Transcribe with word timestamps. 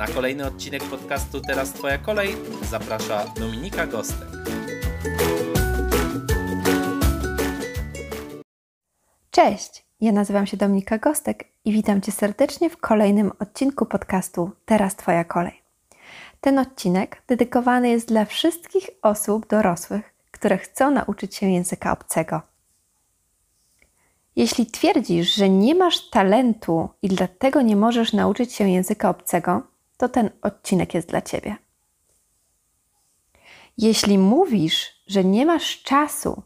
Na 0.00 0.06
kolejny 0.06 0.46
odcinek 0.46 0.82
podcastu 0.82 1.40
Teraz 1.40 1.72
Twoja 1.72 1.98
kolej 1.98 2.36
zaprasza 2.62 3.24
Dominika 3.40 3.86
Gostek. 3.86 4.28
Cześć, 9.30 9.84
ja 10.00 10.12
nazywam 10.12 10.46
się 10.46 10.56
Dominika 10.56 10.98
Gostek 10.98 11.44
i 11.64 11.72
witam 11.72 12.00
Cię 12.00 12.12
serdecznie 12.12 12.70
w 12.70 12.76
kolejnym 12.76 13.32
odcinku 13.38 13.86
podcastu 13.86 14.50
Teraz 14.64 14.96
Twoja 14.96 15.24
kolej. 15.24 15.62
Ten 16.40 16.58
odcinek 16.58 17.22
dedykowany 17.26 17.88
jest 17.88 18.08
dla 18.08 18.24
wszystkich 18.24 18.90
osób 19.02 19.48
dorosłych, 19.48 20.14
które 20.30 20.58
chcą 20.58 20.90
nauczyć 20.90 21.36
się 21.36 21.50
języka 21.50 21.92
obcego. 21.92 22.40
Jeśli 24.36 24.66
twierdzisz, 24.66 25.34
że 25.34 25.48
nie 25.48 25.74
masz 25.74 26.10
talentu 26.10 26.88
i 27.02 27.08
dlatego 27.08 27.62
nie 27.62 27.76
możesz 27.76 28.12
nauczyć 28.12 28.52
się 28.52 28.68
języka 28.68 29.10
obcego, 29.10 29.69
to 30.00 30.08
ten 30.08 30.30
odcinek 30.42 30.94
jest 30.94 31.08
dla 31.08 31.22
Ciebie. 31.22 31.56
Jeśli 33.78 34.18
mówisz, 34.18 35.02
że 35.06 35.24
nie 35.24 35.46
masz 35.46 35.82
czasu 35.82 36.42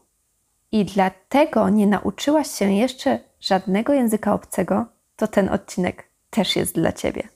i 0.71 0.85
dlatego 0.85 1.69
nie 1.69 1.87
nauczyłaś 1.87 2.51
się 2.51 2.71
jeszcze 2.73 3.19
żadnego 3.39 3.93
języka 3.93 4.33
obcego, 4.33 4.85
to 5.15 5.27
ten 5.27 5.49
odcinek 5.49 6.09
też 6.29 6.55
jest 6.55 6.75
dla 6.75 6.91
Ciebie. 6.91 7.29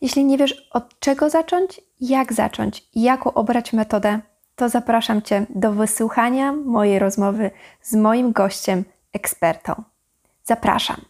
Jeśli 0.00 0.24
nie 0.24 0.38
wiesz 0.38 0.68
od 0.70 1.00
czego 1.00 1.30
zacząć, 1.30 1.80
jak 2.00 2.32
zacząć 2.32 2.88
jaką 2.94 3.34
obrać 3.34 3.72
metodę, 3.72 4.20
to 4.56 4.68
zapraszam 4.68 5.22
Cię 5.22 5.46
do 5.50 5.72
wysłuchania 5.72 6.52
mojej 6.52 6.98
rozmowy 6.98 7.50
z 7.82 7.94
moim 7.94 8.32
gościem, 8.32 8.84
ekspertą. 9.12 9.82
Zapraszam. 10.44 11.09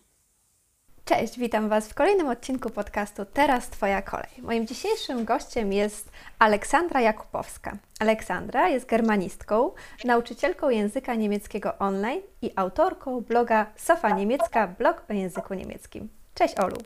Cześć, 1.11 1.39
witam 1.39 1.69
Was 1.69 1.89
w 1.89 1.95
kolejnym 1.95 2.29
odcinku 2.29 2.71
podcastu 2.71 3.25
Teraz 3.25 3.69
Twoja 3.69 4.03
kolej. 4.03 4.31
Moim 4.43 4.67
dzisiejszym 4.67 5.25
gościem 5.25 5.73
jest 5.73 6.13
Aleksandra 6.39 7.01
Jakubowska. 7.01 7.77
Aleksandra 8.01 8.69
jest 8.69 8.87
germanistką, 8.87 9.71
nauczycielką 10.05 10.69
języka 10.69 11.15
niemieckiego 11.15 11.79
online 11.79 12.21
i 12.43 12.51
autorką 12.57 13.21
bloga 13.21 13.67
Sofa 13.77 14.11
Niemiecka, 14.11 14.67
blog 14.67 15.03
o 15.11 15.13
języku 15.13 15.55
niemieckim. 15.55 16.09
Cześć 16.35 16.55
Olu. 16.59 16.77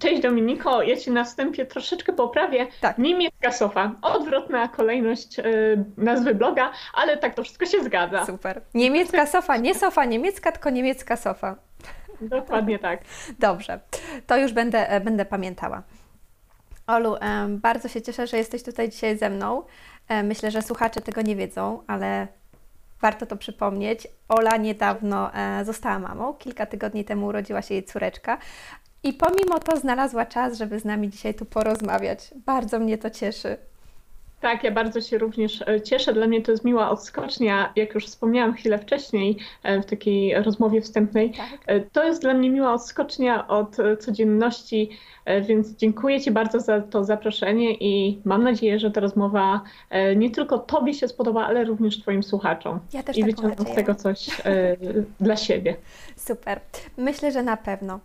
Cześć 0.00 0.22
Dominiko, 0.22 0.82
ja 0.82 0.96
Cię 0.96 1.10
na 1.10 1.24
wstępie 1.24 1.66
troszeczkę 1.66 2.12
poprawię. 2.12 2.66
Tak. 2.80 2.98
Niemiecka 2.98 3.52
sofa, 3.52 3.92
odwrotna 4.02 4.68
kolejność 4.68 5.38
y, 5.38 5.44
nazwy 5.96 6.34
bloga, 6.34 6.72
ale 6.94 7.16
tak 7.16 7.34
to 7.34 7.42
wszystko 7.42 7.66
się 7.66 7.84
zgadza. 7.84 8.26
Super. 8.26 8.60
Niemiecka 8.74 9.26
sofa, 9.26 9.56
nie 9.56 9.74
sofa 9.74 10.04
niemiecka, 10.04 10.52
tylko 10.52 10.70
niemiecka 10.70 11.16
sofa. 11.16 11.56
Dokładnie 12.20 12.78
tak. 12.78 13.00
Dobrze, 13.38 13.80
to 14.26 14.36
już 14.36 14.52
będę, 14.52 14.90
e, 14.90 15.00
będę 15.00 15.24
pamiętała. 15.24 15.82
Olu, 16.86 17.16
bardzo 17.48 17.88
się 17.88 18.02
cieszę, 18.02 18.26
że 18.26 18.36
jesteś 18.36 18.62
tutaj 18.62 18.88
dzisiaj 18.88 19.18
ze 19.18 19.30
mną. 19.30 19.62
E, 20.08 20.22
myślę, 20.22 20.50
że 20.50 20.62
słuchacze 20.62 21.00
tego 21.00 21.22
nie 21.22 21.36
wiedzą, 21.36 21.82
ale 21.86 22.28
warto 23.00 23.26
to 23.26 23.36
przypomnieć. 23.36 24.08
Ola 24.28 24.56
niedawno 24.56 25.34
e, 25.34 25.64
została 25.64 25.98
mamą. 25.98 26.34
Kilka 26.34 26.66
tygodni 26.66 27.04
temu 27.04 27.26
urodziła 27.26 27.62
się 27.62 27.74
jej 27.74 27.84
córeczka. 27.84 28.38
I 29.02 29.12
pomimo 29.12 29.58
to 29.58 29.76
znalazła 29.76 30.26
czas, 30.26 30.58
żeby 30.58 30.80
z 30.80 30.84
nami 30.84 31.10
dzisiaj 31.10 31.34
tu 31.34 31.44
porozmawiać. 31.44 32.30
Bardzo 32.46 32.78
mnie 32.78 32.98
to 32.98 33.10
cieszy. 33.10 33.56
Tak, 34.40 34.64
ja 34.64 34.70
bardzo 34.70 35.00
się 35.00 35.18
również 35.18 35.62
e, 35.68 35.80
cieszę. 35.80 36.12
Dla 36.12 36.26
mnie 36.26 36.42
to 36.42 36.50
jest 36.50 36.64
miła 36.64 36.90
odskocznia, 36.90 37.72
jak 37.76 37.94
już 37.94 38.06
wspomniałam 38.06 38.54
chwilę 38.54 38.78
wcześniej 38.78 39.38
e, 39.62 39.82
w 39.82 39.86
takiej 39.86 40.34
rozmowie 40.34 40.80
wstępnej. 40.80 41.30
Tak. 41.30 41.58
E, 41.66 41.80
to 41.80 42.04
jest 42.04 42.22
dla 42.22 42.34
mnie 42.34 42.50
miła 42.50 42.72
odskocznia 42.72 43.48
od 43.48 43.76
codzienności, 44.00 44.90
więc 45.42 45.76
dziękuję 45.76 46.20
Ci 46.20 46.30
bardzo 46.30 46.60
za 46.60 46.80
to 46.80 47.04
zaproszenie 47.04 47.74
i 47.74 48.20
mam 48.24 48.42
nadzieję, 48.42 48.78
że 48.78 48.90
ta 48.90 49.00
rozmowa 49.00 49.60
nie 50.16 50.30
tylko 50.30 50.58
Tobie 50.58 50.94
się 50.94 51.08
spodoba, 51.08 51.46
ale 51.46 51.64
również 51.64 52.00
Twoim 52.00 52.22
słuchaczom. 52.22 52.80
Ja 52.92 53.02
też 53.02 53.18
I 53.18 53.24
wyciągną 53.24 53.64
z 53.64 53.74
tego 53.74 53.94
coś 53.94 54.30
dla 55.20 55.36
siebie. 55.36 55.76
Super. 56.16 56.60
Myślę, 56.96 57.32
że 57.32 57.42
na 57.42 57.56
pewno. 57.56 58.00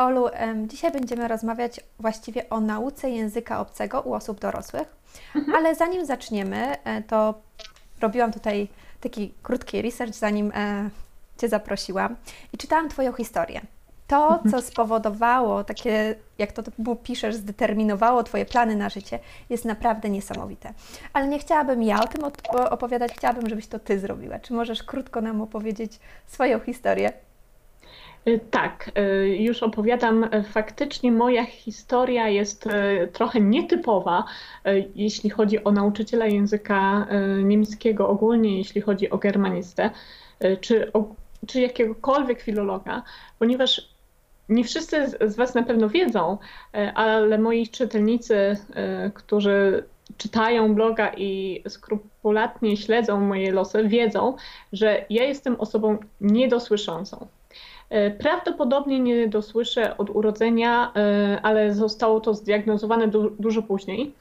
Olu, 0.00 0.28
dzisiaj 0.66 0.92
będziemy 0.92 1.28
rozmawiać 1.28 1.80
właściwie 1.98 2.48
o 2.50 2.60
nauce 2.60 3.10
języka 3.10 3.60
obcego 3.60 4.00
u 4.00 4.14
osób 4.14 4.40
dorosłych, 4.40 4.96
mhm. 5.36 5.56
ale 5.56 5.74
zanim 5.74 6.06
zaczniemy, 6.06 6.84
e, 6.84 7.02
to 7.02 7.34
robiłam 8.00 8.32
tutaj 8.32 8.68
taki 9.00 9.34
krótki 9.42 9.82
research, 9.82 10.14
zanim 10.14 10.52
e, 10.54 10.90
Cię 11.38 11.48
zaprosiłam 11.48 12.16
i 12.52 12.58
czytałam 12.58 12.88
Twoją 12.88 13.12
historię. 13.12 13.60
To, 14.06 14.28
mhm. 14.28 14.50
co 14.50 14.62
spowodowało, 14.62 15.64
takie, 15.64 16.14
jak 16.38 16.52
to 16.52 16.62
piszesz, 17.02 17.34
zdeterminowało 17.34 18.22
Twoje 18.22 18.46
plany 18.46 18.76
na 18.76 18.88
życie, 18.88 19.18
jest 19.50 19.64
naprawdę 19.64 20.10
niesamowite. 20.10 20.72
Ale 21.12 21.28
nie 21.28 21.38
chciałabym 21.38 21.82
ja 21.82 22.02
o 22.02 22.06
tym 22.06 22.22
opowiadać, 22.70 23.12
chciałabym, 23.12 23.48
żebyś 23.48 23.66
to 23.66 23.78
Ty 23.78 23.98
zrobiła. 23.98 24.38
Czy 24.38 24.52
możesz 24.52 24.82
krótko 24.82 25.20
nam 25.20 25.40
opowiedzieć 25.40 26.00
swoją 26.26 26.60
historię? 26.60 27.12
Y, 28.28 28.40
tak, 28.50 28.90
y, 28.98 29.28
już 29.28 29.62
opowiadam. 29.62 30.26
Faktycznie 30.44 31.12
moja 31.12 31.44
historia 31.44 32.28
jest 32.28 32.66
y, 32.66 33.08
trochę 33.12 33.40
nietypowa, 33.40 34.24
jeśli 34.94 35.30
chodzi 35.30 35.64
o 35.64 35.72
nauczyciela 35.72 36.26
języka 36.26 37.06
niemieckiego, 37.44 38.08
ogólnie 38.08 38.58
jeśli 38.58 38.80
chodzi 38.80 39.10
o 39.10 39.18
germanistę, 39.18 39.90
czy, 40.60 40.92
czy 41.46 41.60
jakiegokolwiek 41.60 42.40
filologa, 42.40 43.02
ponieważ 43.38 43.88
nie 44.48 44.64
wszyscy 44.64 45.08
z 45.08 45.36
Was 45.36 45.54
na 45.54 45.62
pewno 45.62 45.88
wiedzą, 45.88 46.38
ale 46.94 47.38
moi 47.38 47.68
czytelnicy, 47.68 48.56
którzy 49.14 49.84
czytają 50.16 50.74
bloga 50.74 51.12
i 51.16 51.62
skrupulatnie 51.68 52.76
śledzą 52.76 53.20
moje 53.20 53.52
losy, 53.52 53.88
wiedzą, 53.88 54.36
że 54.72 55.04
ja 55.10 55.24
jestem 55.24 55.60
osobą 55.60 55.98
niedosłyszącą. 56.20 57.26
E, 57.90 58.10
prawdopodobnie 58.10 59.00
nie 59.00 59.28
dosłyszę 59.28 59.96
od 59.96 60.10
urodzenia, 60.10 60.92
e, 60.96 61.40
ale 61.42 61.74
zostało 61.74 62.20
to 62.20 62.34
zdiagnozowane 62.34 63.08
du 63.08 63.30
dużo 63.30 63.62
później. 63.62 64.14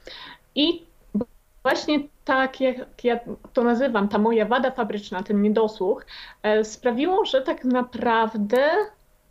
I 0.55 0.83
właśnie 1.63 1.99
tak, 2.25 2.61
jak 2.61 3.03
ja 3.03 3.19
to 3.53 3.63
nazywam, 3.63 4.07
ta 4.07 4.17
moja 4.17 4.45
wada 4.45 4.71
fabryczna, 4.71 5.23
ten 5.23 5.41
niedosłuch, 5.41 6.05
e, 6.43 6.63
sprawiło, 6.63 7.25
że 7.25 7.41
tak 7.41 7.63
naprawdę 7.65 8.69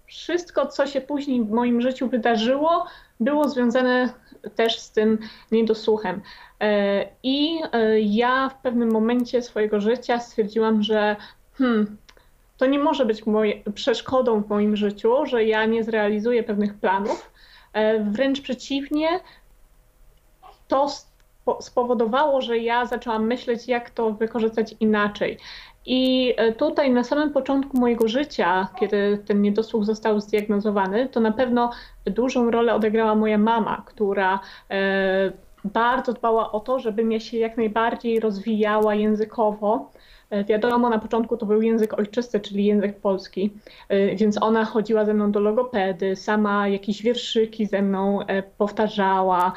wszystko, 0.06 0.66
co 0.66 0.86
się 0.86 1.00
później 1.00 1.44
w 1.44 1.50
moim 1.50 1.80
życiu 1.80 2.08
wydarzyło, 2.08 2.86
było 3.20 3.48
związane 3.48 4.08
też 4.54 4.78
z 4.78 4.92
tym 4.92 5.18
niedosłuchem. 5.52 6.20
I 7.22 7.60
ja 8.00 8.48
w 8.48 8.62
pewnym 8.62 8.92
momencie 8.92 9.42
swojego 9.42 9.80
życia 9.80 10.20
stwierdziłam, 10.20 10.82
że 10.82 11.16
hmm, 11.58 11.96
to 12.58 12.66
nie 12.66 12.78
może 12.78 13.06
być 13.06 13.26
moje, 13.26 13.54
przeszkodą 13.74 14.42
w 14.42 14.48
moim 14.48 14.76
życiu, 14.76 15.26
że 15.26 15.44
ja 15.44 15.64
nie 15.66 15.84
zrealizuję 15.84 16.42
pewnych 16.42 16.74
planów. 16.74 17.30
E, 17.72 18.04
wręcz 18.04 18.40
przeciwnie, 18.40 19.08
to 20.68 20.88
spowodowało, 21.60 22.40
że 22.40 22.58
ja 22.58 22.86
zaczęłam 22.86 23.26
myśleć, 23.26 23.68
jak 23.68 23.90
to 23.90 24.10
wykorzystać 24.12 24.74
inaczej. 24.80 25.38
I 25.86 26.34
e, 26.36 26.52
tutaj 26.52 26.90
na 26.90 27.04
samym 27.04 27.32
początku 27.32 27.78
mojego 27.78 28.08
życia, 28.08 28.68
kiedy 28.80 29.22
ten 29.26 29.42
niedosłuch 29.42 29.84
został 29.84 30.20
zdiagnozowany, 30.20 31.08
to 31.08 31.20
na 31.20 31.32
pewno 31.32 31.70
dużą 32.04 32.50
rolę 32.50 32.74
odegrała 32.74 33.14
moja 33.14 33.38
mama, 33.38 33.82
która 33.86 34.40
e, 34.70 35.32
bardzo 35.64 36.12
dbała 36.12 36.52
o 36.52 36.60
to, 36.60 36.78
żebym 36.78 37.12
ja 37.12 37.20
się 37.20 37.38
jak 37.38 37.56
najbardziej 37.56 38.20
rozwijała 38.20 38.94
językowo. 38.94 39.90
E, 40.30 40.44
wiadomo, 40.44 40.90
na 40.90 40.98
początku 40.98 41.36
to 41.36 41.46
był 41.46 41.62
język 41.62 41.98
ojczysty, 41.98 42.40
czyli 42.40 42.64
język 42.64 43.00
polski, 43.00 43.52
e, 43.88 44.16
więc 44.16 44.42
ona 44.42 44.64
chodziła 44.64 45.04
ze 45.04 45.14
mną 45.14 45.32
do 45.32 45.40
logopedy, 45.40 46.16
sama 46.16 46.68
jakieś 46.68 47.02
wierszyki 47.02 47.66
ze 47.66 47.82
mną 47.82 48.22
e, 48.26 48.42
powtarzała. 48.42 49.52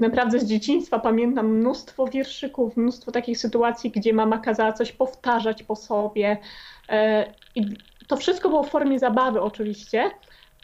Naprawdę 0.00 0.38
z 0.38 0.46
dzieciństwa 0.46 0.98
pamiętam 0.98 1.48
mnóstwo 1.48 2.06
wierszyków, 2.06 2.76
mnóstwo 2.76 3.12
takich 3.12 3.38
sytuacji, 3.38 3.90
gdzie 3.90 4.12
mama 4.12 4.38
kazała 4.38 4.72
coś 4.72 4.92
powtarzać 4.92 5.62
po 5.62 5.76
sobie. 5.76 6.36
I 7.54 7.66
to 8.06 8.16
wszystko 8.16 8.48
było 8.48 8.62
w 8.62 8.70
formie 8.70 8.98
zabawy 8.98 9.40
oczywiście, 9.40 10.10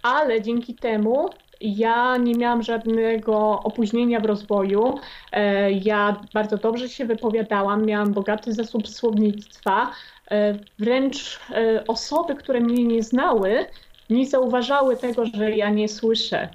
ale 0.03 0.43
dzięki 0.43 0.75
temu 0.75 1.31
Ja 1.63 2.17
nie 2.17 2.35
miałam 2.35 2.63
żadnego 2.63 3.61
opóźnienia 3.65 4.21
w 4.21 4.25
rozwoju. 4.25 4.95
E, 5.33 5.73
ja 5.73 6.21
bardzo 6.35 6.57
dobrze 6.57 6.89
się 6.89 7.05
wypowiadałam, 7.05 7.87
miałam 7.87 8.13
bogaty 8.13 8.53
zasób 8.53 8.89
słownictwa. 8.89 9.91
E, 10.31 10.55
wręcz 10.79 11.41
e, 11.51 11.87
osoby, 11.87 12.35
które 12.35 12.61
mnie 12.61 12.85
nie 12.85 13.03
znały, 13.03 13.67
nie 14.11 14.27
zauważały 14.27 14.97
tego, 14.97 15.27
że 15.27 15.51
ja 15.51 15.71
nie 15.71 15.89
słyszę. 15.89 16.49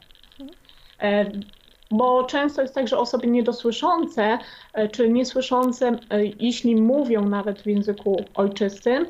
Bo 1.91 2.23
często 2.23 2.61
jest 2.61 2.75
tak, 2.75 2.87
że 2.87 2.97
osoby 2.97 3.27
niedosłyszące 3.27 4.37
czy 4.91 5.09
niesłyszące, 5.09 5.99
jeśli 6.39 6.75
mówią 6.75 7.29
nawet 7.29 7.61
w 7.61 7.65
języku 7.65 8.25
ojczystym, 8.35 9.05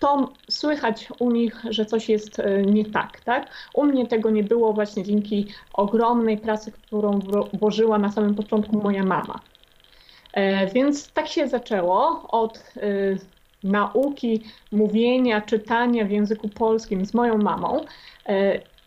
to 0.00 0.32
słychać 0.48 1.08
u 1.18 1.30
nich, 1.30 1.62
że 1.70 1.86
coś 1.86 2.08
jest 2.08 2.38
e, 2.38 2.62
nie 2.62 2.84
tak, 2.84 3.20
tak? 3.20 3.48
U 3.74 3.84
mnie 3.84 4.06
tego 4.06 4.30
nie 4.30 4.44
było 4.44 4.72
właśnie 4.72 5.04
dzięki 5.04 5.46
ogromnej 5.72 6.38
pracy, 6.38 6.72
którą 6.72 7.20
włożyła 7.52 7.98
na 7.98 8.12
samym 8.12 8.34
początku 8.34 8.76
moja 8.76 9.04
mama. 9.04 9.40
E, 10.32 10.66
więc 10.66 11.12
tak 11.12 11.28
się 11.28 11.48
zaczęło 11.48 12.22
od 12.28 12.58
e, 12.58 12.80
nauki 13.64 14.42
mówienia, 14.72 15.40
czytania 15.40 16.04
w 16.04 16.10
języku 16.10 16.48
polskim 16.48 17.06
z 17.06 17.14
moją 17.14 17.38
mamą. 17.38 17.80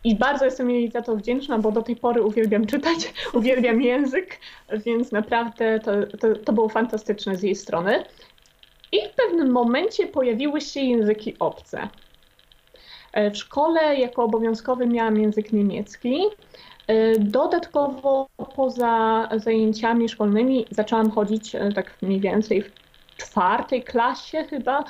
I 0.04 0.15
bardzo 0.15 0.45
jestem 0.45 0.71
jej 0.71 0.92
za 0.92 1.01
to 1.01 1.15
wdzięczna, 1.15 1.60
bo 1.60 1.71
do 1.71 1.81
tej 1.81 1.95
pory 1.95 2.21
uwielbiam 2.21 2.65
czytać, 2.65 3.13
uwielbiam 3.33 3.81
język, 3.81 4.39
więc 4.86 5.12
naprawdę 5.12 5.80
to, 5.80 5.92
to, 6.18 6.36
to 6.36 6.54
było 6.54 6.69
fantastyczne 6.69 7.36
z 7.36 7.44
jej 7.44 7.56
strony. 7.56 8.04
I 8.93 9.07
w 9.07 9.11
pewnym 9.11 9.51
momencie 9.51 10.07
pojawiły 10.07 10.61
się 10.61 10.79
języki 10.79 11.35
obce. 11.39 11.87
E, 13.13 13.31
w 13.31 13.37
szkole 13.37 13.95
jako 13.95 14.23
obowiązkowy 14.23 14.87
miałam 14.87 15.17
język 15.17 15.53
niemiecki. 15.53 16.21
E, 16.87 17.19
dodatkowo 17.19 18.27
poza 18.55 19.29
zajęciami 19.35 20.09
szkolnymi 20.09 20.65
zaczęłam 20.71 21.11
chodzić 21.11 21.55
e, 21.55 21.71
tak 21.71 21.97
mniej 22.01 22.19
więcej 22.19 22.61
w 22.61 22.71
czwartej 23.17 23.83
klasie 23.83 24.43
chyba 24.43 24.83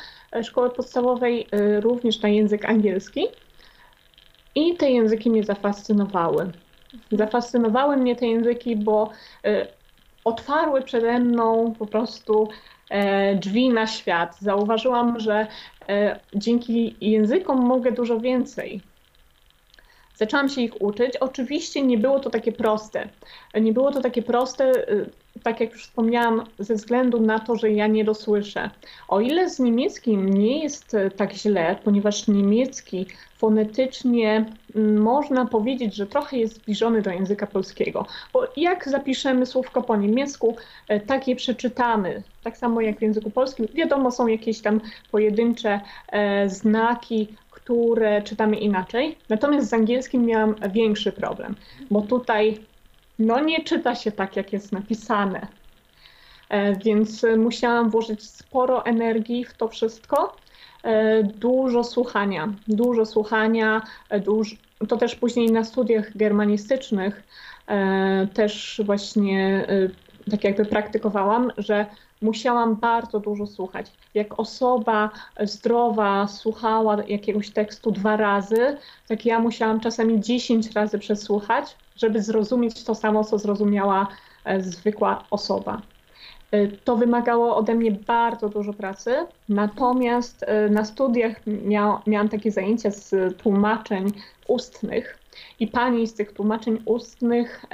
szkoły 0.44 0.69
podstawowej 0.69 1.47
również 1.79 2.21
na 2.21 2.29
język 2.29 2.65
angielski. 2.65 3.27
I 4.55 4.75
te 4.75 4.91
języki 4.91 5.29
mnie 5.29 5.44
zafascynowały. 5.44 6.51
Zafascynowały 7.11 7.97
mnie 7.97 8.15
te 8.15 8.27
języki, 8.27 8.75
bo 8.75 9.09
otwarły 10.23 10.81
przede 10.81 11.19
mną 11.19 11.73
po 11.79 11.85
prostu 11.85 12.50
drzwi 13.35 13.69
na 13.69 13.88
świat. 13.88 14.38
Zauważyłam, 14.39 15.19
że 15.19 15.47
e, 15.89 16.19
dzięki 16.35 16.95
językom 17.01 17.65
mogę 17.65 17.91
dużo 17.91 18.19
więcej. 18.19 18.81
Zaczęłam 20.15 20.50
się 20.50 20.62
ich 20.62 20.81
uczyć. 20.81 21.18
Oczywiście 21.18 21.81
nie 21.81 21.97
było 21.97 22.19
to 22.19 22.30
takie 22.30 22.51
proste. 22.51 23.09
Nie 23.62 23.74
było 23.74 23.91
to 23.91 24.01
takie 24.01 24.21
proste, 24.21 24.65
e, 24.65 25.06
tak 25.44 25.60
jak 25.60 25.72
już 25.72 25.84
wspomniałam, 25.84 26.44
ze 26.60 26.75
względu 26.75 27.22
na 27.22 27.40
to, 27.40 27.56
że 27.56 27.72
ja 27.72 27.88
nie 27.88 28.04
dosłyszę. 28.04 28.69
O 29.07 29.19
ile 29.19 29.50
z 29.50 29.60
niemieckim 29.60 30.34
nie 30.34 30.63
jest 30.63 30.98
tak 31.18 31.34
źle, 31.34 31.75
ponieważ 31.84 32.28
niemiecki 32.28 33.06
fonetycznie 33.44 34.45
mm, 34.75 35.01
można 35.01 35.45
powiedzieć, 35.45 35.95
że 35.95 36.07
trochę 36.07 36.38
jest 36.38 36.56
zbliżony 36.56 37.01
do 37.01 37.12
języka 37.12 37.48
polskiego. 37.48 38.06
Bo 38.34 38.48
jak 38.57 38.90
zapiszemy 38.90 39.45
słówko 39.45 39.81
po 39.81 39.95
niemiecku, 39.95 40.56
e, 40.88 41.00
tak 41.00 41.28
je 41.28 41.36
przeczytamy. 41.36 42.24
Tak 42.44 42.57
samo 42.57 42.81
jak 42.81 43.00
w 43.00 43.01
języku 43.01 43.31
polskim. 43.31 43.68
Wiadomo, 43.74 44.12
są 44.12 44.28
jakieś 44.28 44.62
tam 44.62 44.81
pojedyncze 45.12 45.80
e, 46.12 46.50
znaki, 46.50 47.28
które 47.51 48.22
czytamy 48.22 48.56
inaczej. 48.56 49.18
Natomiast 49.30 49.69
z 49.69 49.74
angielskim 49.74 50.25
miałam 50.25 50.56
większy 50.74 51.12
problem, 51.12 51.56
bo 51.92 52.01
tutaj 52.01 52.60
no 53.19 53.39
nie 53.39 53.63
czyta 53.63 53.95
się 53.95 54.12
tak, 54.12 54.36
jak 54.36 54.54
jest 54.54 54.71
napisane. 54.71 55.48
E, 56.50 56.75
więc 56.75 57.25
musiałam 57.38 57.89
włożyć 57.89 58.24
sporo 58.24 58.86
energii 58.86 59.45
w 59.45 59.54
to 59.54 59.68
wszystko. 59.68 60.36
E, 60.83 61.24
dużo 61.24 61.83
słuchania, 61.83 62.54
dużo 62.68 63.06
słuchania, 63.06 63.81
e, 64.10 64.21
to 64.88 64.98
też 64.98 65.15
później 65.15 65.51
na 65.51 65.63
studiach 65.63 66.18
germanistycznych 66.18 67.24
też 68.33 68.81
właśnie 68.86 69.68
tak 70.31 70.44
jakby 70.44 70.65
praktykowałam, 70.65 71.51
że 71.57 71.86
musiałam 72.21 72.75
bardzo 72.75 73.19
dużo 73.19 73.48
słuchać. 73.48 73.92
Jak 74.13 74.39
osoba 74.39 75.10
zdrowa 75.42 76.27
słuchała 76.27 76.98
jakiegoś 77.07 77.50
tekstu 77.50 77.92
dwa 77.92 78.18
razy, 78.18 78.77
tak 79.07 79.25
ja 79.25 79.39
musiałam 79.39 79.80
czasami 79.80 80.21
dziesięć 80.21 80.71
razy 80.71 81.00
przesłuchać, 81.00 81.75
żeby 81.95 82.22
zrozumieć 82.22 82.84
to 82.84 82.95
samo, 82.95 83.24
co 83.24 83.38
zrozumiała 83.38 84.07
e, 84.45 84.62
zwykła 84.62 85.24
osoba. 85.31 85.81
E, 86.51 86.68
to 86.68 86.95
wymagało 86.95 87.56
ode 87.56 87.75
mnie 87.75 87.92
bardzo 87.92 88.50
dużo 88.50 88.74
pracy, 88.74 89.16
natomiast 89.50 90.44
e, 90.44 90.69
na 90.69 90.86
studiach 90.86 91.36
miał, 91.45 92.00
miałam 92.07 92.30
takie 92.30 92.51
zajęcia 92.51 92.92
z 92.92 93.38
tłumaczeń 93.38 94.12
ustnych 94.48 95.18
i 95.60 95.68
pani 95.68 96.07
z 96.07 96.13
tych 96.13 96.34
tłumaczeń 96.34 96.81
ustnych 96.86 97.66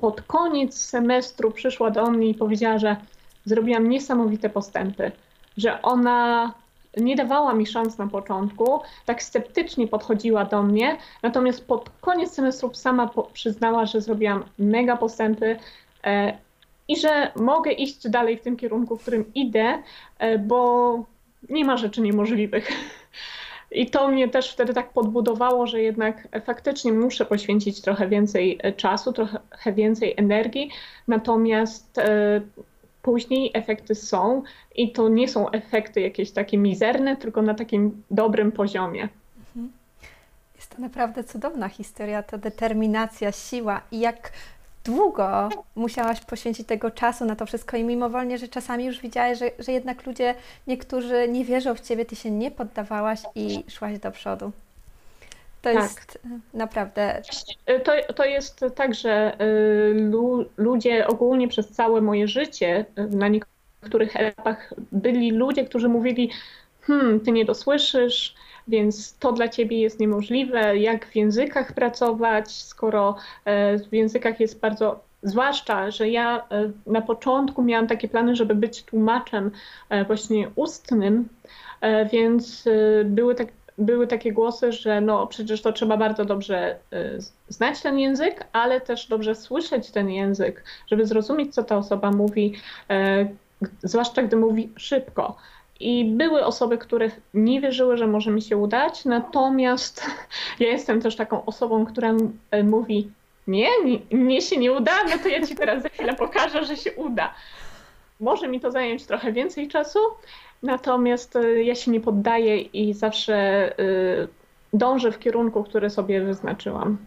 pod 0.00 0.22
koniec 0.22 0.78
semestru 0.78 1.50
przyszła 1.50 1.90
do 1.90 2.10
mnie 2.10 2.28
i 2.28 2.34
powiedziała, 2.34 2.78
że 2.78 2.96
zrobiłam 3.44 3.88
niesamowite 3.88 4.50
postępy, 4.50 5.12
że 5.56 5.82
ona 5.82 6.52
nie 6.96 7.16
dawała 7.16 7.54
mi 7.54 7.66
szans 7.66 7.98
na 7.98 8.06
początku, 8.06 8.80
tak 9.04 9.22
sceptycznie 9.22 9.88
podchodziła 9.88 10.44
do 10.44 10.62
mnie, 10.62 10.96
natomiast 11.22 11.66
pod 11.66 11.90
koniec 12.00 12.32
semestru 12.32 12.74
sama 12.74 13.10
przyznała, 13.32 13.86
że 13.86 14.00
zrobiłam 14.00 14.44
mega 14.58 14.96
postępy 14.96 15.56
e, 16.04 16.38
i 16.88 16.96
że 16.96 17.32
mogę 17.36 17.72
iść 17.72 18.08
dalej 18.08 18.36
w 18.36 18.42
tym 18.42 18.56
kierunku, 18.56 18.96
w 18.96 19.02
którym 19.02 19.34
idę, 19.34 19.82
e, 20.18 20.38
bo 20.38 20.98
nie 21.50 21.64
ma 21.64 21.76
rzeczy 21.76 22.00
niemożliwych. 22.00 22.68
I 23.70 23.90
to 23.90 24.08
mnie 24.08 24.28
też 24.28 24.52
wtedy 24.52 24.74
tak 24.74 24.92
podbudowało, 24.92 25.66
że 25.66 25.82
jednak 25.82 26.28
faktycznie 26.44 26.92
muszę 26.92 27.24
poświęcić 27.24 27.80
trochę 27.80 28.08
więcej 28.08 28.58
e, 28.62 28.72
czasu, 28.72 29.12
trochę 29.12 29.72
więcej 29.72 30.14
energii, 30.16 30.70
natomiast 31.08 31.98
e, 31.98 32.40
później 33.04 33.50
efekty 33.54 33.94
są 33.94 34.42
i 34.74 34.92
to 34.92 35.08
nie 35.08 35.28
są 35.28 35.50
efekty 35.50 36.00
jakieś 36.00 36.30
takie 36.30 36.58
mizerne, 36.58 37.16
tylko 37.16 37.42
na 37.42 37.54
takim 37.54 38.02
dobrym 38.10 38.52
poziomie. 38.52 39.08
Mhm. 39.38 39.72
Jest 40.56 40.76
to 40.76 40.82
naprawdę 40.82 41.24
cudowna 41.24 41.68
historia, 41.68 42.22
ta 42.22 42.38
determinacja, 42.38 43.32
siła 43.32 43.80
i 43.90 44.00
jak 44.00 44.32
długo 44.84 45.48
musiałaś 45.74 46.20
poświęcić 46.20 46.66
tego 46.66 46.90
czasu 46.90 47.24
na 47.24 47.36
to 47.36 47.46
wszystko 47.46 47.76
i 47.76 47.84
mimowolnie, 47.84 48.38
że 48.38 48.48
czasami 48.48 48.84
już 48.84 49.00
widziałaś, 49.00 49.38
że, 49.38 49.50
że 49.58 49.72
jednak 49.72 50.06
ludzie, 50.06 50.34
niektórzy 50.66 51.28
nie 51.28 51.44
wierzą 51.44 51.74
w 51.74 51.80
Ciebie, 51.80 52.04
Ty 52.04 52.16
się 52.16 52.30
nie 52.30 52.50
poddawałaś 52.50 53.20
i 53.34 53.64
szłaś 53.68 53.98
do 53.98 54.10
przodu. 54.10 54.52
To 55.64 55.72
tak. 55.72 55.82
jest 55.82 56.18
e, 56.24 56.40
naprawdę. 56.58 57.22
E, 57.66 57.80
to, 57.80 57.92
to 58.14 58.24
jest 58.24 58.64
tak, 58.74 58.94
że 58.94 59.10
e, 59.10 59.46
lu, 59.94 60.44
ludzie 60.56 61.06
ogólnie 61.06 61.48
przez 61.48 61.68
całe 61.68 62.00
moje 62.00 62.28
życie 62.28 62.84
na 63.10 63.28
niektórych 63.28 64.16
etapach 64.16 64.74
byli 64.92 65.30
ludzie, 65.30 65.64
którzy 65.64 65.88
mówili: 65.88 66.30
Hmm, 66.80 67.20
ty 67.20 67.32
nie 67.32 67.44
dosłyszysz, 67.44 68.34
więc 68.68 69.18
to 69.18 69.32
dla 69.32 69.48
ciebie 69.48 69.80
jest 69.80 70.00
niemożliwe. 70.00 70.78
Jak 70.78 71.06
w 71.06 71.16
językach 71.16 71.72
pracować, 71.72 72.52
skoro 72.52 73.16
w 73.90 73.92
językach 73.92 74.40
jest 74.40 74.60
bardzo 74.60 75.00
Zwłaszcza, 75.26 75.90
że 75.90 76.08
ja 76.08 76.48
na 76.86 77.00
początku 77.00 77.62
miałam 77.62 77.86
takie 77.86 78.08
plany, 78.08 78.36
żeby 78.36 78.54
być 78.54 78.82
tłumaczem 78.82 79.50
właśnie 80.06 80.50
ustnym, 80.56 81.28
więc 82.12 82.64
były 83.04 83.34
tak, 83.34 83.48
były 83.78 84.06
takie 84.06 84.32
głosy, 84.32 84.72
że 84.72 85.00
no 85.00 85.26
przecież 85.26 85.62
to 85.62 85.72
trzeba 85.72 85.96
bardzo 85.96 86.24
dobrze 86.24 86.76
y, 86.92 87.18
znać 87.48 87.82
ten 87.82 87.98
język, 87.98 88.46
ale 88.52 88.80
też 88.80 89.06
dobrze 89.06 89.34
słyszeć 89.34 89.90
ten 89.90 90.10
język, 90.10 90.64
żeby 90.86 91.06
zrozumieć, 91.06 91.54
co 91.54 91.64
ta 91.64 91.76
osoba 91.76 92.10
mówi, 92.10 92.54
e, 92.90 93.28
zwłaszcza 93.82 94.22
gdy 94.22 94.36
mówi 94.36 94.72
szybko. 94.76 95.36
I 95.80 96.04
były 96.04 96.44
osoby, 96.44 96.78
które 96.78 97.10
nie 97.34 97.60
wierzyły, 97.60 97.96
że 97.96 98.06
może 98.06 98.30
mi 98.30 98.42
się 98.42 98.56
udać, 98.56 99.04
natomiast 99.04 100.06
ja 100.60 100.68
jestem 100.68 101.00
też 101.00 101.16
taką 101.16 101.44
osobą, 101.44 101.86
która 101.86 102.14
e, 102.50 102.62
mówi: 102.62 103.10
Nie, 103.46 103.68
mnie 104.10 104.42
się 104.42 104.56
nie 104.56 104.72
uda, 104.72 105.04
no 105.04 105.18
to 105.22 105.28
ja 105.28 105.46
ci 105.46 105.56
teraz 105.56 105.82
za 105.82 105.88
chwilę 105.88 106.14
pokażę, 106.14 106.64
że 106.64 106.76
się 106.76 106.92
uda. 106.92 107.34
Może 108.20 108.48
mi 108.48 108.60
to 108.60 108.70
zająć 108.70 109.06
trochę 109.06 109.32
więcej 109.32 109.68
czasu, 109.68 109.98
Natomiast 110.64 111.36
y, 111.36 111.64
ja 111.64 111.74
się 111.74 111.90
nie 111.90 112.00
poddaję 112.00 112.60
i 112.60 112.94
zawsze 112.94 113.68
y, 113.80 114.28
dążę 114.72 115.12
w 115.12 115.18
kierunku, 115.18 115.64
który 115.64 115.90
sobie 115.90 116.20
wyznaczyłam. 116.20 116.98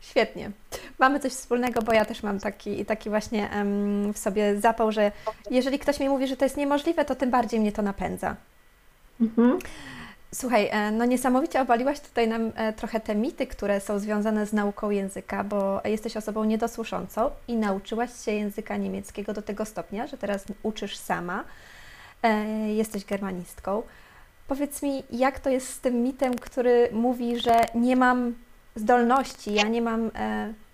Świetnie. 0.00 0.50
Mamy 0.98 1.20
coś 1.20 1.32
wspólnego, 1.32 1.82
bo 1.82 1.92
ja 1.92 2.04
też 2.04 2.22
mam 2.22 2.40
taki, 2.40 2.84
taki 2.84 3.10
właśnie 3.10 3.50
w 4.14 4.18
sobie 4.18 4.60
zapał, 4.60 4.92
że 4.92 5.12
jeżeli 5.50 5.78
ktoś 5.78 6.00
mi 6.00 6.08
mówi, 6.08 6.26
że 6.26 6.36
to 6.36 6.44
jest 6.44 6.56
niemożliwe, 6.56 7.04
to 7.04 7.14
tym 7.14 7.30
bardziej 7.30 7.60
mnie 7.60 7.72
to 7.72 7.82
napędza. 7.82 8.36
Mhm. 9.20 9.58
Słuchaj, 10.34 10.68
e, 10.72 10.90
no 10.90 11.04
niesamowicie 11.04 11.60
obaliłaś 11.60 12.00
tutaj 12.00 12.28
nam 12.28 12.52
e, 12.54 12.72
trochę 12.72 13.00
te 13.00 13.14
mity, 13.14 13.46
które 13.46 13.80
są 13.80 13.98
związane 13.98 14.46
z 14.46 14.52
nauką 14.52 14.90
języka, 14.90 15.44
bo 15.44 15.80
jesteś 15.84 16.16
osobą 16.16 16.44
niedosłyszącą 16.44 17.30
i 17.48 17.56
nauczyłaś 17.56 18.10
się 18.24 18.32
języka 18.32 18.76
niemieckiego 18.76 19.32
do 19.32 19.42
tego 19.42 19.64
stopnia, 19.64 20.06
że 20.06 20.18
teraz 20.18 20.44
uczysz 20.62 20.96
sama. 20.96 21.44
E, 22.22 22.44
jesteś 22.72 23.04
germanistką. 23.04 23.82
Powiedz 24.48 24.82
mi, 24.82 25.02
jak 25.10 25.40
to 25.40 25.50
jest 25.50 25.68
z 25.68 25.80
tym 25.80 26.02
mitem, 26.02 26.38
który 26.38 26.88
mówi, 26.92 27.38
że 27.40 27.66
nie 27.74 27.96
mam 27.96 28.34
zdolności, 28.74 29.54
ja 29.54 29.62
nie 29.62 29.82
mam, 29.82 30.10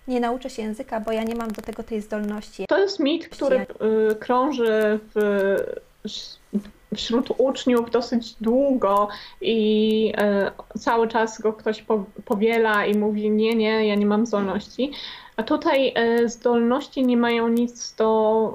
nie 0.07 0.19
nauczę 0.19 0.49
się 0.49 0.61
języka, 0.61 0.99
bo 0.99 1.11
ja 1.11 1.23
nie 1.23 1.35
mam 1.35 1.51
do 1.51 1.61
tego 1.61 1.83
tej 1.83 2.01
zdolności. 2.01 2.65
To 2.69 2.77
jest 2.77 2.99
mit, 2.99 3.29
który 3.29 3.65
y, 4.11 4.15
krąży 4.15 4.99
w 5.15 5.19
wśród 6.95 7.27
uczniów 7.37 7.91
dosyć 7.91 8.35
długo 8.41 9.07
i 9.41 10.13
e, 10.17 10.51
cały 10.79 11.07
czas 11.07 11.41
go 11.41 11.53
ktoś 11.53 11.85
powiela 12.25 12.85
i 12.85 12.97
mówi 12.97 13.29
nie, 13.29 13.55
nie, 13.55 13.87
ja 13.87 13.95
nie 13.95 14.05
mam 14.05 14.25
zdolności. 14.25 14.91
A 15.35 15.43
tutaj 15.43 15.93
e, 15.95 16.29
zdolności 16.29 17.05
nie 17.05 17.17
mają 17.17 17.47
nic 17.47 17.95
do 17.95 18.53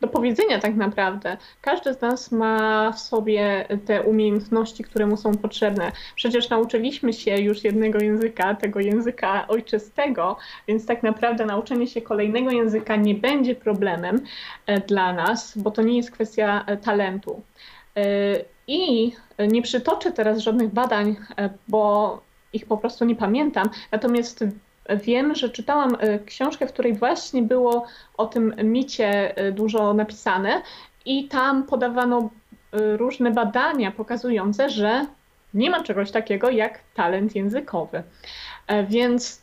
do 0.00 0.08
powiedzenia 0.08 0.58
tak 0.58 0.74
naprawdę. 0.74 1.36
Każdy 1.60 1.94
z 1.94 2.00
nas 2.00 2.32
ma 2.32 2.92
w 2.92 2.98
sobie 2.98 3.66
te 3.86 4.02
umiejętności, 4.02 4.84
które 4.84 5.06
mu 5.06 5.16
są 5.16 5.34
potrzebne. 5.34 5.92
Przecież 6.14 6.50
nauczyliśmy 6.50 7.12
się 7.12 7.38
już 7.38 7.64
jednego 7.64 7.98
języka, 7.98 8.54
tego 8.54 8.80
języka 8.80 9.48
ojczystego, 9.48 10.36
więc 10.68 10.86
tak 10.86 11.02
naprawdę 11.02 11.46
nauczenie 11.46 11.86
się 11.86 12.02
kolejnego 12.02 12.50
języka 12.50 12.96
nie 12.96 13.14
będzie 13.14 13.54
problemem 13.54 14.20
e, 14.66 14.80
dla 14.80 15.12
nas, 15.12 15.58
bo 15.58 15.70
to 15.70 15.82
nie 15.82 15.96
jest 15.96 16.10
kwestia 16.10 16.64
e, 16.66 16.76
talentu. 16.76 17.42
E, 17.96 18.02
I 18.66 19.12
nie 19.38 19.62
przytoczę 19.62 20.12
teraz 20.12 20.38
żadnych 20.38 20.68
badań, 20.68 21.16
bo 21.68 22.20
ich 22.52 22.66
po 22.66 22.76
prostu 22.76 23.04
nie 23.04 23.16
pamiętam. 23.16 23.70
Natomiast 23.92 24.44
wiem, 24.96 25.34
że 25.34 25.50
czytałam 25.50 25.96
e, 25.98 26.18
książkę, 26.18 26.66
w 26.66 26.72
której 26.72 26.94
właśnie 26.94 27.42
było 27.42 27.86
o 28.16 28.26
tym 28.26 28.54
micie 28.62 29.36
e, 29.36 29.52
dużo 29.52 29.94
napisane 29.94 30.62
i 31.04 31.28
tam 31.28 31.64
podawano 31.64 32.30
e, 32.72 32.96
różne 32.96 33.30
badania 33.30 33.90
pokazujące, 33.90 34.70
że 34.70 35.06
nie 35.54 35.70
ma 35.70 35.82
czegoś 35.82 36.10
takiego 36.10 36.50
jak 36.50 36.80
talent 36.94 37.36
językowy. 37.36 38.02
Więc 38.88 39.42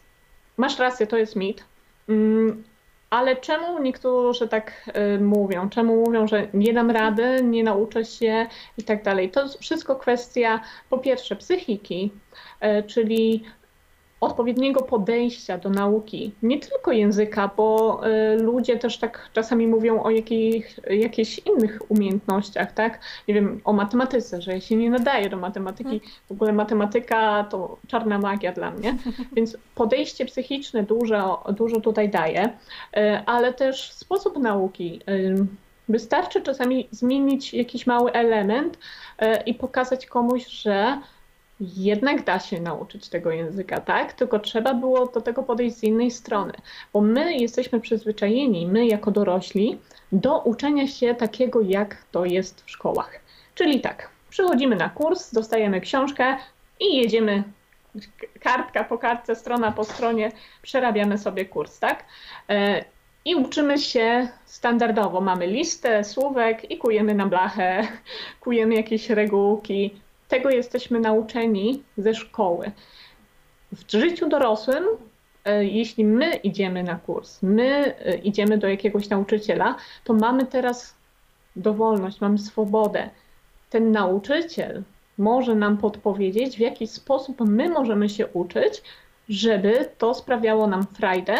masz 0.58 0.80
rację, 0.80 1.08
to 1.08 1.18
jest 1.18 1.36
mit. 1.36 1.66
Mm, 2.10 2.64
ale 3.10 3.36
czemu 3.36 3.82
niektórzy 3.82 4.48
tak 4.48 4.90
mówią? 5.20 5.70
Czemu 5.70 6.06
mówią, 6.06 6.28
że 6.28 6.48
nie 6.54 6.74
dam 6.74 6.92
rady, 6.92 7.44
nie 7.44 7.64
nauczę 7.64 8.06
się 8.06 8.48
i 8.78 8.84
tak 8.84 9.04
dalej? 9.04 9.32
To 9.32 9.48
wszystko 9.60 9.96
kwestia 9.96 10.62
po 10.90 10.98
pierwsze 10.98 11.36
psychiki, 11.36 12.12
czyli 12.88 13.44
odpowiedniego 14.26 14.82
podejścia 14.82 15.58
do 15.58 15.70
nauki, 15.70 16.32
nie 16.44 16.60
tylko 16.60 16.92
języka, 16.92 17.50
bo 17.58 18.02
y, 18.08 18.38
ludzie 18.44 18.78
też 18.78 18.98
tak 18.98 19.30
czasami 19.34 19.68
mówią 19.68 20.04
o 20.04 20.10
jakich, 20.10 20.80
jakichś 20.90 21.40
innych 21.40 21.80
umiejętnościach, 21.90 22.72
tak? 22.72 23.00
Nie 23.28 23.34
wiem, 23.34 23.62
o 23.64 23.74
matematyce, 23.74 24.42
że 24.42 24.52
ja 24.52 24.62
się 24.62 24.76
nie 24.76 24.90
nadaję 24.90 25.30
do 25.30 25.38
matematyki. 25.38 26.02
W 26.28 26.32
ogóle 26.32 26.54
matematyka 26.54 27.44
to 27.44 27.78
czarna 27.88 28.20
magia 28.20 28.52
dla 28.52 28.72
mnie, 28.72 28.98
więc 29.36 29.58
podejście 29.76 30.26
psychiczne 30.26 30.84
dużo, 30.84 31.44
dużo 31.58 31.80
tutaj 31.82 32.10
daje, 32.10 32.46
y, 32.46 33.00
ale 33.26 33.54
też 33.54 33.92
sposób 33.92 34.38
nauki. 34.38 35.00
Y, 35.10 35.46
wystarczy 35.90 36.42
czasami 36.42 36.88
zmienić 36.92 37.54
jakiś 37.54 37.88
mały 37.88 38.12
element 38.12 38.78
i 39.46 39.54
pokazać 39.54 40.06
komuś, 40.06 40.48
że 40.48 40.98
jednak 41.60 42.24
da 42.24 42.40
się 42.40 42.62
nauczyć 42.62 43.10
tego 43.10 43.32
języka, 43.32 43.82
tak? 43.82 44.14
Tylko 44.14 44.40
trzeba 44.40 44.74
było 44.74 45.06
do 45.08 45.22
tego 45.22 45.44
podejść 45.44 45.76
z 45.76 45.84
innej 45.84 46.12
strony, 46.12 46.54
bo 46.94 47.02
my 47.02 47.34
jesteśmy 47.34 47.80
przyzwyczajeni, 47.80 48.68
my 48.68 48.88
jako 48.88 49.12
dorośli, 49.12 49.80
do 50.12 50.40
uczenia 50.40 50.88
się 50.88 51.16
takiego, 51.16 51.62
jak 51.62 52.06
to 52.12 52.26
jest 52.26 52.62
w 52.62 52.72
szkołach. 52.72 53.20
Czyli 53.56 53.82
tak, 53.82 54.10
przychodzimy 54.30 54.76
na 54.76 54.90
kurs, 54.90 55.34
dostajemy 55.34 55.82
książkę 55.82 56.38
i 56.80 56.98
jedziemy 56.98 57.44
kartka 58.40 58.84
po 58.84 58.98
kartce, 58.98 59.36
strona 59.36 59.72
po 59.72 59.84
stronie, 59.84 60.32
przerabiamy 60.62 61.18
sobie 61.18 61.46
kurs, 61.46 61.80
tak? 61.80 62.06
E, 62.50 62.86
I 63.26 63.36
uczymy 63.36 63.78
się 63.78 64.28
standardowo. 64.46 65.22
Mamy 65.22 65.48
listę 65.48 66.04
słówek 66.04 66.72
i 66.72 66.78
kujemy 66.78 67.16
na 67.16 67.26
blachę, 67.26 67.88
kujemy 68.44 68.76
jakieś 68.76 69.10
regułki, 69.10 70.02
tego 70.28 70.50
jesteśmy 70.50 71.00
nauczeni 71.00 71.84
ze 71.98 72.14
szkoły. 72.14 72.72
W 73.72 73.92
życiu 73.92 74.30
dorosłym, 74.30 74.84
e, 75.46 75.66
jeśli 75.66 76.06
my 76.06 76.36
idziemy 76.36 76.84
na 76.84 76.96
kurs, 76.96 77.44
my 77.44 77.96
e, 78.00 78.18
idziemy 78.18 78.58
do 78.58 78.68
jakiegoś 78.68 79.10
nauczyciela, 79.10 79.76
to 80.04 80.14
mamy 80.14 80.46
teraz 80.46 80.96
dowolność, 81.56 82.22
mamy 82.22 82.38
swobodę. 82.38 83.10
Ten 83.70 83.92
nauczyciel 83.92 84.84
może 85.18 85.56
nam 85.56 85.78
podpowiedzieć, 85.78 86.58
w 86.58 86.60
jaki 86.60 86.88
sposób 86.88 87.40
my 87.40 87.70
możemy 87.70 88.10
się 88.10 88.28
uczyć, 88.28 88.82
żeby 89.30 89.90
to 89.98 90.14
sprawiało 90.14 90.68
nam 90.68 90.86
frajdę, 90.86 91.36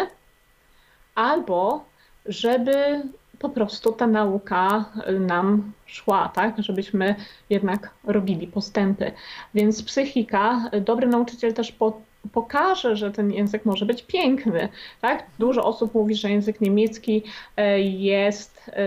albo 1.14 1.84
żeby 2.26 3.02
po 3.38 3.48
prostu 3.48 3.92
ta 3.92 4.06
nauka 4.06 4.84
nam 5.20 5.72
szła, 5.86 6.30
tak, 6.34 6.54
żebyśmy 6.58 7.14
jednak 7.50 7.90
robili 8.04 8.46
postępy. 8.46 9.12
Więc 9.54 9.82
psychika, 9.82 10.70
dobry 10.80 11.06
nauczyciel 11.06 11.54
też 11.54 11.72
po, 11.72 12.00
pokaże, 12.32 12.96
że 12.96 13.10
ten 13.10 13.32
język 13.32 13.64
może 13.64 13.86
być 13.86 14.02
piękny. 14.02 14.68
Tak? 15.00 15.26
Dużo 15.38 15.64
osób 15.64 15.94
mówi, 15.94 16.14
że 16.14 16.30
język 16.30 16.60
niemiecki 16.60 17.22
e, 17.56 17.80
jest 17.80 18.68
e, 18.68 18.82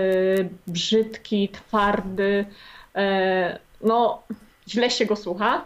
brzydki, 0.67 1.49
twardy, 1.49 2.45
e, 2.95 3.59
no 3.81 4.23
źle 4.67 4.89
się 4.89 5.05
go 5.05 5.15
słucha. 5.15 5.65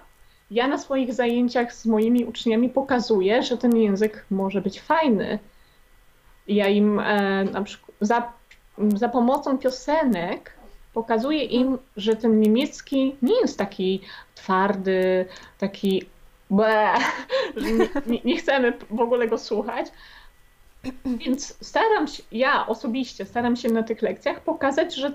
Ja 0.52 0.68
na 0.68 0.78
swoich 0.78 1.14
zajęciach 1.14 1.74
z 1.74 1.86
moimi 1.86 2.26
uczniami 2.26 2.70
pokazuję, 2.70 3.44
że 3.44 3.58
ten 3.58 3.78
język 3.78 4.26
może 4.32 4.62
być 4.62 4.82
fajny. 4.82 5.40
Ja 6.48 6.68
im 6.68 7.02
na 7.52 7.62
przykład 7.64 7.98
za 8.96 9.10
pomocą 9.10 9.58
piosenek 9.58 10.52
pokazuje 10.94 11.44
im, 11.44 11.78
że 11.98 12.16
ten 12.16 12.40
niemiecki 12.40 13.16
nie 13.22 13.42
jest 13.42 13.58
taki 13.58 14.02
twardy, 14.36 15.26
taki 15.58 16.06
ble, 16.50 16.94
że 17.58 17.68
nie, 18.06 18.20
nie, 18.26 18.38
chcemy 18.38 18.74
w 18.90 19.02
ogóle 19.02 19.28
go 19.28 19.38
słuchać. 19.38 19.88
Więc 21.06 21.58
staram 21.68 22.08
się, 22.08 22.24
ja 22.32 22.68
osobiście 22.68 23.26
staram 23.26 23.56
się 23.56 23.70
na 23.70 23.84
tych 23.84 24.02
lekcjach 24.02 24.42
pokazać, 24.42 24.96
że 24.96 25.14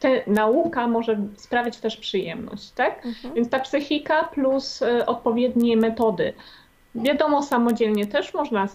ta 0.00 0.08
nauka 0.26 0.88
może 0.88 1.20
sprawiać 1.36 1.76
też 1.76 1.96
przyjemność, 1.96 2.70
tak? 2.70 3.06
Mhm. 3.06 3.34
Więc 3.34 3.50
ta 3.50 3.58
psychika 3.58 4.24
plus 4.24 4.82
y, 4.82 5.06
odpowiednie 5.06 5.76
metody. 5.76 6.32
Wiadomo, 6.94 7.42
samodzielnie 7.42 8.06
też 8.06 8.34
można 8.34 8.64
y, 8.64 8.68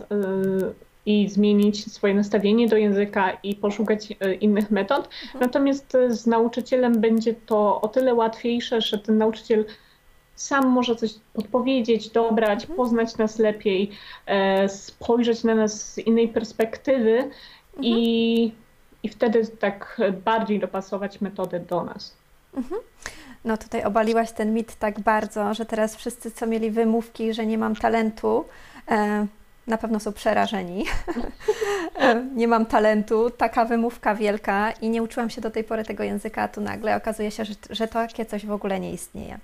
i 1.07 1.29
zmienić 1.29 1.91
swoje 1.91 2.13
nastawienie 2.13 2.67
do 2.67 2.77
języka 2.77 3.31
i 3.43 3.55
poszukać 3.55 4.13
e, 4.19 4.33
innych 4.33 4.71
metod. 4.71 5.09
Mhm. 5.23 5.41
Natomiast 5.41 5.95
e, 5.95 6.13
z 6.13 6.27
nauczycielem 6.27 7.01
będzie 7.01 7.33
to 7.33 7.81
o 7.81 7.87
tyle 7.87 8.13
łatwiejsze, 8.13 8.81
że 8.81 8.97
ten 8.97 9.17
nauczyciel 9.17 9.65
sam 10.35 10.67
może 10.67 10.95
coś 10.95 11.13
podpowiedzieć, 11.33 12.09
dobrać, 12.09 12.61
mhm. 12.61 12.77
poznać 12.77 13.17
nas 13.17 13.39
lepiej, 13.39 13.91
e, 14.25 14.69
spojrzeć 14.69 15.43
na 15.43 15.55
nas 15.55 15.93
z 15.93 15.97
innej 15.97 16.27
perspektywy 16.27 17.17
mhm. 17.17 17.31
i, 17.81 18.51
i 19.03 19.09
wtedy 19.09 19.47
tak 19.47 20.01
bardziej 20.25 20.59
dopasować 20.59 21.21
metodę 21.21 21.59
do 21.59 21.83
nas. 21.83 22.17
No 23.45 23.57
tutaj 23.57 23.83
obaliłaś 23.83 24.31
ten 24.31 24.53
mit 24.53 24.75
tak 24.75 24.99
bardzo, 24.99 25.53
że 25.53 25.65
teraz 25.65 25.95
wszyscy, 25.95 26.31
co 26.31 26.47
mieli 26.47 26.71
wymówki, 26.71 27.33
że 27.33 27.45
nie 27.45 27.57
mam 27.57 27.75
talentu, 27.75 28.45
na 29.67 29.77
pewno 29.77 29.99
są 29.99 30.13
przerażeni. 30.13 30.85
nie 32.35 32.47
mam 32.47 32.65
talentu, 32.65 33.29
taka 33.29 33.65
wymówka 33.65 34.15
wielka 34.15 34.71
i 34.71 34.89
nie 34.89 35.03
uczyłam 35.03 35.29
się 35.29 35.41
do 35.41 35.51
tej 35.51 35.63
pory 35.63 35.83
tego 35.83 36.03
języka, 36.03 36.41
a 36.41 36.47
tu 36.47 36.61
nagle 36.61 36.95
okazuje 36.95 37.31
się, 37.31 37.45
że, 37.45 37.53
że 37.69 37.87
takie 37.87 38.25
coś 38.25 38.45
w 38.45 38.51
ogóle 38.51 38.79
nie 38.79 38.93
istnieje. 38.93 39.39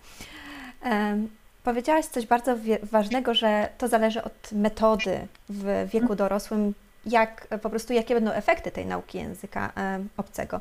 Um, 0.86 1.30
powiedziałaś 1.64 2.06
coś 2.06 2.26
bardzo 2.26 2.56
ważnego, 2.84 3.34
że 3.34 3.70
to 3.78 3.88
zależy 3.88 4.24
od 4.24 4.52
metody 4.52 5.28
w 5.50 5.90
wieku 5.94 6.16
dorosłym, 6.16 6.74
jak 7.06 7.48
po 7.62 7.70
prostu 7.70 7.94
jakie 7.94 8.14
będą 8.16 8.32
efekty 8.32 8.72
tej 8.72 8.86
nauki 8.86 9.18
języka 9.18 9.72
um, 9.78 10.10
obcego. 10.18 10.60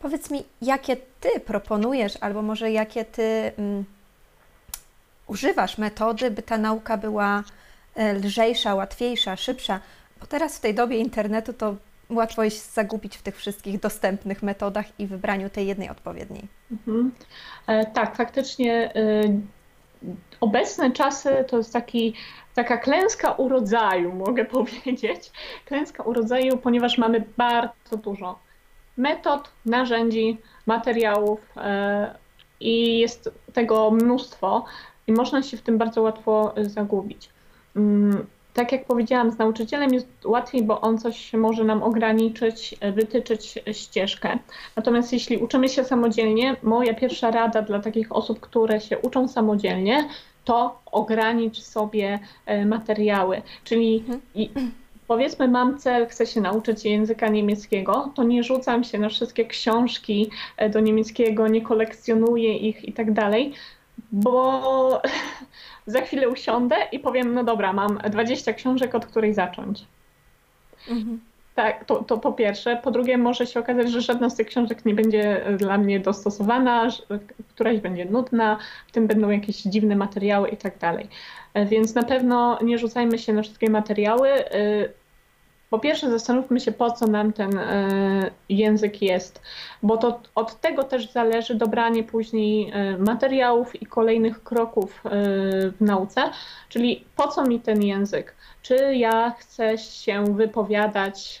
Powiedz 0.00 0.30
mi, 0.30 0.44
jakie 0.62 0.96
ty 1.20 1.40
proponujesz, 1.40 2.18
albo 2.20 2.42
może 2.42 2.70
jakie 2.70 3.04
ty 3.04 3.52
um, 3.58 3.84
używasz 5.26 5.78
metody, 5.78 6.30
by 6.30 6.42
ta 6.42 6.58
nauka 6.58 6.96
była 6.96 7.42
lżejsza, 8.24 8.74
łatwiejsza, 8.74 9.36
szybsza, 9.36 9.80
bo 10.20 10.26
teraz 10.26 10.58
w 10.58 10.60
tej 10.60 10.74
dobie 10.74 10.98
internetu 10.98 11.52
to 11.52 11.74
łatwo 12.10 12.44
jest 12.44 12.74
zagubić 12.74 13.16
w 13.16 13.22
tych 13.22 13.36
wszystkich 13.36 13.80
dostępnych 13.80 14.42
metodach 14.42 15.00
i 15.00 15.06
wybraniu 15.06 15.50
tej 15.50 15.66
jednej 15.66 15.90
odpowiedniej. 15.90 16.48
Mhm. 16.70 17.12
E, 17.66 17.86
tak, 17.86 18.16
faktycznie 18.16 18.94
e, 18.94 19.22
obecne 20.40 20.90
czasy 20.90 21.44
to 21.48 21.56
jest 21.58 21.72
taki, 21.72 22.14
taka 22.54 22.76
klęska 22.76 23.32
urodzaju, 23.32 24.12
mogę 24.14 24.44
powiedzieć. 24.58 25.32
Klęska 25.64 26.02
urodzaju, 26.02 26.56
ponieważ 26.56 26.98
mamy 26.98 27.24
bardzo 27.36 27.96
dużo 27.96 28.38
metod, 28.96 29.50
narzędzi, 29.66 30.38
materiałów 30.66 31.40
e, 31.56 32.14
i 32.60 32.98
jest 32.98 33.30
tego 33.52 33.90
mnóstwo 33.90 34.64
i 35.06 35.12
można 35.12 35.42
się 35.42 35.56
w 35.56 35.62
tym 35.62 35.78
bardzo 35.78 36.02
łatwo 36.02 36.54
zagubić. 36.62 37.30
Mm, 37.78 38.26
tak 38.54 38.72
jak 38.72 38.84
powiedziałam, 38.84 39.30
z 39.30 39.38
nauczycielem 39.38 39.94
jest 39.94 40.08
łatwiej, 40.24 40.62
bo 40.62 40.80
on 40.80 40.98
coś 40.98 41.32
może 41.32 41.64
nam 41.64 41.82
ograniczyć, 41.82 42.74
wytyczyć 42.92 43.58
ścieżkę. 43.72 44.38
Natomiast 44.76 45.12
jeśli 45.12 45.36
uczymy 45.36 45.68
się 45.68 45.84
samodzielnie, 45.84 46.56
moja 46.62 46.94
pierwsza 46.94 47.30
rada 47.30 47.62
dla 47.62 47.80
takich 47.80 48.12
osób, 48.12 48.40
które 48.40 48.80
się 48.80 48.98
uczą 48.98 49.28
samodzielnie, 49.28 50.08
to 50.44 50.78
ogranicz 50.92 51.60
sobie 51.60 52.18
e, 52.46 52.66
materiały. 52.66 53.42
Czyli 53.64 54.04
i, 54.34 54.50
powiedzmy 55.08 55.48
mam 55.48 55.78
cel, 55.78 56.06
chcę 56.06 56.26
się 56.26 56.40
nauczyć 56.40 56.84
języka 56.84 57.28
niemieckiego, 57.28 58.12
to 58.14 58.22
nie 58.22 58.44
rzucam 58.44 58.84
się 58.84 58.98
na 58.98 59.08
wszystkie 59.08 59.44
książki 59.44 60.30
e, 60.56 60.70
do 60.70 60.80
niemieckiego, 60.80 61.48
nie 61.48 61.62
kolekcjonuję 61.62 62.56
ich 62.56 62.84
i 62.84 62.92
tak 62.92 63.12
dalej, 63.12 63.52
bo 64.12 65.02
za 65.88 66.00
chwilę 66.00 66.28
usiądę 66.28 66.76
i 66.92 66.98
powiem, 66.98 67.34
no 67.34 67.44
dobra, 67.44 67.72
mam 67.72 67.98
20 68.10 68.52
książek, 68.52 68.94
od 68.94 69.06
której 69.06 69.34
zacząć. 69.34 69.84
Mhm. 70.88 71.20
Tak, 71.54 71.84
to, 71.84 72.04
to 72.04 72.18
po 72.18 72.32
pierwsze. 72.32 72.80
Po 72.84 72.90
drugie, 72.90 73.18
może 73.18 73.46
się 73.46 73.60
okazać, 73.60 73.90
że 73.90 74.00
żadna 74.00 74.30
z 74.30 74.36
tych 74.36 74.46
książek 74.46 74.84
nie 74.84 74.94
będzie 74.94 75.44
dla 75.56 75.78
mnie 75.78 76.00
dostosowana, 76.00 76.90
że 76.90 77.02
któraś 77.54 77.78
będzie 77.78 78.04
nudna, 78.04 78.58
w 78.86 78.92
tym 78.92 79.06
będą 79.06 79.30
jakieś 79.30 79.62
dziwne 79.62 79.96
materiały 79.96 80.48
i 80.48 80.56
tak 80.56 80.78
dalej. 80.78 81.08
E, 81.54 81.66
więc 81.66 81.94
na 81.94 82.02
pewno 82.02 82.58
nie 82.62 82.78
rzucajmy 82.78 83.18
się 83.18 83.32
na 83.32 83.42
wszystkie 83.42 83.70
materiały. 83.70 84.28
Po 85.70 85.78
pierwsze, 85.78 86.10
zastanówmy 86.10 86.60
się, 86.60 86.72
po 86.72 86.90
co 86.90 87.06
nam 87.06 87.32
ten 87.32 87.58
e, 87.58 88.30
język 88.48 89.02
jest, 89.02 89.42
bo 89.82 89.96
to 89.96 90.20
od 90.34 90.60
tego 90.60 90.84
też 90.84 91.12
zależy 91.12 91.54
dobranie 91.54 92.04
później 92.04 92.70
e, 92.70 92.98
materiałów 92.98 93.82
i 93.82 93.86
kolejnych 93.86 94.42
kroków 94.42 95.02
e, 95.06 95.10
w 95.70 95.76
nauce, 95.80 96.30
czyli 96.68 97.04
po 97.16 97.28
co 97.28 97.44
mi 97.44 97.60
ten 97.60 97.82
język? 97.82 98.34
Czy 98.62 98.94
ja 98.94 99.34
chcę 99.38 99.78
się 99.78 100.24
wypowiadać 100.34 101.38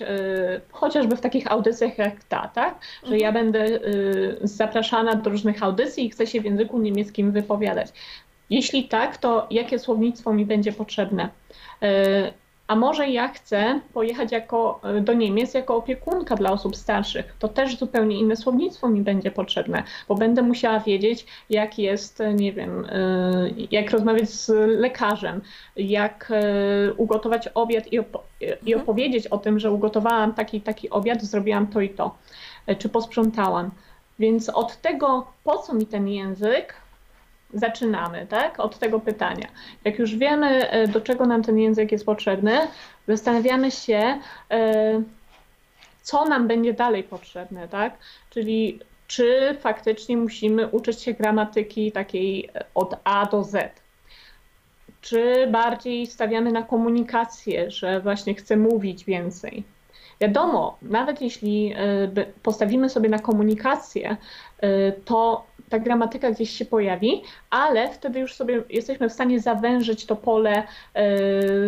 chociażby 0.72 1.16
w 1.16 1.20
takich 1.20 1.52
audycjach 1.52 1.98
jak 1.98 2.24
ta, 2.24 2.48
tak? 2.48 2.78
Że 3.04 3.18
ja 3.18 3.28
mhm. 3.28 3.52
będę 3.52 3.80
zapraszana 4.42 5.14
do 5.14 5.30
różnych 5.30 5.62
audycji 5.62 6.06
i 6.06 6.10
chcę 6.10 6.26
się 6.26 6.40
w 6.40 6.44
języku 6.44 6.78
niemieckim 6.78 7.32
wypowiadać. 7.32 7.88
Jeśli 8.50 8.88
tak, 8.88 9.16
to 9.16 9.46
jakie 9.50 9.78
słownictwo 9.78 10.32
mi 10.32 10.46
będzie 10.46 10.72
potrzebne? 10.72 11.28
A 12.68 12.76
może 12.76 13.08
ja 13.08 13.28
chcę 13.28 13.80
pojechać 13.94 14.32
jako, 14.32 14.80
e, 14.82 15.00
do 15.00 15.12
Niemiec 15.12 15.54
jako 15.54 15.76
opiekunka 15.76 16.36
dla 16.36 16.50
osób 16.50 16.76
starszych. 16.76 17.36
To 17.38 17.48
też 17.48 17.78
zupełnie 17.78 18.18
inne 18.18 18.36
słownictwo 18.36 18.88
mi 18.88 19.00
będzie 19.00 19.30
potrzebne, 19.30 19.82
bo 20.08 20.14
będę 20.14 20.42
musiała 20.42 20.80
wiedzieć, 20.80 21.26
jak 21.50 21.78
jest, 21.78 22.20
e, 22.20 22.34
nie 22.34 22.52
wiem, 22.52 22.86
e, 22.88 23.50
jak 23.70 23.90
rozmawiać 23.90 24.30
z 24.30 24.48
lekarzem, 24.80 25.40
jak 25.76 26.32
ugotować 26.96 27.48
obiad 27.48 27.92
i, 27.92 27.98
opo 27.98 28.22
i 28.40 28.72
mhm. 28.72 28.80
opowiedzieć 28.80 29.26
o 29.26 29.38
tym, 29.38 29.58
że 29.58 29.70
ugotowałam 29.70 30.34
taki 30.34 30.60
taki 30.60 30.90
obiad, 30.90 31.22
zrobiłam 31.22 31.66
to 31.66 31.80
i 31.80 31.90
to, 31.90 32.14
czy 32.78 32.88
posprzątałam. 32.88 33.70
Więc 34.18 34.48
od 34.48 34.76
tego, 34.76 35.26
po 35.44 35.58
co 35.58 35.74
mi 35.74 35.86
ten 35.86 36.08
język, 36.08 36.74
zaczynamy, 37.54 38.26
tak? 38.26 38.60
Od 38.60 38.78
tego 38.78 39.00
pytania. 39.00 39.48
Jak 39.84 39.98
już 39.98 40.16
wiemy, 40.16 40.70
e, 40.70 40.88
do 40.88 41.00
czego 41.00 41.26
nam 41.26 41.42
ten 41.42 41.58
język 41.58 41.92
jest 41.92 42.06
potrzebny, 42.06 42.58
zastanawiamy 43.08 43.70
się, 43.70 44.18
e, 44.50 45.02
co 46.02 46.24
nam 46.24 46.48
będzie 46.48 46.74
dalej 46.74 47.04
potrzebne, 47.04 47.68
tak? 47.68 47.98
Czyli 48.30 48.80
czy 49.06 49.56
faktycznie 49.60 50.16
musimy 50.16 50.68
uczyć 50.68 51.02
się 51.02 51.12
gramatyki 51.12 51.92
takiej 51.92 52.50
e, 52.54 52.64
od 52.74 52.96
A 53.04 53.26
do 53.26 53.44
Z. 53.44 53.80
Czy 55.00 55.46
bardziej 55.46 56.06
stawiamy 56.06 56.52
na 56.52 56.62
komunikację, 56.62 57.70
że 57.70 58.00
właśnie 58.00 58.34
chcę 58.34 58.56
mówić 58.56 59.04
więcej. 59.04 59.64
Wiadomo, 60.20 60.78
nawet 60.82 61.22
jeśli 61.22 61.74
postawimy 62.42 62.88
sobie 62.88 63.08
na 63.08 63.18
komunikację, 63.18 64.16
to 65.04 65.44
ta 65.70 65.78
gramatyka 65.78 66.30
gdzieś 66.30 66.50
się 66.50 66.64
pojawi, 66.64 67.22
ale 67.50 67.88
wtedy 67.88 68.20
już 68.20 68.34
sobie 68.34 68.62
jesteśmy 68.70 69.08
w 69.08 69.12
stanie 69.12 69.40
zawężyć 69.40 70.06
to 70.06 70.16
pole, 70.16 70.62
e, 70.94 71.12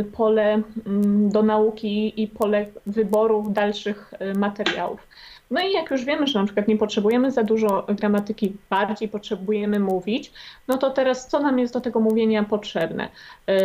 pole 0.04 0.62
mm, 0.86 1.30
do 1.30 1.42
nauki 1.42 2.22
i 2.22 2.28
pole 2.28 2.66
wyboru 2.86 3.46
dalszych 3.50 4.14
e, 4.18 4.34
materiałów. 4.34 5.06
No 5.50 5.60
i 5.60 5.72
jak 5.72 5.90
już 5.90 6.04
wiemy, 6.04 6.26
że 6.26 6.38
na 6.38 6.44
przykład 6.44 6.68
nie 6.68 6.76
potrzebujemy 6.76 7.30
za 7.30 7.44
dużo 7.44 7.86
gramatyki, 7.88 8.56
bardziej 8.70 9.08
potrzebujemy 9.08 9.80
mówić, 9.80 10.32
no 10.68 10.78
to 10.78 10.90
teraz 10.90 11.28
co 11.28 11.40
nam 11.40 11.58
jest 11.58 11.74
do 11.74 11.80
tego 11.80 12.00
mówienia 12.00 12.44
potrzebne? 12.44 13.08
E, 13.46 13.56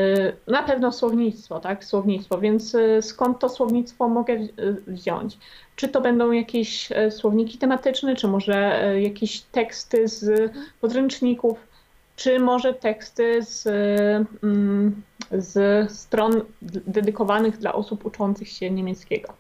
na 0.48 0.64
pewno 0.64 0.92
słownictwo, 0.92 1.60
tak? 1.60 1.86
Słownictwo, 1.86 2.38
więc 2.40 2.78
skąd 3.02 3.40
to 3.40 3.50
słownictwo 3.50 4.10
mogę 4.10 4.38
wziąć? 4.88 5.38
Czy 5.76 5.88
to 5.88 6.02
będą 6.02 6.32
jakieś 6.32 6.90
słowniki 7.10 7.58
tematyczne, 7.58 8.16
czy 8.16 8.28
może 8.28 8.92
jakieś 9.02 9.42
teksty 9.42 10.08
z 10.08 10.52
podręczników, 10.82 11.58
czy 12.16 12.40
może 12.40 12.74
teksty 12.74 13.44
z, 13.44 13.68
mm, 14.44 15.02
z 15.32 15.92
stron 15.92 16.42
dedykowanych 16.62 17.58
dla 17.58 17.74
osób 17.74 18.06
uczących 18.06 18.50
się 18.50 18.72
niemieckiego. 18.72 19.34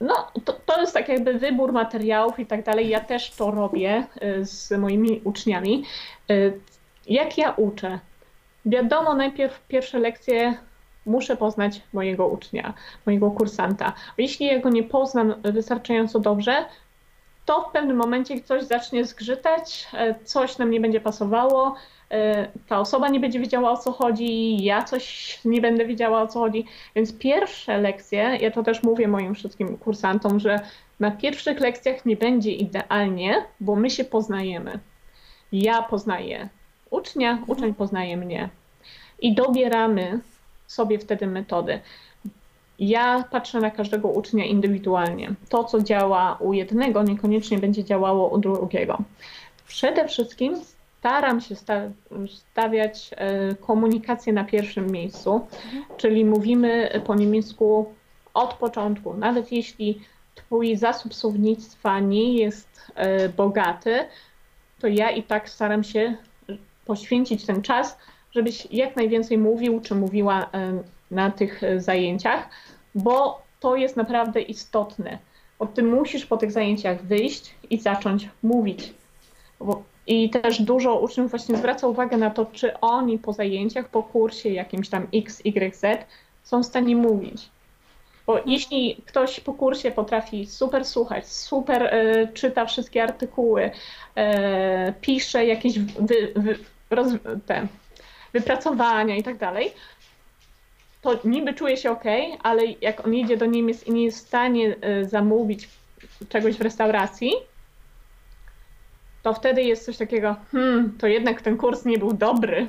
No, 0.00 0.14
to, 0.44 0.52
to 0.52 0.80
jest 0.80 0.94
tak 0.94 1.08
jakby 1.08 1.34
wybór 1.34 1.72
materiałów 1.72 2.38
i 2.38 2.46
tak 2.46 2.64
dalej. 2.64 2.88
Ja 2.88 3.00
też 3.00 3.30
to 3.30 3.50
robię 3.50 4.06
z 4.42 4.70
moimi 4.70 5.20
uczniami. 5.24 5.84
Jak 7.06 7.38
ja 7.38 7.50
uczę? 7.50 7.98
Wiadomo, 8.66 9.14
najpierw 9.14 9.66
pierwsze 9.68 9.98
lekcje 9.98 10.54
muszę 11.06 11.36
poznać 11.36 11.82
mojego 11.92 12.26
ucznia, 12.26 12.74
mojego 13.06 13.30
kursanta. 13.30 13.92
Jeśli 14.18 14.46
ja 14.46 14.58
go 14.58 14.68
nie 14.68 14.82
poznam 14.82 15.34
wystarczająco 15.42 16.18
dobrze, 16.18 16.64
to 17.44 17.62
w 17.62 17.72
pewnym 17.72 17.96
momencie 17.96 18.40
coś 18.40 18.62
zacznie 18.62 19.04
zgrzytać, 19.04 19.88
e, 19.94 20.14
coś 20.24 20.58
nam 20.58 20.70
nie 20.70 20.80
będzie 20.80 21.00
pasowało, 21.00 21.74
ta 22.68 22.80
osoba 22.80 23.08
nie 23.08 23.20
będzie 23.20 23.40
wiedziała 23.40 23.70
o 23.70 23.76
co 23.76 23.92
chodzi, 23.92 24.64
ja 24.64 24.82
coś 24.82 25.38
nie 25.44 25.60
będę 25.60 25.84
wiedziała 25.84 26.22
o 26.22 26.26
co 26.26 26.38
chodzi. 26.38 26.64
Więc 26.94 27.18
pierwsze 27.18 27.78
lekcje, 27.78 28.38
ja 28.40 28.50
to 28.50 28.62
też 28.62 28.82
mówię 28.82 29.08
moim 29.08 29.34
wszystkim 29.34 29.78
kursantom, 29.78 30.40
że 30.40 30.60
na 31.00 31.10
pierwszych 31.10 31.60
lekcjach 31.60 32.06
nie 32.06 32.16
będzie 32.16 32.52
idealnie, 32.52 33.44
bo 33.60 33.76
my 33.76 33.90
się 33.90 34.04
poznajemy. 34.04 34.78
Ja 35.52 35.82
poznaję 35.82 36.48
ucznia, 36.90 37.38
uczeń 37.46 37.74
poznaje 37.74 38.16
mnie. 38.16 38.48
I 39.20 39.34
dobieramy 39.34 40.20
sobie 40.66 40.98
wtedy 40.98 41.26
metody. 41.26 41.80
Ja 42.78 43.24
patrzę 43.30 43.60
na 43.60 43.70
każdego 43.70 44.08
ucznia 44.08 44.44
indywidualnie. 44.44 45.34
To, 45.48 45.64
co 45.64 45.82
działa 45.82 46.36
u 46.40 46.52
jednego, 46.52 47.02
niekoniecznie 47.02 47.58
będzie 47.58 47.84
działało 47.84 48.28
u 48.28 48.38
drugiego. 48.38 48.98
Przede 49.66 50.08
wszystkim 50.08 50.60
staram 50.98 51.40
się 51.40 51.54
stawiać 52.28 53.10
e, 53.16 53.54
komunikację 53.54 54.32
na 54.32 54.44
pierwszym 54.44 54.90
miejscu, 54.90 55.46
czyli 55.96 56.24
mówimy 56.24 57.00
po 57.06 57.14
niemiecku 57.14 57.94
od 58.34 58.54
początku. 58.54 59.14
Nawet 59.14 59.52
jeśli 59.52 60.00
Twój 60.34 60.76
zasób 60.76 61.14
słownictwa 61.14 62.00
nie 62.00 62.34
jest 62.34 62.92
e, 62.94 63.28
bogaty, 63.28 64.04
to 64.80 64.86
ja 64.86 65.10
i 65.10 65.22
tak 65.22 65.48
staram 65.48 65.84
się 65.84 66.16
poświęcić 66.84 67.46
ten 67.46 67.62
czas 67.62 67.98
żebyś 68.38 68.68
jak 68.70 68.96
najwięcej 68.96 69.38
mówił 69.38 69.80
czy 69.80 69.94
mówiła 69.94 70.50
na 71.10 71.30
tych 71.30 71.62
e, 71.62 71.80
zajęciach, 71.80 72.48
bo 72.94 73.42
to 73.60 73.76
jest 73.76 73.96
naprawdę 73.96 74.40
istotne. 74.40 75.18
Bo 75.58 75.66
ty 75.66 75.82
musisz 75.82 76.26
po 76.26 76.36
tych 76.36 76.52
zajęciach 76.52 77.02
wyjść 77.02 77.54
i 77.70 77.80
zacząć 77.80 78.28
mówić. 78.42 78.94
I 80.08 80.30
też 80.30 80.62
dużo 80.62 80.98
uczniów 80.98 81.30
właśnie 81.30 81.56
zwraca 81.56 81.86
uwagę 81.86 82.16
na 82.16 82.30
to, 82.30 82.46
czy 82.52 82.80
oni 82.80 83.18
po 83.18 83.32
zajęciach, 83.32 83.88
po 83.88 84.02
kursie 84.02 84.48
jakimś 84.48 84.88
tam 84.88 85.06
X, 85.14 85.40
Y, 85.44 85.74
Z 85.76 86.06
są 86.42 86.62
w 86.62 86.66
stanie 86.66 86.96
mówić. 86.96 87.48
Bo 88.26 88.32
mhm. 88.32 88.50
jeśli 88.50 89.02
ktoś 89.06 89.40
po 89.40 89.54
kursie 89.54 89.90
potrafi 89.90 90.46
super 90.46 90.84
słuchać, 90.84 91.28
super 91.32 91.94
y, 91.94 92.28
czyta 92.34 92.66
wszystkie 92.66 93.02
artykuły, 93.02 93.64
y, 93.64 93.70
pisze 95.00 95.46
jakieś 95.46 95.78
wy, 95.78 96.32
wy, 96.36 96.58
roz, 96.90 97.08
te 97.46 97.66
wypracowania 98.32 99.16
i 99.16 99.22
tak 99.22 99.38
dalej, 99.38 99.72
to 101.02 101.18
niby 101.24 101.54
czuje 101.54 101.76
się 101.76 101.90
ok, 101.90 102.04
ale 102.42 102.62
jak 102.80 103.06
on 103.06 103.14
jedzie 103.14 103.36
do 103.36 103.46
Niemiec 103.46 103.86
i 103.86 103.92
nie 103.92 104.04
jest 104.04 104.18
w 104.18 104.28
stanie 104.28 104.76
y, 105.00 105.04
zamówić 105.08 105.68
czegoś 106.28 106.56
w 106.56 106.60
restauracji, 106.60 107.32
to 109.28 109.34
wtedy 109.34 109.62
jest 109.62 109.84
coś 109.84 109.96
takiego, 109.96 110.36
hmm, 110.52 110.98
to 110.98 111.06
jednak 111.06 111.42
ten 111.42 111.56
kurs 111.56 111.84
nie 111.84 111.98
był 111.98 112.12
dobry. 112.12 112.66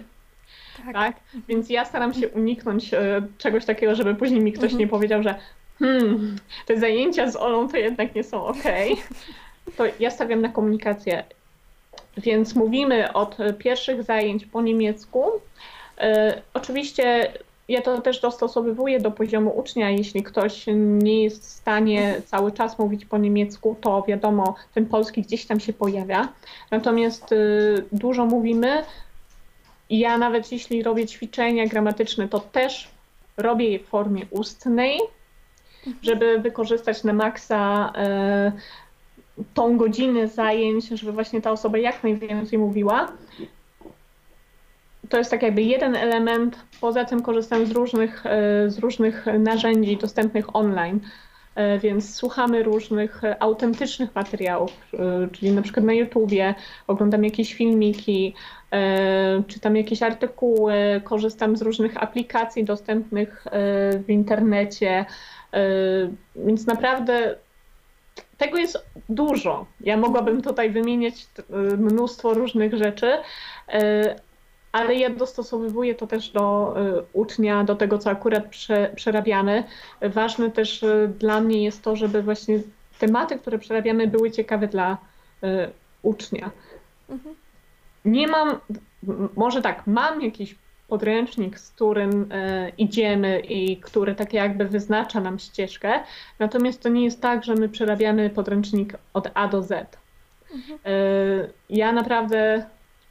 Tak. 0.77 0.93
Tak? 0.93 1.15
Więc 1.47 1.69
ja 1.69 1.85
staram 1.85 2.13
się 2.13 2.29
uniknąć 2.29 2.93
e, 2.93 3.21
czegoś 3.37 3.65
takiego, 3.65 3.95
żeby 3.95 4.15
później 4.15 4.41
mi 4.41 4.53
ktoś 4.53 4.63
Mhm. 4.63 4.79
nie 4.79 4.87
powiedział, 4.87 5.23
że 5.23 5.35
hmm, 5.79 6.35
te 6.65 6.79
zajęcia 6.79 7.31
z 7.31 7.35
Olą 7.35 7.67
to 7.69 7.77
jednak 7.77 8.15
nie 8.15 8.23
są 8.23 8.45
ok. 8.45 8.63
To 9.77 9.83
ja 9.99 10.11
stawiam 10.11 10.41
na 10.41 10.49
komunikację. 10.49 11.23
Więc 12.17 12.55
mówimy 12.55 13.13
od 13.13 13.39
e, 13.39 13.53
pierwszych 13.53 14.03
zajęć 14.03 14.45
po 14.45 14.61
niemiecku. 14.61 15.23
E, 15.97 16.41
oczywiście 16.53 17.33
ja 17.69 17.81
to 17.81 18.01
też 18.01 18.21
dostosowywuję 18.21 18.99
do 18.99 19.11
poziomu 19.11 19.59
ucznia. 19.59 19.89
Jeśli 19.89 20.23
ktoś 20.23 20.65
nie 20.75 21.23
jest 21.23 21.43
w 21.43 21.49
stanie 21.49 22.21
cały 22.25 22.51
czas 22.51 22.79
mówić 22.79 23.05
po 23.05 23.17
niemiecku, 23.17 23.75
to 23.81 24.03
wiadomo, 24.07 24.55
ten 24.73 24.85
polski 24.85 25.21
gdzieś 25.21 25.45
tam 25.45 25.59
się 25.59 25.73
pojawia. 25.73 26.27
Natomiast 26.71 27.31
y, 27.31 27.85
dużo 27.91 28.25
mówimy. 28.25 28.83
Ja 29.89 30.17
nawet 30.17 30.51
jeśli 30.51 30.83
robię 30.83 31.07
ćwiczenia 31.07 31.67
gramatyczne, 31.67 32.27
to 32.27 32.39
też 32.39 32.89
robię 33.37 33.69
je 33.69 33.79
w 33.79 33.85
formie 33.85 34.25
ustnej, 34.29 34.99
żeby 36.01 36.39
wykorzystać 36.39 37.03
na 37.03 37.13
maksa 37.13 37.93
e, 37.95 38.51
tą 39.53 39.77
godzinę 39.77 40.27
zajęć, 40.27 40.87
żeby 40.87 41.11
właśnie 41.11 41.41
ta 41.41 41.51
osoba 41.51 41.77
jak 41.77 42.03
najwięcej 42.03 42.59
mówiła. 42.59 43.11
To 45.09 45.17
jest 45.17 45.31
tak 45.31 45.43
jakby 45.43 45.61
jeden 45.61 45.95
element. 45.95 46.65
Poza 46.81 47.05
tym 47.05 47.21
korzystam 47.21 47.65
z 47.65 47.71
różnych, 47.71 48.25
e, 48.25 48.69
z 48.69 48.79
różnych 48.79 49.25
narzędzi 49.39 49.97
dostępnych 49.97 50.55
online. 50.55 50.99
E, 51.55 51.79
Więc 51.79 52.15
słuchamy 52.15 52.63
różnych 52.63 53.21
autentycznych 53.39 54.15
materiałów, 54.15 54.71
e, 54.93 55.27
czyli 55.31 55.51
na 55.51 55.61
przykład 55.61 55.85
na 55.85 55.93
YouTubie, 55.93 56.55
oglądam 56.87 57.23
jakieś 57.23 57.53
filmiki, 57.53 58.35
czytam 59.47 59.75
jakieś 59.75 60.03
artykuły, 60.03 61.01
korzystam 61.03 61.57
z 61.57 61.61
różnych 61.61 62.03
aplikacji 62.03 62.63
dostępnych 62.63 63.45
w 64.05 64.09
internecie. 64.09 65.05
Więc 66.35 66.67
naprawdę 66.67 67.35
tego 68.37 68.57
jest 68.57 68.85
dużo. 69.09 69.65
Ja 69.81 69.97
mogłabym 69.97 70.41
tutaj 70.41 70.71
wymieniać 70.71 71.27
mnóstwo 71.77 72.33
różnych 72.33 72.73
rzeczy, 72.73 73.11
ale 74.71 74.95
ja 74.95 75.09
dostosowywuję 75.09 75.95
to 75.95 76.07
też 76.07 76.29
do 76.29 76.75
e, 76.77 77.03
ucznia, 77.13 77.63
do 77.63 77.75
tego, 77.75 77.97
co 77.97 78.09
akurat 78.09 78.47
prze, 78.47 78.91
przerabiamy. 78.95 79.63
Ważne 80.01 80.51
też 80.51 80.83
e, 80.83 81.07
dla 81.07 81.41
mnie 81.41 81.63
jest 81.63 81.83
to, 81.83 81.95
żeby 81.95 82.23
właśnie 82.23 82.59
tematy, 82.99 83.39
które 83.39 83.59
przerabiamy, 83.59 84.07
były 84.07 84.31
ciekawe 84.31 84.67
dla 84.67 84.97
e, 85.43 85.69
ucznia. 86.01 86.51
Mhm. 87.09 87.35
Nie 88.05 88.27
mam, 88.27 88.59
może 89.35 89.61
tak, 89.61 89.87
mam 89.87 90.21
jakiś 90.21 90.55
podręcznik, 90.87 91.59
z 91.59 91.71
którym 91.71 92.29
e, 92.31 92.69
idziemy 92.77 93.39
i 93.39 93.77
który 93.77 94.15
tak 94.15 94.33
jakby 94.33 94.65
wyznacza 94.65 95.19
nam 95.19 95.39
ścieżkę, 95.39 95.99
natomiast 96.39 96.83
to 96.83 96.89
nie 96.89 97.03
jest 97.03 97.21
tak, 97.21 97.43
że 97.43 97.55
my 97.55 97.69
przerabiamy 97.69 98.29
podręcznik 98.29 98.93
od 99.13 99.31
A 99.33 99.47
do 99.47 99.63
Z. 99.63 99.71
E, 99.71 99.87
ja 101.69 101.91
naprawdę 101.91 102.65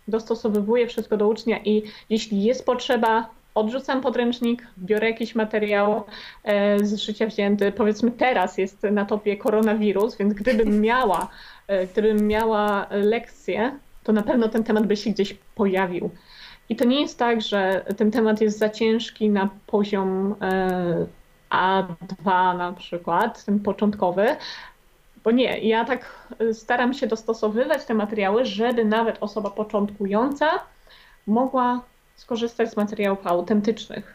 dostosowywuję 0.09 0.87
wszystko 0.87 1.17
do 1.17 1.29
ucznia 1.29 1.59
i 1.65 1.83
jeśli 2.11 2.43
jest 2.43 2.67
potrzeba, 2.67 3.31
odrzucam 3.55 4.01
podręcznik, 4.01 4.67
biorę 4.79 5.11
jakiś 5.11 5.35
materiał 5.35 6.05
e, 6.45 6.85
z 6.85 6.95
życia 6.95 7.27
wzięty. 7.27 7.73
Powiedzmy 7.73 8.11
teraz 8.11 8.59
jest 8.59 8.83
na 8.83 9.05
topie 9.05 9.37
koronawirus, 9.37 10.17
więc 10.17 10.35
gdybym 10.35 10.81
miała, 10.91 11.29
e, 11.67 11.87
gdybym 11.87 12.27
miała 12.27 12.87
lekcję, 12.91 13.79
to 14.05 14.13
na 14.13 14.23
pewno 14.23 14.49
ten 14.49 14.65
temat 14.65 14.87
by 14.87 14.97
się 14.97 15.11
gdzieś 15.11 15.35
pojawił. 15.55 16.11
I 16.69 16.77
to 16.77 16.85
nie 16.85 17.01
jest 17.01 17.19
tak, 17.19 17.41
że 17.41 17.85
ten 17.97 18.11
temat 18.11 18.41
jest 18.41 18.59
za 18.59 18.69
ciężki 18.69 19.31
na 19.31 19.49
poziom 19.67 20.35
e, 20.41 21.07
A2 21.51 22.59
na 22.59 22.73
przykład, 22.73 23.45
ten 23.45 23.61
początkowy, 23.61 24.37
bo 25.29 25.33
nie, 25.33 25.59
ja 25.59 25.85
tak 25.85 26.29
e, 26.39 26.55
staram 26.55 26.95
się 26.95 27.07
dostosowywać 27.07 27.85
te 27.85 27.95
materiały, 27.95 28.45
żeby 28.45 28.85
nawet 28.85 29.17
osoba 29.21 29.51
początkująca 29.51 30.47
mogła 31.27 31.83
skorzystać 32.17 32.71
z 32.71 32.77
materiałów 32.77 33.27
autentycznych. 33.27 34.15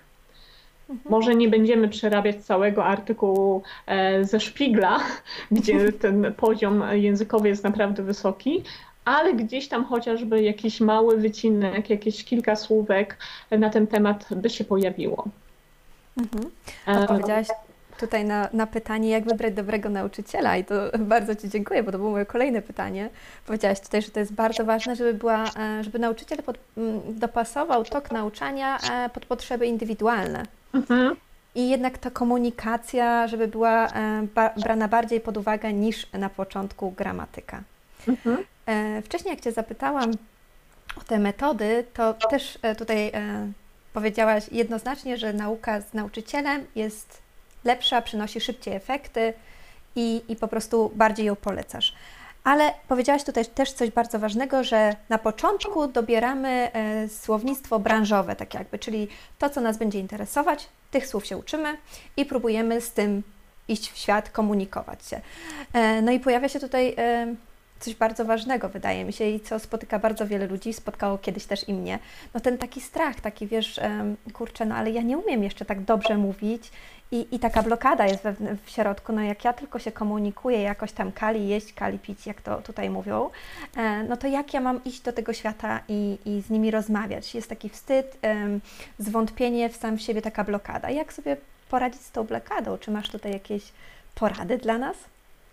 Może 1.09 1.35
nie 1.35 1.49
będziemy 1.49 1.89
przerabiać 1.89 2.45
całego 2.45 2.85
artykułu 2.85 3.63
e, 3.85 4.23
ze 4.25 4.39
szpigla, 4.39 4.99
gdzie 5.51 5.91
ten 6.03 6.33
poziom 6.37 6.83
językowy 6.91 7.47
jest 7.47 7.63
naprawdę 7.63 8.03
wysoki, 8.03 8.63
ale 9.05 9.33
gdzieś 9.33 9.67
tam 9.67 9.85
chociażby 9.85 10.41
jakiś 10.41 10.81
mały 10.81 11.17
wycinek, 11.17 11.89
jakieś 11.89 12.23
kilka 12.23 12.55
słówek 12.55 13.17
na 13.51 13.69
ten 13.69 13.87
temat 13.87 14.27
by 14.35 14.49
się 14.49 14.63
pojawiło. 14.63 15.27
Mhm. 16.17 16.51
E, 16.87 17.01
Odpowiedziałaś 17.01 17.47
tutaj 17.99 18.25
na, 18.25 18.49
na 18.53 18.67
pytanie, 18.67 19.09
jak 19.09 19.23
wybrać 19.23 19.53
dobrego 19.53 19.89
nauczyciela 19.89 20.57
i 20.57 20.65
to 20.65 20.75
bardzo 20.99 21.35
Ci 21.35 21.49
dziękuję, 21.49 21.83
bo 21.83 21.91
to 21.91 21.97
było 21.97 22.11
moje 22.11 22.25
kolejne 22.25 22.61
pytanie. 22.61 23.09
Powiedziałaś 23.45 23.79
tutaj, 23.79 24.01
że 24.01 24.11
to 24.11 24.19
jest 24.19 24.33
bardzo 24.33 24.65
ważne, 24.65 24.95
żeby, 24.95 25.13
była, 25.13 25.43
e, 25.43 25.83
żeby 25.83 25.99
nauczyciel 25.99 26.37
pod, 26.43 26.57
dopasował 27.07 27.83
tok 27.83 28.11
nauczania 28.11 28.77
e, 28.91 29.09
pod 29.09 29.25
potrzeby 29.25 29.65
indywidualne. 29.65 30.43
mhm. 30.73 31.15
I 31.55 31.69
jednak 31.69 31.97
ta 31.97 32.11
komunikacja, 32.11 33.27
żeby 33.27 33.47
była 33.47 33.87
e, 33.87 34.27
brana 34.57 34.87
bardziej 34.87 35.21
pod 35.21 35.37
uwagę 35.37 35.73
niż 35.73 36.07
na 36.13 36.29
początku 36.29 36.91
gramatyka. 36.91 37.63
Mhm. 38.07 38.37
Wcześniej, 39.03 39.31
jak 39.31 39.43
Cię 39.43 39.51
zapytałam 39.51 40.11
o 40.97 41.01
te 41.01 41.19
metody, 41.19 41.85
to 41.93 42.13
też 42.13 42.59
tutaj 42.77 43.11
powiedziałaś 43.93 44.43
jednoznacznie, 44.51 45.17
że 45.17 45.33
nauka 45.33 45.81
z 45.81 45.93
nauczycielem 45.93 46.65
jest 46.75 47.23
lepsza, 47.65 48.01
przynosi 48.01 48.41
szybciej 48.41 48.75
efekty 48.75 49.33
i, 49.95 50.21
i 50.29 50.35
po 50.35 50.47
prostu 50.47 50.91
bardziej 50.95 51.25
ją 51.25 51.35
polecasz. 51.35 51.93
Ale 52.43 52.73
powiedziałaś 52.87 53.23
tutaj 53.23 53.45
też 53.45 53.71
coś 53.71 53.91
bardzo 53.91 54.19
ważnego, 54.19 54.63
że 54.63 54.95
na 55.09 55.17
początku 55.17 55.87
dobieramy 55.87 56.71
e, 56.73 57.09
słownictwo 57.09 57.79
branżowe, 57.79 58.35
tak 58.35 58.53
jakby, 58.53 58.79
czyli 58.79 59.07
to, 59.39 59.49
co 59.49 59.61
nas 59.61 59.77
będzie 59.77 59.99
interesować, 59.99 60.69
tych 60.91 61.07
słów 61.07 61.25
się 61.25 61.37
uczymy 61.37 61.77
i 62.17 62.25
próbujemy 62.25 62.81
z 62.81 62.91
tym 62.91 63.23
iść 63.67 63.91
w 63.91 63.97
świat, 63.97 64.29
komunikować 64.29 65.05
się. 65.05 65.21
E, 65.73 66.01
No 66.01 66.11
i 66.11 66.19
pojawia 66.19 66.49
się 66.49 66.59
tutaj 66.59 66.95
e, 66.97 67.35
coś 67.79 67.95
bardzo 67.95 68.25
ważnego, 68.25 68.69
wydaje 68.69 69.05
mi 69.05 69.13
się, 69.13 69.25
i 69.25 69.39
co 69.39 69.59
spotyka 69.59 69.99
bardzo 69.99 70.27
wiele 70.27 70.47
ludzi, 70.47 70.73
spotkało 70.73 71.17
kiedyś 71.17 71.45
też 71.45 71.69
i 71.69 71.73
mnie. 71.73 71.99
No 72.33 72.39
ten 72.39 72.57
taki 72.57 72.81
strach, 72.81 73.19
taki 73.19 73.47
wiesz, 73.47 73.79
kurczę, 74.33 74.65
no 74.65 74.75
ale 74.75 74.91
ja 74.91 75.01
nie 75.01 75.17
umiem 75.17 75.43
jeszcze 75.43 75.65
tak 75.65 75.81
dobrze 75.81 76.17
mówić 76.17 76.71
i, 77.11 77.27
i 77.31 77.39
taka 77.39 77.63
blokada 77.63 78.05
jest 78.05 78.23
we, 78.23 78.33
w 78.65 78.69
środku, 78.69 79.13
no 79.13 79.21
jak 79.21 79.45
ja 79.45 79.53
tylko 79.53 79.79
się 79.79 79.91
komunikuję 79.91 80.61
jakoś 80.61 80.91
tam 80.91 81.11
kali 81.11 81.47
jeść, 81.47 81.73
kali 81.73 81.99
pić, 81.99 82.27
jak 82.27 82.41
to 82.41 82.61
tutaj 82.61 82.89
mówią, 82.89 83.29
e, 83.77 84.03
no 84.03 84.17
to 84.17 84.27
jak 84.27 84.53
ja 84.53 84.61
mam 84.61 84.83
iść 84.83 85.01
do 85.01 85.13
tego 85.13 85.33
świata 85.33 85.79
i, 85.87 86.17
i 86.25 86.41
z 86.41 86.49
nimi 86.49 86.71
rozmawiać? 86.71 87.35
Jest 87.35 87.49
taki 87.49 87.69
wstyd, 87.69 88.17
zwątpienie 88.99 89.69
w 89.69 89.75
sam 89.75 89.97
w 89.97 90.01
siebie, 90.01 90.21
taka 90.21 90.43
blokada. 90.43 90.89
Jak 90.89 91.13
sobie 91.13 91.37
poradzić 91.69 92.01
z 92.01 92.11
tą 92.11 92.23
blokadą? 92.23 92.77
Czy 92.77 92.91
masz 92.91 93.09
tutaj 93.09 93.31
jakieś 93.31 93.63
porady 94.15 94.57
dla 94.57 94.77
nas? 94.77 94.97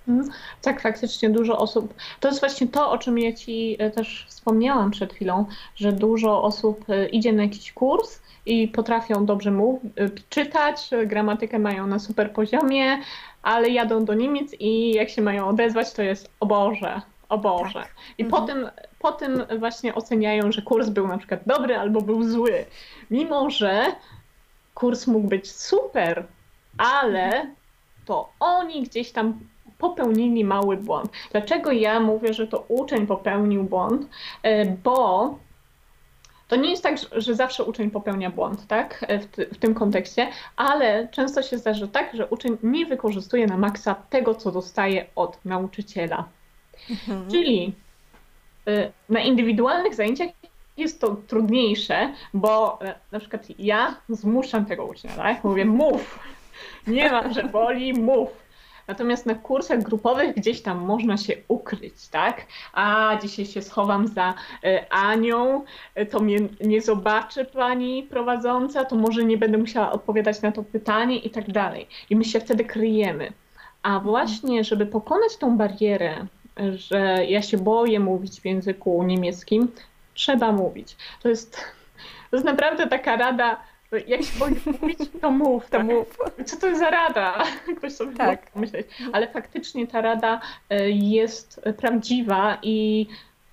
Mhm. 0.09 0.31
Tak, 0.63 0.81
faktycznie 0.83 1.31
dużo 1.31 1.59
osób. 1.59 1.95
To 2.21 2.29
jest 2.29 2.41
właśnie 2.41 2.69
to, 2.69 2.91
o 2.91 2.99
czym 2.99 3.19
ja 3.19 3.33
Ci 3.33 3.77
e, 3.79 3.91
też 3.91 4.27
wspomniałam 4.29 4.91
przed 4.91 5.13
chwilą, 5.13 5.47
że 5.77 5.93
dużo 5.93 6.43
osób 6.43 6.85
e, 6.89 7.09
idzie 7.09 7.33
na 7.33 7.43
jakiś 7.43 7.73
kurs 7.73 8.23
i 8.47 8.69
potrafią 8.69 9.27
dobrze 9.27 9.51
mów, 9.51 9.81
e, 9.97 10.09
czytać, 10.29 10.91
gramatykę 11.07 11.59
mają 11.59 11.87
na 11.87 11.99
super 11.99 12.33
poziomie, 12.33 12.99
ale 13.43 13.69
jadą 13.69 14.05
do 14.05 14.15
Niemiec 14.15 14.55
i 14.61 14.93
jak 14.93 15.09
się 15.09 15.23
mają 15.23 15.49
odezwać, 15.49 15.93
to 15.93 16.03
jest 16.03 16.31
o 16.41 16.47
Boże, 16.47 17.01
o 17.29 17.39
Boże. 17.39 17.81
Tak. 17.81 17.95
I 18.19 18.25
Mhm. 18.25 18.43
po, 18.43 18.53
tym, 18.53 18.71
po 18.99 19.13
tym 19.13 19.43
właśnie 19.59 19.95
oceniają, 19.95 20.53
że 20.53 20.63
kurs 20.63 20.89
był 20.89 21.09
na 21.09 21.19
przykład 21.19 21.41
dobry 21.47 21.77
albo 21.79 22.01
był 22.01 22.23
zły. 22.23 22.65
Mimo, 23.11 23.51
że 23.51 23.85
kurs 24.75 25.07
mógł 25.07 25.29
być 25.29 25.53
super, 25.53 26.27
ale 26.79 27.47
to 28.05 28.33
oni 28.41 28.83
gdzieś 28.83 29.13
tam 29.13 29.41
popełnili 29.81 30.45
mały 30.45 30.77
błąd. 30.77 31.11
Dlaczego 31.33 31.73
ja 31.73 32.01
mówię, 32.01 32.35
że 32.35 32.47
to 32.47 32.64
uczeń 32.69 33.07
popełnił 33.07 33.64
błąd? 33.64 34.07
E, 34.43 34.64
Bo 34.66 35.38
to 36.49 36.57
nie 36.57 36.71
jest 36.71 36.83
tak, 36.83 36.97
że- 37.16 37.35
zawsze 37.35 37.64
uczeń 37.64 37.90
popełnia 37.90 38.31
błąd, 38.31 38.66
tak? 38.66 39.05
E, 39.09 39.19
W, 39.19 39.27
w 39.55 39.59
tym 39.59 39.75
kontekście, 39.75 40.29
ale 40.57 41.09
często 41.09 41.43
się 41.43 41.59
zdarza 41.59 41.87
tak, 41.87 42.14
że 42.16 42.27
uczeń 42.27 42.57
nie 42.62 42.87
wykorzystuje 42.87 43.47
na 43.47 43.57
maksa 43.57 43.95
tego, 43.95 44.35
co 44.35 44.53
dostaje 44.53 45.07
od 45.16 45.45
nauczyciela. 45.45 46.25
Mhm. 46.90 47.31
Czyli 47.31 47.73
y, 48.69 48.93
na 49.09 49.21
indywidualnych 49.21 49.95
zajęciach 49.95 50.29
jest 50.77 51.01
to 51.01 51.16
trudniejsze, 51.27 52.12
bo 52.35 52.79
e, 52.83 52.95
na 53.12 53.21
przykład 53.21 53.43
ja 53.59 53.95
zmuszam 54.09 54.66
tego 54.66 54.85
ucznia, 54.87 55.11
tak? 55.16 55.45
Mówię, 55.45 55.64
mów, 55.64 56.19
nie 56.87 57.11
ma, 57.12 57.33
że 57.33 57.43
boli, 57.45 57.93
mów. 57.95 58.29
Natomiast 58.90 59.26
na 59.26 59.35
kursach 59.35 59.83
grupowych 59.83 60.35
gdzieś 60.35 60.62
tam 60.62 60.79
można 60.79 61.16
się 61.16 61.37
ukryć, 61.48 62.09
tak? 62.09 62.46
A 62.72 63.18
dzisiaj 63.22 63.46
się 63.46 63.62
schowam 63.62 64.09
za 64.09 64.35
e, 64.64 64.92
Anią, 64.92 65.64
e, 65.94 66.07
to 66.07 66.20
mnie 66.20 66.38
nie 66.61 66.83
zobaczy 66.83 67.44
pani 67.44 68.03
prowadząca, 68.03 68.85
to 68.85 68.96
może 68.96 69.24
nie 69.24 69.38
będę 69.38 69.59
musiała 69.59 69.92
odpowiadać 69.92 70.42
na 70.42 70.53
to 70.53 70.62
pytanie 70.62 71.18
i 71.18 71.31
tak 71.31 71.53
dalej. 71.53 71.87
I 72.11 72.16
my 72.16 72.24
się 72.24 72.40
wtedy 72.40 72.64
kryjemy. 72.64 73.33
A 73.83 74.00
właśnie, 74.00 74.64
żeby 74.64 74.87
pokonać 74.87 75.37
tą 75.37 75.57
barierę, 75.57 76.26
że 76.74 77.26
ja 77.29 77.42
się 77.42 77.59
boję 77.59 78.00
mówić 78.00 78.40
w 78.40 78.44
języku 78.44 79.03
niemieckim, 79.03 79.68
trzeba 80.14 80.53
mówić. 80.53 80.96
To 81.22 81.29
jest, 81.29 81.57
to 82.31 82.37
jest 82.37 82.46
naprawdę 82.46 82.87
taka 82.87 83.16
rada, 83.16 83.61
jak 84.07 84.22
się 84.22 84.38
boisz 84.38 84.66
mówić, 84.66 84.98
to 85.20 85.31
mów, 85.31 85.70
to 85.70 85.83
mów. 85.83 86.18
Co 86.46 86.57
to 86.57 86.66
jest 86.66 86.81
za 86.81 86.90
rada? 86.90 87.44
Ktoś 87.79 87.92
sobie 87.92 88.16
tak. 88.16 88.57
myśleć. 88.57 88.87
Ale 89.12 89.29
faktycznie 89.29 89.87
ta 89.87 90.00
rada 90.00 90.40
e, 90.70 90.90
jest 90.90 91.61
prawdziwa 91.76 92.59
i 92.62 93.07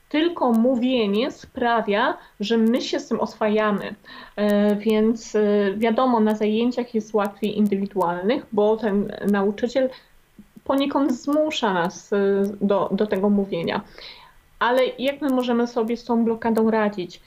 tylko 0.09 0.51
mówienie 0.51 1.31
sprawia, 1.31 2.17
że 2.39 2.57
my 2.57 2.81
się 2.81 2.99
z 2.99 3.07
tym 3.07 3.19
oswajamy. 3.19 3.95
E, 4.35 4.75
więc 4.75 5.35
e, 5.35 5.41
wiadomo, 5.77 6.19
na 6.19 6.35
zajęciach 6.35 6.95
jest 6.95 7.13
łatwiej 7.13 7.57
indywidualnych, 7.57 8.45
bo 8.51 8.77
ten 8.77 9.11
nauczyciel 9.31 9.89
poniekąd 10.63 11.11
zmusza 11.11 11.73
nas 11.73 12.11
do, 12.61 12.89
do 12.91 13.07
tego 13.07 13.29
mówienia. 13.29 13.81
Ale 14.59 14.81
jak 14.99 15.21
my 15.21 15.29
możemy 15.29 15.67
sobie 15.67 15.97
z 15.97 16.03
tą 16.03 16.25
blokadą 16.25 16.71
radzić? 16.71 17.21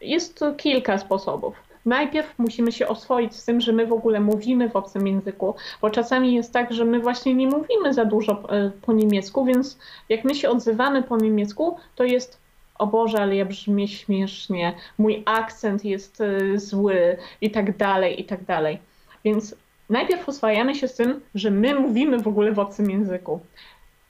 Jest 0.00 0.40
kilka 0.56 0.98
sposobów. 0.98 1.61
Najpierw 1.86 2.38
musimy 2.38 2.72
się 2.72 2.88
oswoić 2.88 3.36
z 3.36 3.44
tym, 3.44 3.60
że 3.60 3.72
my 3.72 3.86
w 3.86 3.92
ogóle 3.92 4.20
mówimy 4.20 4.68
w 4.68 4.76
obcym 4.76 5.06
języku, 5.06 5.54
bo 5.80 5.90
czasami 5.90 6.34
jest 6.34 6.52
tak, 6.52 6.72
że 6.72 6.84
my 6.84 7.00
właśnie 7.00 7.34
nie 7.34 7.46
mówimy 7.46 7.94
za 7.94 8.04
dużo 8.04 8.32
e, 8.32 8.70
po 8.82 8.92
niemiecku, 8.92 9.44
więc 9.44 9.78
jak 10.08 10.24
my 10.24 10.34
się 10.34 10.50
odzywamy 10.50 11.02
po 11.02 11.16
niemiecku, 11.16 11.76
to 11.94 12.04
jest 12.04 12.38
o 12.78 12.86
Boże, 12.86 13.18
ale 13.18 13.36
ja 13.36 13.44
brzmię 13.44 13.88
śmiesznie, 13.88 14.74
mój 14.98 15.22
akcent 15.26 15.84
jest 15.84 16.20
e, 16.20 16.58
zły 16.58 17.16
i 17.40 17.50
tak 17.50 17.76
dalej, 17.76 18.20
i 18.20 18.24
tak 18.24 18.44
dalej. 18.44 18.78
Więc 19.24 19.54
najpierw 19.90 20.28
oswajamy 20.28 20.74
się 20.74 20.88
z 20.88 20.94
tym, 20.94 21.20
że 21.34 21.50
my 21.50 21.74
mówimy 21.74 22.18
w 22.18 22.28
ogóle 22.28 22.52
w 22.52 22.58
obcym 22.58 22.90
języku. 22.90 23.40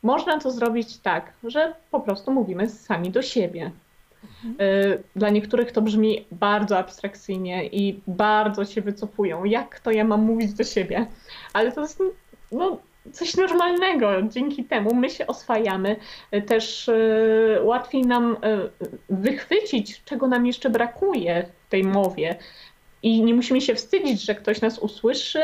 Można 0.02 0.40
to 0.40 0.50
zrobić 0.50 0.98
tak, 0.98 1.32
że 1.44 1.74
po 1.90 2.00
prostu 2.00 2.32
mówimy 2.32 2.68
sami 2.68 3.10
do 3.10 3.22
siebie. 3.22 3.70
Mhm. 4.44 5.02
Dla 5.16 5.30
niektórych 5.30 5.72
to 5.72 5.82
brzmi 5.82 6.26
bardzo 6.32 6.78
abstrakcyjnie 6.78 7.66
i 7.66 8.00
bardzo 8.06 8.64
się 8.64 8.80
wycofują. 8.80 9.44
Jak 9.44 9.80
to 9.80 9.90
ja 9.90 10.04
mam 10.04 10.22
mówić 10.22 10.52
do 10.52 10.64
siebie? 10.64 11.06
Ale 11.52 11.72
to 11.72 11.80
jest 11.80 12.02
no, 12.52 12.78
coś 13.12 13.36
normalnego. 13.36 14.22
Dzięki 14.22 14.64
temu 14.64 14.94
my 14.94 15.10
się 15.10 15.26
oswajamy. 15.26 15.96
Też 16.46 16.88
y, 16.88 17.60
łatwiej 17.62 18.02
nam 18.02 18.36
wychwycić, 19.10 20.02
czego 20.04 20.28
nam 20.28 20.46
jeszcze 20.46 20.70
brakuje 20.70 21.46
w 21.66 21.70
tej 21.70 21.84
mowie. 21.84 22.36
I 23.02 23.22
nie 23.22 23.34
musimy 23.34 23.60
się 23.60 23.74
wstydzić, 23.74 24.24
że 24.24 24.34
ktoś 24.34 24.60
nas 24.60 24.78
usłyszy 24.78 25.42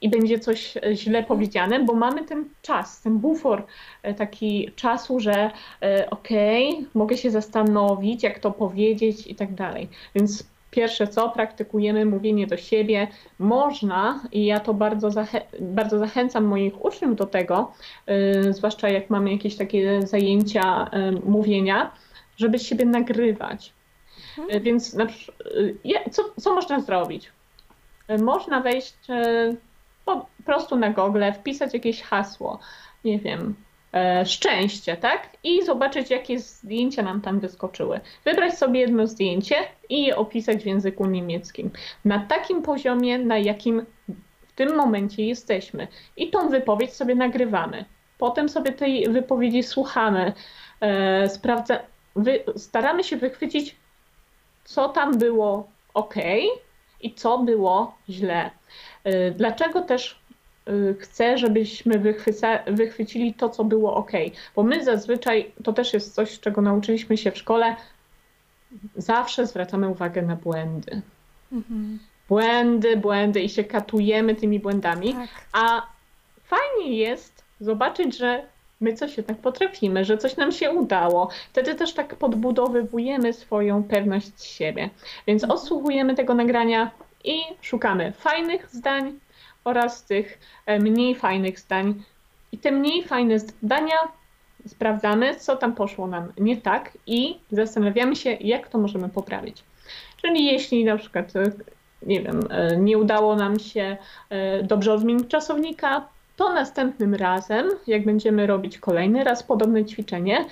i 0.00 0.08
będzie 0.08 0.38
coś 0.38 0.76
e, 0.76 0.96
źle 0.96 1.22
powiedziane, 1.22 1.84
bo 1.84 1.94
mamy 1.94 2.24
ten 2.24 2.44
czas, 2.62 3.00
ten 3.00 3.18
bufor 3.18 3.66
e, 4.02 4.14
taki 4.14 4.70
czasu, 4.76 5.20
że 5.20 5.50
e, 5.82 6.10
okej, 6.10 6.72
okay, 6.72 6.86
mogę 6.94 7.16
się 7.16 7.30
zastanowić, 7.30 8.22
jak 8.22 8.38
to 8.38 8.50
powiedzieć 8.50 9.26
i 9.26 9.34
tak 9.34 9.54
dalej. 9.54 9.88
Więc 10.14 10.44
pierwsze 10.70 11.06
co, 11.06 11.28
praktykujemy 11.30 12.04
mówienie 12.06 12.46
do 12.46 12.56
siebie. 12.56 13.08
Można, 13.38 14.20
i 14.32 14.46
ja 14.46 14.60
to 14.60 14.74
bardzo, 14.74 15.10
zachę 15.10 15.42
bardzo 15.60 15.98
zachęcam 15.98 16.44
moich 16.44 16.84
uczniów 16.84 17.16
do 17.16 17.26
tego, 17.26 17.72
yy, 18.06 18.52
zwłaszcza 18.52 18.88
jak 18.88 19.10
mamy 19.10 19.32
jakieś 19.32 19.56
takie 19.56 20.06
zajęcia 20.06 20.90
yy, 20.92 21.20
mówienia, 21.26 21.90
żeby 22.36 22.58
siebie 22.58 22.84
nagrywać. 22.84 23.72
Mhm. 24.38 24.62
Więc 24.62 24.94
na, 24.94 25.06
co, 26.10 26.22
co 26.40 26.54
można 26.54 26.80
zrobić? 26.80 27.32
Można 28.18 28.60
wejść 28.60 28.94
po 30.04 30.26
prostu 30.44 30.76
na 30.76 30.90
Google 30.90 31.24
wpisać 31.34 31.74
jakieś 31.74 32.02
hasło, 32.02 32.58
nie 33.04 33.18
wiem, 33.18 33.54
e, 33.94 34.26
szczęście, 34.26 34.96
tak? 34.96 35.28
I 35.44 35.64
zobaczyć, 35.64 36.10
jakie 36.10 36.38
zdjęcia 36.38 37.02
nam 37.02 37.20
tam 37.20 37.40
wyskoczyły. 37.40 38.00
Wybrać 38.24 38.58
sobie 38.58 38.80
jedno 38.80 39.06
zdjęcie 39.06 39.56
i 39.88 40.04
je 40.04 40.16
opisać 40.16 40.62
w 40.62 40.66
języku 40.66 41.06
niemieckim. 41.06 41.70
Na 42.04 42.18
takim 42.18 42.62
poziomie, 42.62 43.18
na 43.18 43.38
jakim 43.38 43.86
w 44.48 44.52
tym 44.52 44.76
momencie 44.76 45.26
jesteśmy. 45.26 45.88
I 46.16 46.30
tą 46.30 46.48
wypowiedź 46.48 46.92
sobie 46.92 47.14
nagrywamy. 47.14 47.84
Potem 48.18 48.48
sobie 48.48 48.72
tej 48.72 49.08
wypowiedzi 49.08 49.62
słuchamy, 49.62 50.32
e, 50.80 51.28
sprawdza, 51.28 51.80
wy, 52.16 52.44
staramy 52.56 53.04
się 53.04 53.16
wychwycić, 53.16 53.76
co 54.64 54.88
tam 54.88 55.18
było 55.18 55.68
ok 55.94 56.14
i 57.00 57.14
co 57.14 57.38
było 57.38 57.94
źle. 58.08 58.50
Y, 59.06 59.34
dlaczego 59.36 59.80
też 59.82 60.20
y, 60.68 60.96
chcę, 61.00 61.38
żebyśmy 61.38 61.98
wychwyca, 61.98 62.58
wychwycili 62.66 63.34
to, 63.34 63.48
co 63.48 63.64
było 63.64 63.94
ok? 63.94 64.12
Bo 64.56 64.62
my 64.62 64.84
zazwyczaj, 64.84 65.52
to 65.64 65.72
też 65.72 65.94
jest 65.94 66.14
coś, 66.14 66.40
czego 66.40 66.62
nauczyliśmy 66.62 67.16
się 67.16 67.30
w 67.30 67.38
szkole, 67.38 67.76
zawsze 68.96 69.46
zwracamy 69.46 69.88
uwagę 69.88 70.22
na 70.22 70.36
błędy. 70.36 71.02
Mhm. 71.52 71.98
Błędy, 72.28 72.96
błędy 72.96 73.40
i 73.40 73.48
się 73.48 73.64
katujemy 73.64 74.34
tymi 74.34 74.60
błędami, 74.60 75.12
tak. 75.12 75.28
a 75.52 75.86
fajnie 76.44 76.96
jest 76.96 77.44
zobaczyć, 77.60 78.18
że 78.18 78.42
my 78.80 78.92
coś 78.92 79.16
jednak 79.16 79.38
potrafimy, 79.38 80.04
że 80.04 80.18
coś 80.18 80.36
nam 80.36 80.52
się 80.52 80.70
udało. 80.70 81.28
Wtedy 81.50 81.74
też 81.74 81.94
tak 81.94 82.16
podbudowywujemy 82.16 83.32
swoją 83.32 83.84
pewność 83.84 84.44
siebie. 84.44 84.90
Więc 85.26 85.42
mhm. 85.42 85.58
odsłuchujemy 85.60 86.14
tego 86.14 86.34
nagrania, 86.34 86.90
i 87.24 87.40
szukamy 87.60 88.12
fajnych 88.12 88.70
zdań 88.70 89.18
oraz 89.64 90.04
tych 90.04 90.38
e, 90.66 90.78
mniej 90.78 91.14
fajnych 91.14 91.60
zdań. 91.60 92.02
I 92.52 92.58
te 92.58 92.72
mniej 92.72 93.04
fajne 93.04 93.38
zdania 93.38 93.96
sprawdzamy, 94.66 95.36
co 95.36 95.56
tam 95.56 95.74
poszło 95.74 96.06
nam 96.06 96.32
nie 96.38 96.56
tak 96.56 96.98
i 97.06 97.40
zastanawiamy 97.50 98.16
się, 98.16 98.30
jak 98.30 98.68
to 98.68 98.78
możemy 98.78 99.08
poprawić. 99.08 99.64
Czyli 100.22 100.44
jeśli 100.44 100.84
na 100.84 100.96
przykład, 100.96 101.36
e, 101.36 101.52
nie 102.02 102.22
wiem, 102.22 102.40
e, 102.50 102.76
nie 102.76 102.98
udało 102.98 103.36
nam 103.36 103.58
się 103.58 103.96
dobrze 104.62 104.92
odmienić 104.92 105.28
czasownika, 105.28 106.08
to 106.36 106.52
następnym 106.52 107.14
razem, 107.14 107.68
jak 107.86 108.04
będziemy 108.04 108.46
robić 108.46 108.78
kolejny 108.78 109.24
raz 109.24 109.42
podobne 109.42 109.84
ćwiczenie, 109.84 110.44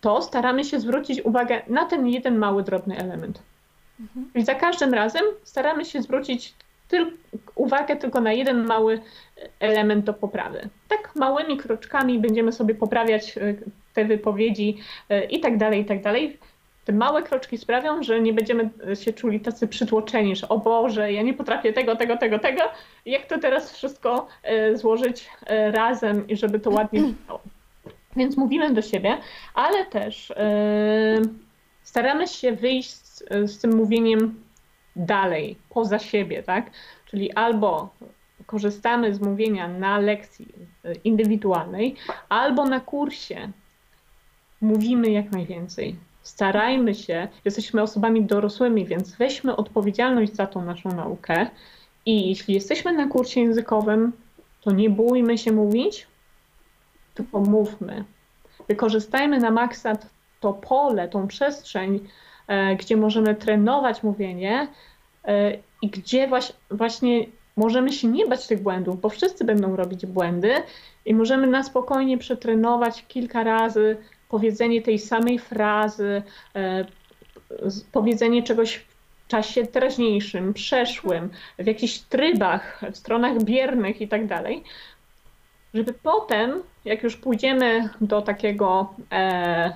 to 0.00 0.22
staramy 0.22 0.64
się 0.64 0.80
zwrócić 0.80 1.20
uwagę 1.24 1.62
na 1.68 1.84
ten 1.84 2.08
jeden 2.08 2.38
mały, 2.38 2.62
drobny 2.62 2.98
element. 2.98 3.42
Mhm. 4.00 4.30
I 4.34 4.44
za 4.44 4.54
każdym 4.54 4.94
razem 4.94 5.22
staramy 5.42 5.84
się 5.84 6.02
zwrócić 6.02 6.54
tyl 6.88 7.12
uwagę 7.54 7.96
tylko 7.96 8.20
na 8.20 8.32
jeden 8.32 8.64
mały 8.66 9.00
element 9.60 10.04
do 10.04 10.14
poprawy. 10.14 10.68
Tak 10.88 11.16
małymi 11.16 11.56
kroczkami 11.56 12.18
będziemy 12.18 12.52
sobie 12.52 12.74
poprawiać 12.74 13.38
e, 13.38 13.54
te 13.94 14.04
wypowiedzi 14.04 14.76
e, 15.08 15.24
i 15.24 15.40
tak 15.40 15.58
dalej, 15.58 15.80
i 15.80 15.84
tak 15.84 16.02
dalej. 16.02 16.38
Te 16.84 16.92
małe 16.92 17.22
kroczki 17.22 17.58
sprawią, 17.58 18.02
że 18.02 18.20
nie 18.20 18.32
będziemy 18.32 18.70
się 18.94 19.12
czuli 19.12 19.40
tacy 19.40 19.68
przytłoczeni, 19.68 20.36
że 20.36 20.48
o 20.48 20.58
Boże, 20.58 21.12
ja 21.12 21.22
nie 21.22 21.34
potrafię 21.34 21.72
tego, 21.72 21.96
tego, 21.96 22.16
tego, 22.16 22.38
tego. 22.38 22.62
Jak 23.06 23.26
to 23.26 23.38
teraz 23.38 23.72
wszystko 23.72 24.26
e, 24.42 24.76
złożyć 24.76 25.28
razem 25.70 26.28
i 26.28 26.36
żeby 26.36 26.60
to 26.60 26.70
ładnie 26.70 27.00
brzmiało. 27.02 27.40
Więc 28.16 28.36
mówimy 28.36 28.72
do 28.72 28.82
siebie, 28.82 29.18
ale 29.54 29.84
też 29.84 30.32
staramy 31.94 32.28
się 32.28 32.52
wyjść 32.52 32.96
z, 33.46 33.58
tym 33.58 33.76
mówieniem 33.76 34.34
dalej, 34.96 35.56
poza 35.68 35.98
siebie, 35.98 36.42
tak? 36.42 36.70
Czyli 37.06 37.32
albo 37.32 37.94
korzystamy 38.46 39.14
z 39.14 39.20
mówienia 39.20 39.68
na 39.68 39.98
lekcji 39.98 40.48
e, 40.84 40.92
indywidualnej, 40.94 41.96
albo 42.28 42.64
na 42.64 42.80
kursie 42.80 43.52
mówimy 44.60 45.10
jak 45.10 45.32
najwięcej. 45.32 45.96
Starajmy 46.22 46.94
się, 46.94 47.28
jesteśmy 47.44 47.82
osobami 47.82 48.22
dorosłymi, 48.24 48.86
więc 48.86 49.16
weźmy 49.16 49.56
odpowiedzialność 49.56 50.34
za 50.34 50.46
tą 50.46 50.64
naszą 50.64 50.88
naukę. 50.88 51.46
I 52.06 52.28
jeśli 52.28 52.54
jesteśmy 52.54 52.92
na 52.92 53.06
kursie 53.06 53.40
językowym, 53.40 54.12
to 54.60 54.70
nie 54.72 54.90
bójmy 54.90 55.38
się 55.38 55.52
mówić, 55.52 56.06
tylko 57.14 57.40
mówmy. 57.40 58.04
Wykorzystajmy 58.68 59.38
na 59.38 59.50
maksa 59.50 59.96
to 60.44 60.52
pole, 60.52 61.08
tą 61.08 61.28
przestrzeń, 61.28 62.00
E, 62.46 62.76
gdzie 62.76 62.96
możemy 62.96 63.34
trenować 63.34 64.02
mówienie 64.02 64.68
e, 65.24 65.58
i 65.82 65.88
gdzie 65.88 66.28
właśnie 66.70 67.26
możemy 67.56 67.92
się 67.92 68.08
nie 68.08 68.26
bać 68.26 68.46
tych 68.46 68.62
błędów, 68.62 69.00
bo 69.00 69.08
wszyscy 69.08 69.44
będą 69.44 69.76
robić 69.76 70.06
błędy 70.06 70.54
i 71.04 71.14
możemy 71.14 71.46
na 71.46 71.62
spokojnie 71.62 72.18
przetrenować 72.18 73.04
kilka 73.08 73.44
razy 73.44 73.96
powiedzenie 74.28 74.82
tej 74.82 74.98
samej 74.98 75.38
frazy, 75.38 76.22
e, 76.56 76.84
powiedzenie 77.92 78.42
czegoś 78.42 78.76
w 78.76 79.28
czasie 79.28 79.66
teraźniejszym, 79.66 80.54
przeszłym, 80.54 81.30
w 81.58 81.66
jakichś 81.66 81.98
trybach, 81.98 82.80
w 82.92 82.96
stronach 82.96 83.42
biernych 83.42 84.00
i 84.00 84.08
tak 84.08 84.26
dalej, 84.26 84.64
żeby 85.74 85.92
potem, 85.92 86.62
jak 86.84 87.02
już 87.02 87.16
pójdziemy 87.16 87.88
do 88.00 88.22
takiego 88.22 88.94
e, 89.12 89.74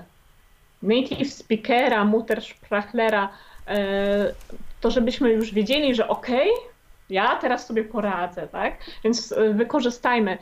native 0.82 1.30
speakera, 1.30 2.04
Muttersprachlera, 2.04 3.28
e, 3.66 4.34
to 4.80 4.90
żebyśmy 4.90 5.30
już 5.30 5.54
wiedzieli, 5.54 5.94
że 5.94 6.08
okej, 6.08 6.50
okay, 6.50 6.68
ja 7.10 7.36
teraz 7.36 7.66
sobie 7.66 7.84
poradzę, 7.84 8.48
tak? 8.48 8.74
Więc 9.04 9.32
e, 9.32 9.54
wykorzystajmy 9.54 10.38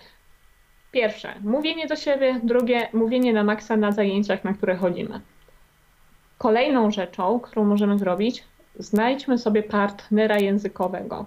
pierwsze, 0.92 1.34
mówienie 1.40 1.86
do 1.86 1.96
siebie, 1.96 2.40
drugie, 2.42 2.88
mówienie 2.92 3.32
na 3.32 3.44
maksa 3.44 3.76
na 3.76 3.92
zajęciach, 3.92 4.44
na 4.44 4.52
które 4.52 4.76
chodzimy. 4.76 5.20
Kolejną 6.38 6.90
rzeczą, 6.90 7.40
którą 7.40 7.64
możemy 7.64 7.98
zrobić, 7.98 8.44
znajdźmy 8.78 9.38
sobie 9.38 9.62
partnera 9.62 10.38
językowego. 10.38 11.26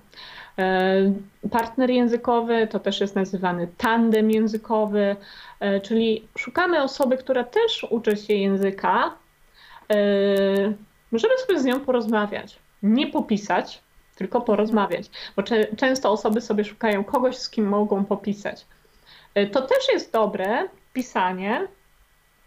E, 0.60 1.14
partner 1.52 1.90
językowy 1.90 2.68
to 2.68 2.80
też 2.80 3.02
jest 3.02 3.16
nazywany 3.16 3.68
tandem 3.78 4.32
językowy, 4.32 5.16
e, 5.60 5.82
czyli 5.82 6.28
szukamy 6.38 6.84
osoby, 6.84 7.18
która 7.18 7.44
też 7.44 7.88
uczy 7.90 8.18
się 8.18 8.34
języka, 8.34 9.14
możemy 11.12 11.38
sobie 11.38 11.60
z 11.60 11.66
nią 11.66 11.80
porozmawiać. 11.80 12.60
Nie 12.84 13.08
popisać, 13.08 13.82
tylko 14.16 14.42
porozmawiać, 14.42 15.10
bo 15.36 15.44
często 15.78 16.12
osoby 16.12 16.42
sobie 16.42 16.66
szukają 16.66 17.04
kogoś, 17.04 17.38
z 17.38 17.50
kim 17.50 17.68
mogą 17.68 18.06
popisać. 18.06 18.66
E, 19.36 19.48
to 19.48 19.62
też 19.62 19.78
jest 19.94 20.14
dobre 20.14 20.70
pisanie, 20.94 21.68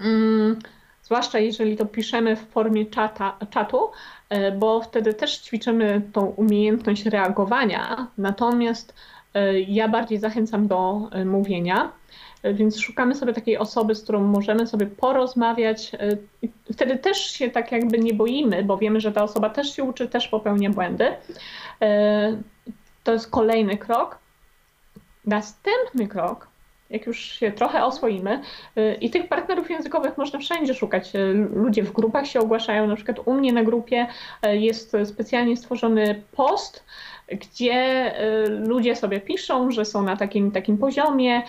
mm, 0.01 0.59
zwłaszcza 1.03 1.39
jeżeli 1.39 1.77
to 1.77 1.87
piszemy 1.87 2.37
w 2.37 2.49
formie 2.49 2.87
czata, 2.87 3.37
czatu, 3.51 3.91
e, 4.29 4.53
bo 4.53 4.81
wtedy 4.81 5.15
też 5.15 5.39
ćwiczymy 5.39 6.03
tą 6.13 6.27
umiejętność 6.27 7.07
reagowania. 7.07 8.07
Natomiast 8.19 8.95
e, 9.35 9.61
ja 9.61 9.89
bardziej 9.89 10.19
zachęcam 10.19 10.69
do 10.69 11.09
mówienia. 11.25 11.93
Więc 12.55 12.81
szukamy 12.81 13.15
sobie 13.15 13.33
takiej 13.33 13.59
osoby, 13.59 13.95
z 13.95 14.03
którą 14.03 14.25
możemy 14.25 14.67
sobie 14.67 14.87
porozmawiać. 14.87 15.93
Wtedy 16.73 16.99
też 16.99 17.19
się 17.19 17.51
tak 17.51 17.73
jakby 17.73 17.99
nie 17.99 18.15
boimy, 18.15 18.65
bo 18.65 18.77
wiemy, 18.77 19.01
że 19.01 19.13
ta 19.13 19.23
osoba 19.23 19.51
też 19.51 19.77
się 19.77 19.85
uczy, 19.85 20.09
też 20.09 20.29
popełnia 20.29 20.71
błędy. 20.71 21.13
To 23.05 23.13
jest 23.13 23.31
kolejny 23.31 23.79
krok. 23.79 24.19
Następny 25.25 26.09
krok 26.09 26.52
jak 26.93 27.07
już 27.07 27.19
się 27.19 27.53
trochę 27.53 27.85
oswoimy. 27.85 28.41
Y, 28.79 28.97
I 29.01 29.11
tych 29.11 29.29
partnerów 29.29 29.71
językowych 29.71 30.19
można 30.19 30.39
wszędzie 30.39 30.75
szukać. 30.75 31.17
Y, 31.17 31.49
ludzie 31.55 31.83
w 31.83 31.93
grupach 31.93 32.27
się 32.27 32.41
ogłaszają, 32.41 32.87
na 32.87 32.97
przykład 32.97 33.19
u 33.25 33.35
mnie 33.35 33.53
na 33.53 33.65
grupie 33.65 34.07
y, 34.47 34.57
jest 34.57 34.97
specjalnie 35.05 35.57
stworzony 35.57 36.23
post, 36.33 36.85
gdzie 37.29 38.13
ludzie 38.49 38.97
sobie 38.97 39.21
piszą, 39.21 39.71
że 39.71 39.85
są 39.85 40.03
na 40.03 40.17
takim 40.17 40.51
takim 40.51 40.79
poziomie 40.79 41.43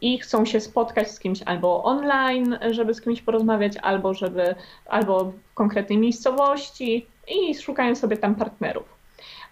i 0.00 0.18
chcą 0.18 0.44
się 0.44 0.60
spotkać 0.60 1.10
z 1.10 1.18
kimś 1.18 1.42
albo 1.42 1.84
online, 1.84 2.58
żeby 2.70 2.94
z 2.94 3.00
kimś 3.00 3.22
porozmawiać, 3.22 3.72
albo 3.82 4.14
żeby 4.14 4.54
albo 4.88 5.24
w 5.24 5.54
konkretnej 5.54 5.98
miejscowości 5.98 7.06
i 7.28 7.54
szukają 7.54 7.94
sobie 7.94 8.16
tam 8.16 8.34
partnerów. 8.34 8.84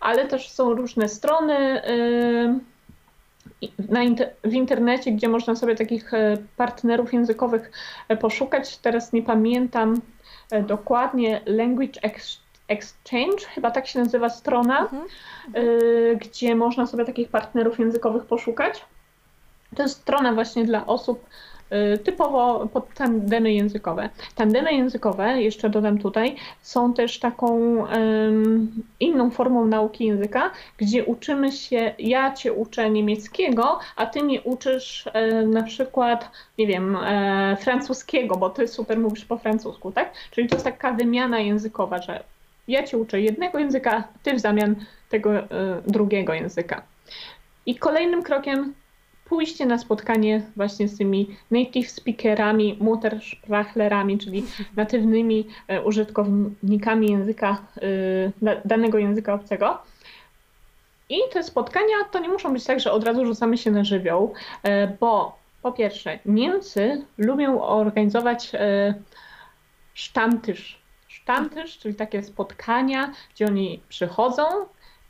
Ale 0.01 0.27
też 0.27 0.49
są 0.49 0.75
różne 0.75 1.09
strony 1.09 1.83
w 4.45 4.53
internecie, 4.53 5.13
gdzie 5.13 5.29
można 5.29 5.57
sobie 5.57 5.75
takich 5.75 6.15
e, 6.15 6.37
partnerów 6.57 7.13
językowych 7.13 7.71
e, 8.09 8.17
poszukać. 8.17 8.79
Teraz 8.79 9.13
nie 9.13 9.23
pamiętam 9.23 10.01
e, 10.51 10.63
dokładnie. 10.63 11.41
Language 11.47 12.01
Exchange, 12.69 13.47
chyba 13.55 13.71
tak 13.71 13.87
się 13.87 13.99
nazywa 13.99 14.29
strona, 14.29 14.79
mhm. 14.79 15.07
gdzie 16.19 16.55
można 16.55 16.87
sobie 16.87 17.05
takich 17.05 17.29
partnerów 17.29 17.79
językowych 17.79 18.25
poszukać. 18.25 18.85
To 19.77 19.83
jest 19.83 20.01
strona 20.01 20.33
właśnie 20.33 20.65
dla 20.65 20.87
osób 20.87 21.25
Y, 21.29 21.56
typowo 22.05 22.69
pod 22.73 22.95
tandemy 22.95 23.53
językowe. 23.53 24.09
Tandemy 24.35 24.73
językowe, 24.73 25.43
jeszcze 25.43 25.71
dodam 25.71 25.99
tutaj, 25.99 26.37
są 26.63 26.95
też 26.95 27.19
taką 27.19 27.77
inną 29.01 29.31
formą 29.31 29.67
nauki 29.67 30.07
języka, 30.07 30.51
gdzie 30.79 31.05
uczymy 31.05 31.53
się, 31.53 31.95
ja 31.99 32.35
cię 32.35 32.53
uczę 32.53 32.91
niemieckiego, 32.91 33.79
a 33.97 34.07
ty 34.07 34.23
mnie 34.23 34.43
uczysz 34.43 35.05
e, 35.13 35.47
na 35.47 35.63
przykład, 35.63 36.31
nie 36.59 36.67
wiem, 36.67 36.97
e, 36.97 37.57
francuskiego, 37.61 38.37
bo 38.37 38.51
ty 38.51 38.69
super 38.69 38.99
mówisz 38.99 39.25
po 39.25 39.39
francusku, 39.39 39.93
tak? 39.93 40.13
Czyli 40.31 40.49
to 40.49 40.55
jest 40.55 40.65
taka 40.65 40.93
wymiana 40.93 41.41
językowa, 41.41 42.03
że 42.03 42.23
ja 42.69 42.83
cię 42.83 42.99
uczę 42.99 43.21
jednego 43.21 43.59
języka, 43.59 44.05
ty 44.23 44.35
w 44.35 44.41
zamian 44.41 44.77
tego 45.09 45.31
drugiego 45.87 46.35
języka. 46.35 46.83
I 47.67 47.75
kolejnym 47.75 48.23
krokiem 48.23 48.75
pójście 49.29 49.67
na 49.67 49.79
spotkanie 49.79 50.43
właśnie 50.57 50.89
z 50.89 50.99
tymi 50.99 51.37
native 51.51 51.91
speakerami, 51.91 52.77
Muttersprachlerami, 52.81 54.19
czyli 54.19 54.45
natywnymi 54.77 55.47
e, 55.69 55.83
użytkownikami 55.83 57.11
języka, 57.11 57.63
e, 58.43 58.59
danego 58.65 58.99
języka 58.99 59.35
obcego. 59.35 59.79
I 61.09 61.17
te 61.33 61.43
spotkania 61.43 61.97
to 62.11 62.19
nie 62.19 62.29
muszą 62.29 62.53
być 62.53 62.65
tak, 62.65 62.81
że 62.81 62.93
od 62.93 63.05
razu 63.05 63.27
rzucamy 63.27 63.59
się 63.59 63.71
na 63.71 63.85
żywioł, 63.85 64.35
e, 64.63 64.87
bo 65.01 65.39
po 65.63 65.73
pierwsze, 65.73 66.19
Niemcy 66.27 67.05
lubią 67.19 67.63
organizować 67.63 68.53
sztamtysz. 69.95 70.79
Sztamtysz, 71.09 71.79
czyli 71.79 71.95
takie 71.95 72.23
spotkania, 72.23 73.13
gdzie 73.35 73.47
oni 73.47 73.81
przychodzą 73.89 74.43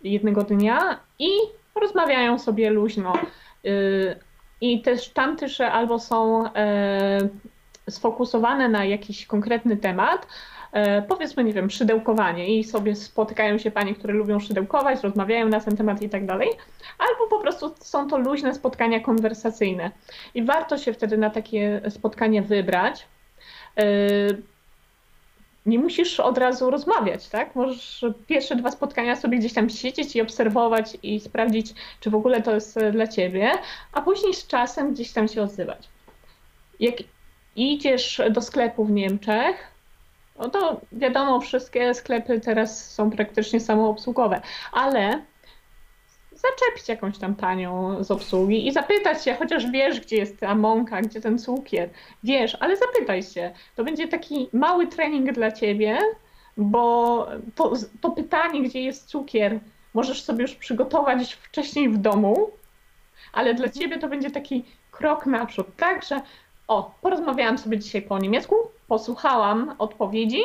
jednego 0.05 0.43
dnia 0.43 1.01
i 1.19 1.29
rozmawiają 1.75 2.39
sobie 2.39 2.71
luźno 2.71 3.13
I 4.61 4.83
też 4.83 5.09
tamtysze 5.09 5.73
albo 5.73 5.99
są 5.99 6.47
e, 6.55 7.29
sfokusowane 7.91 8.69
na 8.69 8.85
jakiś 8.85 9.27
konkretny 9.27 9.77
temat, 9.77 10.27
e, 10.73 11.03
powiedzmy, 11.03 11.45
nie 11.45 11.53
wiem, 11.53 11.71
szydełkowanie 11.71 12.59
i 12.59 12.65
sobie 12.65 12.97
spotykają 12.97 13.59
się 13.59 13.71
panie, 13.71 13.95
które 13.95 14.15
lubią 14.15 14.41
szydełkować, 14.41 15.03
rozmawiają 15.03 15.49
na 15.49 15.61
ten 15.61 15.77
temat 15.77 16.03
i 16.03 16.09
tak 16.09 16.27
dalej, 16.27 16.49
albo 16.99 17.27
po 17.31 17.41
prostu 17.41 17.75
są 17.81 18.09
to 18.09 18.19
luźne 18.19 18.55
spotkania 18.55 19.01
konwersacyjne. 19.01 19.91
I 20.35 20.45
warto 20.45 20.79
się 20.79 20.93
wtedy 20.93 21.19
na 21.19 21.31
takie 21.31 21.81
spotkanie 21.89 22.43
wybrać 22.43 23.07
e, 23.77 23.85
nie 25.67 25.79
musisz 25.79 26.21
od 26.21 26.39
razu 26.39 26.71
rozmawiać, 26.71 27.29
tak? 27.29 27.55
Możesz 27.55 28.05
pierwsze 28.27 28.57
dwa 28.57 28.71
spotkania 28.71 29.17
sobie 29.17 29.39
gdzieś 29.39 29.53
tam 29.53 29.71
siedzieć 29.71 30.17
i 30.17 30.23
obserwować 30.23 30.97
i 31.03 31.21
sprawdzić, 31.21 31.75
czy 32.01 32.11
w 32.11 32.15
ogóle 32.15 32.43
to 32.43 32.55
jest 32.55 32.77
e, 32.77 32.93
dla 32.93 33.07
ciebie, 33.07 33.51
a 33.93 34.03
później 34.03 34.35
z 34.35 34.47
czasem 34.47 34.95
gdzieś 34.95 35.13
tam 35.13 35.29
się 35.29 35.43
odzywać. 35.43 35.89
Jak 36.81 36.95
idziesz 37.57 38.21
do 38.31 38.43
sklepu 38.43 38.85
w 38.85 38.91
Niemczech, 38.91 39.57
no 40.39 40.49
to 40.49 40.81
wiadomo, 40.93 41.41
wszystkie 41.41 41.95
sklepy 41.95 42.41
teraz 42.41 42.91
są 42.95 43.11
praktycznie 43.11 43.61
samoobsługowe, 43.61 44.41
ale 44.73 45.23
zaczepić 46.39 46.89
jakąś 46.89 47.19
tam 47.19 47.35
panią 47.35 48.05
z 48.05 48.11
obsługi 48.11 48.69
i 48.69 48.73
zapytać 48.73 49.25
się, 49.25 49.35
chociaż 49.35 49.71
wiesz, 49.71 50.01
gdzie 50.01 50.17
jest 50.17 50.41
ta 50.41 50.55
mąka, 50.55 51.01
gdzie 51.01 51.21
ten 51.21 51.39
cukier, 51.39 51.91
wiesz, 52.25 52.57
ale 52.61 52.77
zapytaj 52.77 53.23
się. 53.23 53.51
To 53.77 53.85
będzie 53.85 54.09
taki 54.09 54.49
mały 54.53 54.87
trening 54.87 55.33
dla 55.33 55.53
ciebie, 55.53 55.99
bo 56.57 57.27
to, 57.55 57.73
to 58.01 58.11
pytanie, 58.11 58.63
gdzie 58.63 58.81
jest 58.81 59.07
cukier, 59.07 59.61
możesz 59.95 60.23
sobie 60.23 60.43
już 60.43 60.55
przygotować 60.55 61.33
wcześniej 61.35 61.89
w 61.89 61.99
domu, 61.99 62.51
ale 63.33 63.55
dla 63.55 63.69
ciebie 63.69 63.99
to 63.99 64.09
będzie 64.09 64.31
taki 64.31 64.65
krok 64.91 65.27
naprzód, 65.27 65.67
tak, 65.77 66.05
że 66.05 66.21
o, 66.69 66.95
porozmawiałam 67.01 67.59
sobie 67.59 67.79
dzisiaj 67.79 68.03
po 68.03 68.19
niemiecku, 68.19 68.57
posłuchałam 68.89 69.75
odpowiedzi 69.79 70.43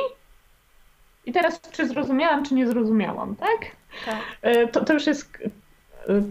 i 1.25 1.31
teraz 1.31 1.61
czy 1.61 1.87
zrozumiałam, 1.87 2.45
czy 2.45 2.53
nie 2.53 2.67
zrozumiałam, 2.67 3.35
tak? 3.35 3.59
tak. 4.05 4.21
E, 4.41 4.67
to, 4.67 4.85
to 4.85 4.93
już 4.93 5.07
jest 5.07 5.37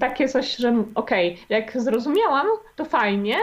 takie 0.00 0.28
coś, 0.28 0.56
że 0.56 0.84
okej, 0.94 1.32
okay, 1.32 1.46
jak 1.48 1.80
zrozumiałam, 1.80 2.46
to 2.76 2.84
fajnie, 2.84 3.36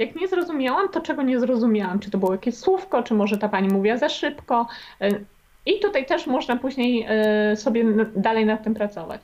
jak 0.00 0.16
nie 0.16 0.28
zrozumiałam, 0.28 0.88
to 0.88 1.00
czego 1.00 1.22
nie 1.22 1.40
zrozumiałam? 1.40 1.98
Czy 1.98 2.10
to 2.10 2.18
było 2.18 2.32
jakieś 2.32 2.54
słówko, 2.54 3.02
czy 3.02 3.14
może 3.14 3.38
ta 3.38 3.48
pani 3.48 3.68
mówiła 3.68 3.96
za 3.96 4.08
szybko? 4.08 4.66
Y, 5.02 5.24
I 5.66 5.80
tutaj 5.80 6.06
też 6.06 6.26
można 6.26 6.56
później 6.56 7.06
y, 7.52 7.56
sobie 7.56 7.84
dalej 8.16 8.46
nad 8.46 8.64
tym 8.64 8.74
pracować. 8.74 9.20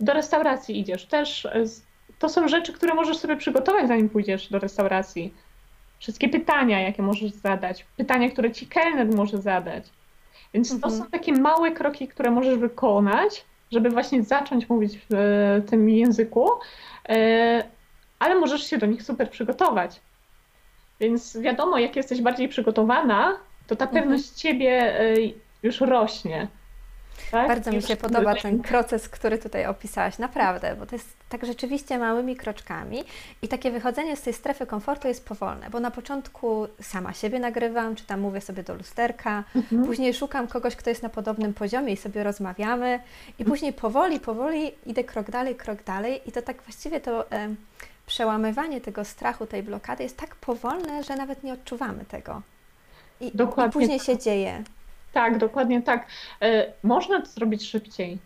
Do 0.00 0.12
restauracji 0.12 0.80
idziesz 0.80 1.06
też. 1.06 1.44
Y, 1.44 1.64
to 2.18 2.28
są 2.28 2.48
rzeczy, 2.48 2.72
które 2.72 2.94
możesz 2.94 3.18
sobie 3.18 3.36
przygotować, 3.36 3.88
zanim 3.88 4.08
pójdziesz 4.08 4.48
do 4.50 4.58
restauracji. 4.58 5.34
Wszystkie 5.98 6.28
pytania, 6.28 6.80
jakie 6.80 7.02
możesz 7.02 7.30
zadać, 7.30 7.86
pytania, 7.96 8.30
które 8.30 8.50
ci 8.50 8.66
kelner 8.66 9.06
może 9.06 9.38
zadać. 9.38 9.84
Więc 10.54 10.68
to 10.68 10.74
mhm. 10.74 10.92
są 10.92 11.06
takie 11.10 11.32
małe 11.32 11.70
kroki, 11.70 12.08
które 12.08 12.30
możesz 12.30 12.58
wykonać, 12.58 13.44
żeby 13.72 13.90
właśnie 13.90 14.22
zacząć 14.22 14.68
mówić 14.68 14.98
w 15.10 15.14
tym 15.70 15.90
języku, 15.90 16.50
e, 17.08 17.64
ale 18.18 18.34
możesz 18.34 18.70
się 18.70 18.78
do 18.78 18.86
nich 18.86 19.02
super 19.02 19.30
przygotować. 19.30 20.00
Więc 21.00 21.38
wiadomo, 21.38 21.78
jak 21.78 21.96
jesteś 21.96 22.22
bardziej 22.22 22.48
przygotowana, 22.48 23.38
to 23.66 23.76
ta 23.76 23.86
pewność 23.86 24.24
mhm. 24.24 24.36
ciebie 24.36 25.00
e, 25.00 25.14
już 25.62 25.80
rośnie. 25.80 26.48
Tak? 27.30 27.48
Bardzo 27.48 27.72
mi 27.72 27.82
się 27.82 27.96
podoba 27.96 28.34
ten 28.34 28.62
proces, 28.62 29.08
który 29.08 29.38
tutaj 29.38 29.66
opisałaś, 29.66 30.18
naprawdę, 30.18 30.76
bo 30.76 30.86
to 30.86 30.94
jest 30.94 31.08
tak 31.28 31.46
rzeczywiście 31.46 31.98
małymi 31.98 32.36
kroczkami 32.36 33.04
i 33.42 33.48
takie 33.48 33.70
wychodzenie 33.70 34.16
z 34.16 34.22
tej 34.22 34.32
strefy 34.32 34.66
komfortu 34.66 35.08
jest 35.08 35.24
powolne, 35.24 35.70
bo 35.70 35.80
na 35.80 35.90
początku 35.90 36.66
sama 36.80 37.12
siebie 37.12 37.38
nagrywam, 37.38 37.94
czy 37.94 38.06
tam 38.06 38.20
mówię 38.20 38.40
sobie 38.40 38.62
do 38.62 38.74
lusterka, 38.74 39.44
mhm. 39.56 39.84
później 39.86 40.14
szukam 40.14 40.48
kogoś, 40.48 40.76
kto 40.76 40.90
jest 40.90 41.02
na 41.02 41.08
podobnym 41.08 41.54
poziomie 41.54 41.92
i 41.92 41.96
sobie 41.96 42.22
rozmawiamy 42.24 43.00
i 43.38 43.44
później 43.44 43.72
powoli, 43.72 44.20
powoli 44.20 44.72
idę 44.86 45.04
krok 45.04 45.30
dalej, 45.30 45.54
krok 45.54 45.82
dalej 45.82 46.20
i 46.26 46.32
to 46.32 46.42
tak 46.42 46.62
właściwie 46.62 47.00
to 47.00 47.30
e, 47.30 47.48
przełamywanie 48.06 48.80
tego 48.80 49.04
strachu, 49.04 49.46
tej 49.46 49.62
blokady 49.62 50.02
jest 50.02 50.16
tak 50.16 50.36
powolne, 50.36 51.04
że 51.04 51.16
nawet 51.16 51.44
nie 51.44 51.52
odczuwamy 51.52 52.04
tego. 52.04 52.42
I, 53.20 53.30
Dokładnie. 53.34 53.70
i 53.70 53.72
później 53.72 54.00
się 54.00 54.18
dzieje. 54.18 54.62
Tak, 55.12 55.38
dokładnie 55.38 55.82
tak. 55.82 56.06
E, 56.42 56.72
można 56.82 57.20
to 57.20 57.26
zrobić 57.26 57.68
szybciej, 57.68 58.18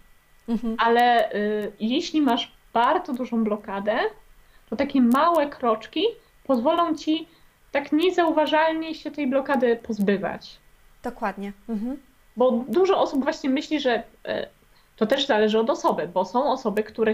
mhm. 0.48 0.76
ale 0.78 1.32
e, 1.32 1.38
jeśli 1.80 2.20
masz 2.20 2.52
bardzo 2.72 3.12
dużą 3.12 3.44
blokadę, 3.44 3.98
to 4.70 4.76
takie 4.76 5.00
małe 5.00 5.46
kroczki 5.46 6.04
pozwolą 6.44 6.94
ci 6.94 7.28
tak 7.72 7.92
niezauważalnie 7.92 8.94
się 8.94 9.10
tej 9.10 9.26
blokady 9.26 9.76
pozbywać. 9.76 10.58
Dokładnie. 11.02 11.52
Mhm. 11.68 11.96
Bo 12.36 12.64
dużo 12.68 13.00
osób 13.00 13.22
właśnie 13.22 13.50
myśli, 13.50 13.80
że 13.80 14.02
e, 14.24 14.48
to 14.96 15.06
też 15.06 15.26
zależy 15.26 15.58
od 15.58 15.70
osoby, 15.70 16.08
bo 16.14 16.24
są 16.24 16.52
osoby, 16.52 16.82
które 16.82 17.12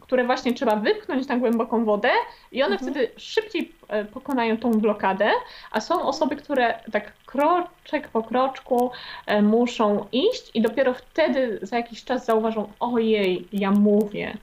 które 0.00 0.24
właśnie 0.24 0.54
trzeba 0.54 0.76
wypchnąć 0.76 1.28
na 1.28 1.36
głęboką 1.36 1.84
wodę 1.84 2.10
i 2.52 2.62
one 2.62 2.72
mhm. 2.72 2.92
wtedy 2.92 3.10
szybciej 3.16 3.72
e, 3.88 4.04
pokonają 4.04 4.56
tą 4.56 4.70
blokadę, 4.70 5.30
a 5.70 5.80
są 5.80 6.02
osoby, 6.02 6.36
które 6.36 6.78
tak 6.92 7.12
kroczek 7.26 8.08
po 8.08 8.22
kroczku 8.22 8.90
e, 9.26 9.42
muszą 9.42 10.06
iść 10.12 10.50
i 10.54 10.62
dopiero 10.62 10.94
wtedy 10.94 11.58
za 11.62 11.76
jakiś 11.76 12.04
czas 12.04 12.24
zauważą, 12.24 12.72
ojej, 12.80 13.48
ja 13.52 13.70
mówię. 13.70 14.36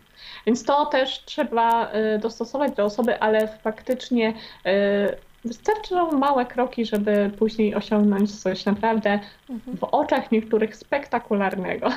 Więc 0.45 0.63
to 0.63 0.85
też 0.85 1.23
trzeba 1.25 1.87
e, 1.87 2.19
dostosować 2.19 2.75
do 2.75 2.85
osoby, 2.85 3.19
ale 3.19 3.47
faktycznie 3.47 4.33
wystarczą 5.45 6.11
małe 6.11 6.45
kroki, 6.45 6.85
żeby 6.85 7.31
później 7.39 7.75
osiągnąć 7.75 8.41
coś 8.41 8.65
naprawdę 8.65 9.19
mhm. 9.49 9.77
w 9.77 9.83
oczach 9.83 10.31
niektórych 10.31 10.75
spektakularnego. 10.75 11.89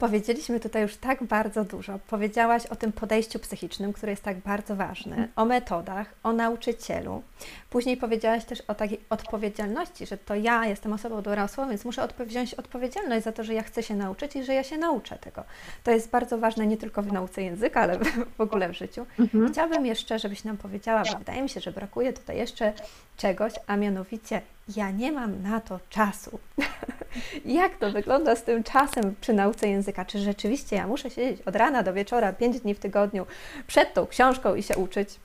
Powiedzieliśmy 0.00 0.60
tutaj 0.60 0.82
już 0.82 0.96
tak 0.96 1.24
bardzo 1.24 1.64
dużo. 1.64 1.98
Powiedziałaś 2.08 2.66
o 2.66 2.76
tym 2.76 2.92
podejściu 2.92 3.38
psychicznym, 3.38 3.92
które 3.92 4.12
jest 4.12 4.22
tak 4.22 4.38
bardzo 4.38 4.76
ważne, 4.76 5.28
o 5.36 5.44
metodach, 5.44 6.14
o 6.22 6.32
nauczycielu. 6.32 7.22
Później 7.70 7.96
powiedziałaś 7.96 8.44
też 8.44 8.60
o 8.60 8.74
takiej 8.74 9.00
odpowiedzialności, 9.10 10.06
że 10.06 10.18
to 10.18 10.34
ja 10.34 10.66
jestem 10.66 10.92
osobą 10.92 11.22
dorosłą, 11.22 11.68
więc 11.68 11.84
muszę 11.84 12.08
wziąć 12.18 12.54
odpowiedzialność 12.54 13.24
za 13.24 13.32
to, 13.32 13.44
że 13.44 13.54
ja 13.54 13.62
chcę 13.62 13.82
się 13.82 13.94
nauczyć 13.94 14.36
i 14.36 14.44
że 14.44 14.54
ja 14.54 14.64
się 14.64 14.78
nauczę 14.78 15.18
tego. 15.18 15.44
To 15.84 15.90
jest 15.90 16.10
bardzo 16.10 16.38
ważne 16.38 16.66
nie 16.66 16.76
tylko 16.76 17.02
w 17.02 17.12
nauce 17.12 17.42
języka, 17.42 17.80
ale 17.80 17.98
w 18.38 18.40
ogóle 18.40 18.68
w 18.68 18.72
życiu. 18.72 19.06
Mhm. 19.18 19.52
Chciałabym 19.52 19.86
jeszcze, 19.86 20.18
żebyś 20.18 20.44
nam 20.44 20.56
powiedziała, 20.56 21.02
bo 21.12 21.18
wydaje 21.18 21.42
mi 21.42 21.48
się, 21.48 21.60
że 21.60 21.72
brakuje 21.72 22.12
tutaj 22.12 22.36
jeszcze 22.36 22.72
czegoś, 23.16 23.52
a 23.66 23.76
mianowicie 23.76 24.40
ja 24.76 24.90
nie 24.90 25.12
mam 25.12 25.42
na 25.42 25.60
to 25.60 25.80
czasu. 25.88 26.38
Jak 27.44 27.76
to 27.76 27.90
wygląda 27.90 28.36
z 28.36 28.44
tym 28.44 28.62
czasem 28.62 29.14
przy 29.20 29.32
nauce 29.32 29.68
języka? 29.68 30.04
Czy 30.04 30.18
rzeczywiście 30.18 30.76
ja 30.76 30.86
muszę 30.86 31.10
siedzieć 31.10 31.42
od 31.42 31.56
rana 31.56 31.82
do 31.82 31.92
wieczora, 31.92 32.32
pięć 32.32 32.60
dni 32.60 32.74
w 32.74 32.78
tygodniu 32.78 33.26
przed 33.66 33.94
tą 33.94 34.06
książką 34.06 34.54
i 34.54 34.62
się 34.62 34.76
uczyć? 34.76 35.20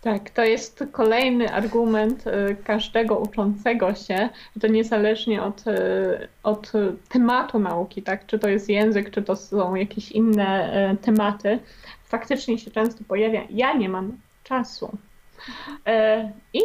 Tak, 0.00 0.30
to 0.30 0.44
jest 0.44 0.84
kolejny 0.92 1.52
argument 1.52 2.26
y, 2.26 2.56
każdego 2.64 3.18
uczącego 3.18 3.94
się, 3.94 4.28
to 4.60 4.66
niezależnie 4.66 5.42
od, 5.42 5.66
y, 5.66 6.28
od 6.42 6.72
tematu 7.08 7.58
nauki, 7.58 8.02
tak? 8.02 8.26
czy 8.26 8.38
to 8.38 8.48
jest 8.48 8.68
język, 8.68 9.10
czy 9.10 9.22
to 9.22 9.36
są 9.36 9.74
jakieś 9.74 10.12
inne 10.12 10.90
y, 10.92 10.96
tematy, 10.96 11.58
faktycznie 12.04 12.58
się 12.58 12.70
często 12.70 13.04
pojawia, 13.08 13.42
ja 13.50 13.72
nie 13.72 13.88
mam 13.88 14.18
czasu. 14.44 14.98
I 16.52 16.60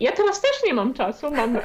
ja 0.00 0.12
teraz 0.12 0.40
też 0.40 0.50
nie 0.66 0.74
mam 0.74 0.94
czasu. 0.94 1.30
Mam 1.30 1.56
e, 1.56 1.60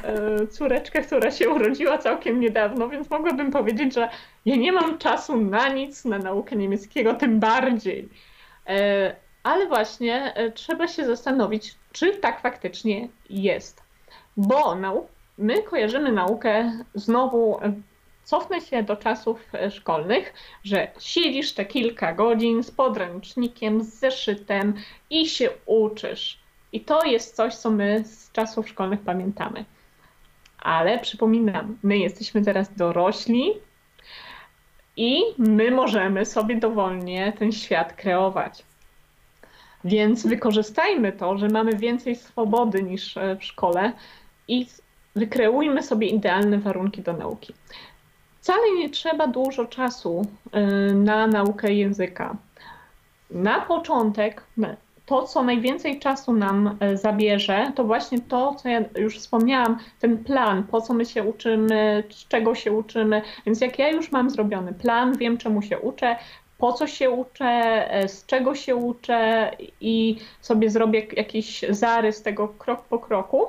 córeczkę, 0.47 1.01
która 1.01 1.31
się 1.31 1.49
urodziła 1.49 1.97
całkiem 1.97 2.39
niedawno, 2.39 2.89
więc 2.89 3.09
mogłabym 3.09 3.51
powiedzieć, 3.51 3.93
że 3.93 4.09
ja 4.45 4.55
nie 4.55 4.71
mam 4.71 4.97
czasu 4.97 5.37
na 5.37 5.67
nic, 5.67 6.05
na 6.05 6.17
naukę 6.17 6.55
niemieckiego, 6.55 7.13
tym 7.13 7.39
bardziej. 7.39 8.09
E, 8.67 9.15
ale 9.43 9.67
właśnie 9.67 10.33
e, 10.35 10.51
trzeba 10.51 10.87
się 10.87 11.05
zastanowić, 11.05 11.75
czy 11.91 12.11
tak 12.11 12.41
faktycznie 12.41 13.07
jest. 13.29 13.83
Bo 14.37 14.77
my 15.37 15.63
kojarzymy 15.63 16.11
naukę 16.11 16.71
znowu. 16.93 17.59
Cofnę 18.23 18.61
się 18.61 18.83
do 18.83 18.95
czasów 18.95 19.39
szkolnych, 19.69 20.33
że 20.63 20.87
siedzisz 20.99 21.53
te 21.53 21.65
kilka 21.65 22.13
godzin 22.13 22.63
z 22.63 22.71
podręcznikiem, 22.71 23.83
z 23.83 23.87
zeszytem 23.87 24.73
i 25.09 25.25
się 25.25 25.49
uczysz 25.65 26.46
i 26.71 26.81
to 26.81 27.05
jest 27.05 27.35
coś, 27.35 27.55
co 27.55 27.69
my 27.69 28.03
z 28.03 28.31
czasów 28.31 28.69
szkolnych 28.69 29.01
pamiętamy. 29.01 29.65
Ale 30.59 30.99
przypominam, 30.99 31.77
my 31.83 31.97
jesteśmy 31.97 32.41
teraz 32.41 32.75
dorośli 32.75 33.53
i 34.97 35.21
my 35.37 35.71
możemy 35.71 36.25
sobie 36.25 36.55
dowolnie 36.55 37.33
ten 37.39 37.51
świat 37.51 37.93
kreować. 37.93 38.63
Więc 39.83 40.27
wykorzystajmy 40.27 41.11
to, 41.11 41.37
że 41.37 41.47
mamy 41.47 41.77
więcej 41.77 42.15
swobody 42.15 42.83
niż 42.83 43.17
e, 43.17 43.35
w 43.35 43.43
szkole 43.43 43.91
i 44.47 44.67
wykreujmy 45.15 45.83
sobie 45.83 46.07
idealne 46.07 46.57
warunki 46.57 47.01
do 47.01 47.13
nauki. 47.13 47.53
Wcale 48.41 48.71
nie 48.77 48.89
trzeba 48.89 49.27
dużo 49.27 49.65
czasu 49.65 50.25
e, 50.51 50.61
na 50.93 51.27
naukę 51.27 51.73
języka. 51.73 52.35
Na 53.31 53.61
początek 53.61 54.43
to, 55.07 55.23
co 55.23 55.43
najwięcej 55.43 55.99
czasu 55.99 56.33
nam 56.33 56.77
e, 56.79 56.97
zabierze, 56.97 57.71
to 57.75 57.83
właśnie 57.83 58.21
to, 58.21 58.55
co 58.55 58.69
ja 58.69 58.81
już 58.97 59.19
wspomniałam, 59.19 59.77
ten 59.99 60.23
plan, 60.23 60.63
po 60.63 60.81
co 60.81 60.93
my 60.93 61.05
się 61.05 61.23
uczymy, 61.23 62.03
z 62.09 62.27
czego 62.27 62.55
się 62.55 62.71
uczymy. 62.71 63.21
Więc 63.45 63.61
jak 63.61 63.79
ja 63.79 63.89
już 63.89 64.11
mam 64.11 64.29
zrobiony 64.29 64.73
plan, 64.73 65.17
wiem 65.17 65.37
czemu 65.37 65.61
się 65.61 65.79
uczę, 65.79 66.15
po 66.57 66.73
co 66.73 66.87
się 66.87 67.09
uczę, 67.09 67.45
e, 67.91 68.07
z 68.07 68.25
czego 68.25 68.55
się 68.55 68.75
uczę 68.75 69.51
i 69.81 70.17
sobie 70.41 70.69
zrobię 70.69 71.07
jakiś 71.15 71.65
zarys 71.69 72.21
tego 72.21 72.47
krok 72.47 72.81
po 72.83 72.99
kroku, 72.99 73.45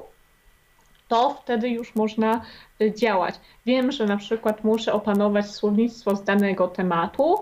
to 1.08 1.30
wtedy 1.30 1.68
już 1.68 1.94
można 1.94 2.40
e, 2.80 2.94
działać. 2.94 3.34
Wiem, 3.66 3.92
że 3.92 4.06
na 4.06 4.16
przykład 4.16 4.64
muszę 4.64 4.92
opanować 4.92 5.50
słownictwo 5.50 6.16
z 6.16 6.24
danego 6.24 6.68
tematu, 6.68 7.40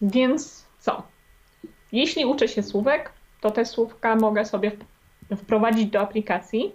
więc 0.00 0.66
co? 0.78 1.13
Jeśli 1.94 2.24
uczę 2.24 2.48
się 2.48 2.62
słówek, 2.62 3.12
to 3.40 3.50
te 3.50 3.64
słówka 3.64 4.16
mogę 4.16 4.44
sobie 4.44 4.70
wprowadzić 5.36 5.86
do 5.86 6.00
aplikacji. 6.00 6.72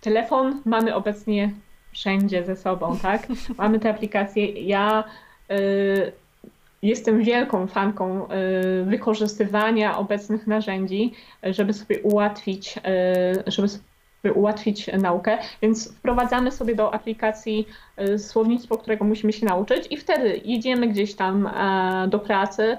Telefon 0.00 0.62
mamy 0.64 0.94
obecnie 0.94 1.52
wszędzie 1.92 2.44
ze 2.44 2.56
sobą, 2.56 2.98
tak? 3.02 3.26
Mamy 3.58 3.80
te 3.80 3.90
aplikacje. 3.90 4.46
Ja 4.46 5.04
y, 5.50 6.12
jestem 6.82 7.22
wielką 7.22 7.66
fanką 7.66 8.28
y, 8.30 8.84
wykorzystywania 8.84 9.98
obecnych 9.98 10.46
narzędzi, 10.46 11.12
żeby 11.42 11.72
sobie 11.72 12.02
ułatwić, 12.02 12.78
y, 12.78 13.50
żeby 13.50 13.68
sobie 13.68 14.34
ułatwić 14.34 14.86
naukę, 14.86 15.38
więc 15.62 15.94
wprowadzamy 15.94 16.50
sobie 16.50 16.74
do 16.74 16.94
aplikacji 16.94 17.68
y, 18.00 18.18
słownictwo, 18.18 18.78
którego 18.78 19.04
musimy 19.04 19.32
się 19.32 19.46
nauczyć 19.46 19.86
i 19.90 19.96
wtedy 19.96 20.40
jedziemy 20.44 20.88
gdzieś 20.88 21.14
tam 21.14 21.46
e, 21.46 22.08
do 22.08 22.18
pracy, 22.18 22.76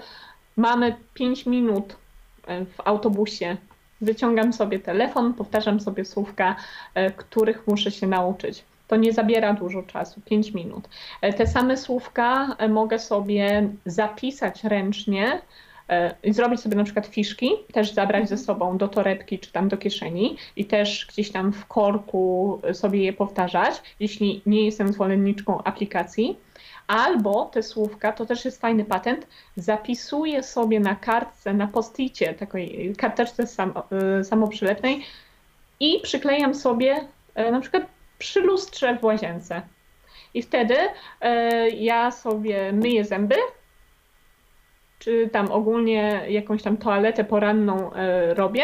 mamy 0.57 0.95
5 1.13 1.45
minut 1.45 1.95
e, 2.47 2.65
w 2.65 2.87
autobusie. 2.87 3.57
Wyciągam 4.01 4.53
sobie 4.53 4.79
telefon, 4.79 5.33
powtarzam 5.33 5.79
sobie 5.79 6.05
słówka, 6.05 6.55
e, 6.93 7.11
których 7.11 7.67
muszę 7.67 7.91
się 7.91 8.07
nauczyć. 8.07 8.63
To 8.87 8.95
nie 8.95 9.13
zabiera 9.13 9.53
dużo 9.53 9.83
czasu, 9.83 10.21
5 10.21 10.53
minut. 10.53 10.89
E, 11.21 11.33
te 11.33 11.47
same 11.47 11.77
słówka 11.77 12.57
mogę 12.69 12.99
sobie 12.99 13.69
zapisać 13.85 14.63
ręcznie 14.63 15.41
i 16.23 16.33
zrobić 16.33 16.59
sobie 16.59 16.75
na 16.75 16.83
przykład 16.83 17.05
fiszki, 17.05 17.51
też 17.73 17.93
zabrać 17.93 18.29
ze 18.29 18.37
sobą 18.37 18.77
do 18.77 18.87
torebki 18.87 19.39
czy 19.39 19.51
tam 19.51 19.69
do 19.69 19.77
kieszeni 19.77 20.37
i 20.55 20.65
też 20.65 21.07
gdzieś 21.09 21.31
tam 21.31 21.53
w 21.53 21.65
korku 21.65 22.61
sobie 22.73 23.03
je 23.03 23.13
powtarzać, 23.13 23.81
jeśli 23.99 24.41
nie 24.45 24.65
jestem 24.65 24.93
zwolenniczką 24.93 25.63
aplikacji. 25.63 26.37
Albo 26.93 27.45
te 27.45 27.63
słówka, 27.63 28.11
to 28.11 28.25
też 28.25 28.45
jest 28.45 28.61
fajny 28.61 28.85
patent, 28.85 29.27
zapisuję 29.55 30.43
sobie 30.43 30.79
na 30.79 30.95
kartce, 30.95 31.53
na 31.53 31.67
posticie, 31.67 32.33
takiej 32.33 32.95
karteczce 32.95 33.43
y, 33.43 34.23
samoprzylepnej 34.23 35.05
i 35.79 35.99
przyklejam 36.03 36.55
sobie 36.55 37.07
y, 37.39 37.51
na 37.51 37.59
przykład 37.59 37.83
przy 38.17 38.41
lustrze 38.41 38.97
w 38.97 39.03
łazience. 39.03 39.61
I 40.33 40.41
wtedy 40.41 40.75
y, 40.75 40.89
ja 41.69 42.11
sobie 42.11 42.71
myję 42.73 43.05
zęby, 43.05 43.35
czy 44.99 45.29
tam 45.31 45.51
ogólnie 45.51 46.21
jakąś 46.29 46.63
tam 46.63 46.77
toaletę 46.77 47.23
poranną 47.23 47.91
robię 48.29 48.63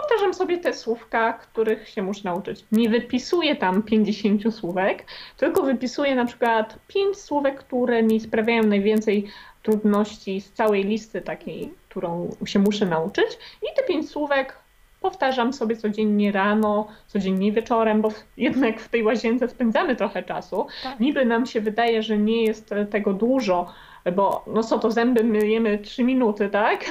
powtarzam 0.00 0.34
sobie 0.34 0.58
te 0.58 0.74
słówka, 0.74 1.32
których 1.32 1.88
się 1.88 2.02
muszę 2.02 2.20
nauczyć. 2.24 2.64
Nie 2.72 2.88
wypisuję 2.88 3.56
tam 3.56 3.82
50 3.82 4.54
słówek, 4.54 5.04
tylko 5.36 5.62
wypisuję 5.62 6.14
na 6.14 6.24
przykład 6.24 6.78
5 6.86 7.16
słówek, 7.18 7.58
które 7.58 8.02
mi 8.02 8.20
sprawiają 8.20 8.62
najwięcej 8.62 9.26
trudności 9.62 10.40
z 10.40 10.52
całej 10.52 10.84
listy 10.84 11.20
takiej, 11.20 11.72
którą 11.88 12.36
się 12.44 12.58
muszę 12.58 12.86
nauczyć. 12.86 13.38
I 13.62 13.76
te 13.76 13.82
5 13.82 14.10
słówek 14.10 14.58
powtarzam 15.00 15.52
sobie 15.52 15.76
codziennie 15.76 16.32
rano, 16.32 16.88
codziennie 17.06 17.52
wieczorem, 17.52 18.02
bo 18.02 18.12
jednak 18.36 18.80
w 18.80 18.88
tej 18.88 19.02
łazience 19.02 19.48
spędzamy 19.48 19.96
trochę 19.96 20.22
czasu. 20.22 20.66
Tak. 20.82 21.00
Niby 21.00 21.24
nam 21.24 21.46
się 21.46 21.60
wydaje, 21.60 22.02
że 22.02 22.18
nie 22.18 22.44
jest 22.44 22.74
tego 22.90 23.12
dużo, 23.12 23.72
bo 24.16 24.44
no 24.46 24.62
co 24.62 24.78
to 24.78 24.90
zęby 24.90 25.24
myjemy 25.24 25.78
3 25.78 26.04
minuty, 26.04 26.48
tak? 26.48 26.84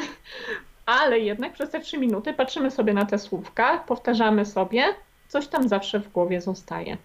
Ale 0.88 1.20
jednak 1.20 1.54
przez 1.54 1.70
te 1.70 1.80
3 1.80 1.98
minuty 1.98 2.34
patrzymy 2.34 2.72
sobie 2.72 2.94
na 2.94 3.06
te 3.06 3.20
słówka, 3.20 3.78
powtarzamy 3.78 4.46
sobie, 4.46 4.84
coś 5.28 5.48
tam 5.48 5.68
zawsze 5.68 6.00
w 6.00 6.12
głowie 6.12 6.42
zostaje. 6.42 6.98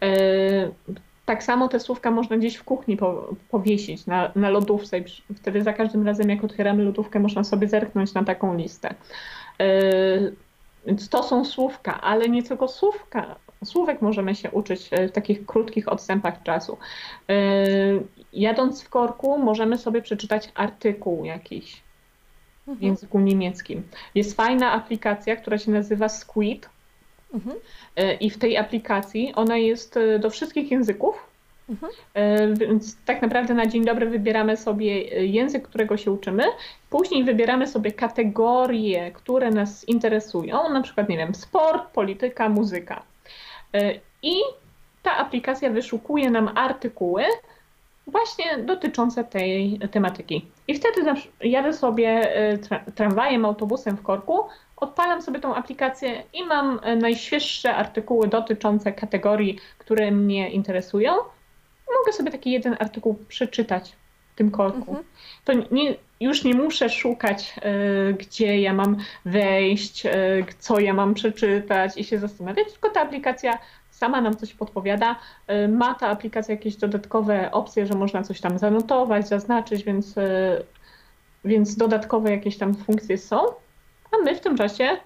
Yy, 0.00 0.08
tak 1.24 1.42
samo 1.42 1.68
te 1.68 1.80
słówka 1.80 2.10
można 2.10 2.36
gdzieś 2.36 2.56
w 2.56 2.64
kuchni 2.64 2.96
po, 2.96 3.34
powiesić 3.50 4.06
na, 4.06 4.30
na 4.36 4.50
lodówce 4.50 4.96
wtedy 5.36 5.62
za 5.62 5.72
każdym 5.72 6.06
razem 6.06 6.30
jak 6.30 6.44
otwieramy 6.44 6.82
lodówkę 6.82 7.20
można 7.20 7.44
sobie 7.44 7.68
zerknąć 7.68 8.14
na 8.14 8.24
taką 8.24 8.56
listę. 8.56 8.94
Yy, 9.58 10.34
więc 10.86 11.08
to 11.08 11.22
są 11.22 11.44
słówka, 11.44 12.00
ale 12.00 12.28
nie 12.28 12.42
tylko 12.42 12.68
słówka. 12.68 13.36
Słówek 13.64 14.02
możemy 14.02 14.34
się 14.34 14.50
uczyć 14.50 14.90
w 15.08 15.12
takich 15.12 15.46
krótkich 15.46 15.92
odstępach 15.92 16.42
czasu. 16.42 16.78
Jadąc 18.32 18.82
w 18.82 18.88
korku 18.88 19.38
możemy 19.38 19.78
sobie 19.78 20.02
przeczytać 20.02 20.52
artykuł 20.54 21.24
jakiś 21.24 21.83
w 22.66 22.68
mhm. 22.68 22.88
języku 22.88 23.20
niemieckim. 23.20 23.82
Jest 24.14 24.36
fajna 24.36 24.72
aplikacja, 24.72 25.36
która 25.36 25.58
się 25.58 25.70
nazywa 25.70 26.08
Squid. 26.08 26.68
Mhm. 27.34 27.56
Yy, 27.96 28.14
I 28.14 28.30
w 28.30 28.38
tej 28.38 28.56
aplikacji 28.56 29.32
ona 29.34 29.56
jest 29.56 29.98
do 30.20 30.30
wszystkich 30.30 30.70
języków 30.70 31.34
Mhm. 31.68 31.92
E, 32.14 32.54
więc 32.54 32.96
tak 33.04 33.22
naprawdę 33.22 33.54
na 33.54 33.66
dzień 33.66 33.84
dobry 33.84 34.10
wybieramy 34.10 34.56
sobie 34.56 35.02
język, 35.26 35.68
którego 35.68 35.96
się 35.96 36.10
uczymy. 36.10 36.44
Później 36.90 37.24
wybieramy 37.24 37.66
sobie 37.66 37.92
kategorie, 37.92 39.10
które 39.12 39.50
nas 39.50 39.88
interesują, 39.88 40.68
na 40.72 40.82
przykład, 40.82 41.08
nie 41.08 41.16
wiem, 41.16 41.34
sport, 41.34 41.92
polityka, 41.92 42.48
muzyka. 42.48 43.02
E, 43.74 43.94
I 44.22 44.34
ta 45.02 45.16
aplikacja 45.16 45.70
wyszukuje 45.70 46.30
nam 46.30 46.50
artykuły 46.54 47.24
właśnie 48.06 48.58
dotyczące 48.58 49.24
tej 49.24 49.78
tematyki. 49.90 50.46
I 50.68 50.74
wtedy 50.74 51.14
jadę 51.40 51.72
sobie 51.72 52.36
e, 52.36 52.58
tramwajem, 52.94 53.44
autobusem 53.44 53.96
w 53.96 54.02
korku, 54.02 54.40
odpalam 54.76 55.22
sobie 55.22 55.40
tą 55.40 55.54
aplikację 55.54 56.22
i 56.32 56.44
mam 56.44 56.80
najświeższe 57.00 57.74
artykuły 57.74 58.28
dotyczące 58.28 58.92
kategorii, 58.92 59.58
które 59.78 60.10
mnie 60.10 60.50
interesują 60.50 61.12
mogę 62.04 62.12
sobie 62.12 62.30
taki 62.30 62.50
jeden 62.50 62.76
artykuł 62.80 63.14
przeczytać 63.28 63.96
w 64.32 64.34
tym 64.36 64.50
korku. 64.50 64.90
Mhm. 64.90 65.04
To 65.44 65.52
nie, 65.74 65.94
już 66.20 66.44
nie 66.44 66.54
muszę 66.54 66.90
szukać, 66.90 67.54
y, 68.10 68.14
gdzie 68.14 68.60
ja 68.60 68.72
mam 68.72 68.96
wejść, 69.24 70.06
y, 70.06 70.10
co 70.58 70.80
ja 70.80 70.94
mam 70.94 71.14
przeczytać 71.14 71.96
i 71.96 72.04
się 72.04 72.18
zastanawiać, 72.18 72.72
tylko 72.72 72.90
ta 72.90 73.00
aplikacja 73.00 73.58
sama 73.94 74.20
nam 74.20 74.36
coś 74.36 74.54
podpowiada. 74.54 75.16
Y, 75.50 75.68
ma 75.68 75.94
ta 75.94 76.08
aplikacja 76.08 76.54
jakieś 76.54 76.76
dodatkowe 76.76 77.50
opcje, 77.50 77.86
że 77.86 77.94
można 77.94 78.22
coś 78.22 78.40
tam 78.40 78.58
zanotować, 78.58 79.28
zaznaczyć, 79.28 79.84
więc, 79.84 80.14
więc 81.44 81.76
dodatkowe 81.76 82.30
jakieś 82.30 82.58
tam 82.58 82.74
funkcje 82.74 83.18
są, 83.18 83.46
a 84.12 84.24
my 84.24 84.34
w 84.34 84.40
tym 84.40 84.56
czasie 84.56 84.96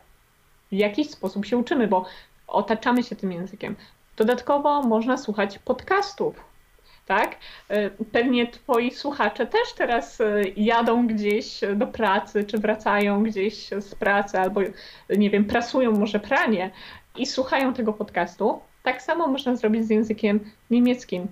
w 0.73 0.75
jakiś 0.75 1.11
sposób 1.11 1.47
się 1.47 1.57
uczymy, 1.57 1.89
bo 1.89 2.05
otaczamy 2.47 3.03
się 3.03 3.17
tym 3.17 3.33
językiem. 3.33 3.77
Dodatkowo 4.17 4.83
można 4.83 5.17
słuchać 5.17 5.59
podcastów 5.59 6.49
tak? 7.09 7.37
E, 7.69 7.91
pewnie 7.91 8.47
twoi 8.47 8.91
słuchacze 8.91 9.47
też 9.47 9.73
teraz 9.77 10.19
jadą 10.57 11.07
gdzieś 11.07 11.61
do 11.77 11.87
pracy, 11.87 12.45
czy 12.45 12.59
wracają 12.59 13.23
gdzieś 13.23 13.69
z 13.69 13.95
pracy, 13.95 14.39
albo 14.39 14.61
nie 15.17 15.31
wiem, 15.31 15.45
prasują 15.45 15.93
może 15.93 16.21
pranie 16.21 16.71
i 17.17 17.27
słuchają 17.27 17.75
tego 17.75 17.93
podcastu. 17.93 18.61
Tak 18.89 19.03
samo 19.03 19.27
można 19.27 19.57
zrobić 19.57 19.85
z 19.85 19.91
językiem 19.91 20.41
niemieckim. 20.71 21.29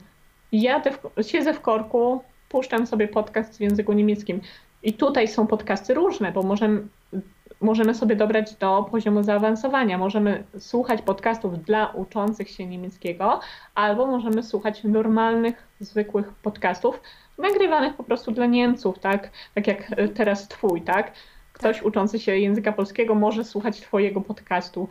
Jadę 0.52 0.90
w, 0.90 1.26
siedzę 1.26 1.54
w 1.54 1.60
korku, 1.60 2.20
puszczam 2.48 2.86
sobie 2.86 3.08
podcast 3.08 3.58
w 3.58 3.60
języku 3.60 3.92
niemieckim. 3.92 4.40
I 4.82 4.92
tutaj 4.92 5.28
są 5.28 5.46
podcasty 5.46 5.94
różne, 5.94 6.32
bo 6.32 6.42
możemy, 6.42 6.86
możemy 7.60 7.94
sobie 7.94 8.16
dobrać 8.16 8.54
do 8.54 8.88
poziomu 8.90 9.22
zaawansowania. 9.22 9.98
Możemy 9.98 10.44
słuchać 10.58 11.02
podcastów 11.02 11.62
dla 11.62 11.86
uczących 11.86 12.50
się 12.50 12.66
niemieckiego, 12.66 13.40
albo 13.74 14.06
możemy 14.06 14.42
słuchać 14.42 14.84
normalnych, 14.84 15.68
zwykłych 15.80 16.32
podcastów, 16.32 17.00
nagrywanych 17.38 17.94
po 17.94 18.04
prostu 18.04 18.30
dla 18.30 18.46
Niemców, 18.46 18.98
tak? 18.98 19.30
Tak 19.54 19.66
jak 19.66 19.90
teraz 20.14 20.48
twój, 20.48 20.82
tak? 20.82 21.12
Ktoś 21.52 21.76
tak. 21.76 21.86
uczący 21.86 22.18
się 22.18 22.38
języka 22.38 22.72
polskiego 22.72 23.14
może 23.14 23.44
słuchać 23.44 23.80
twojego 23.80 24.20
podcastu. 24.20 24.88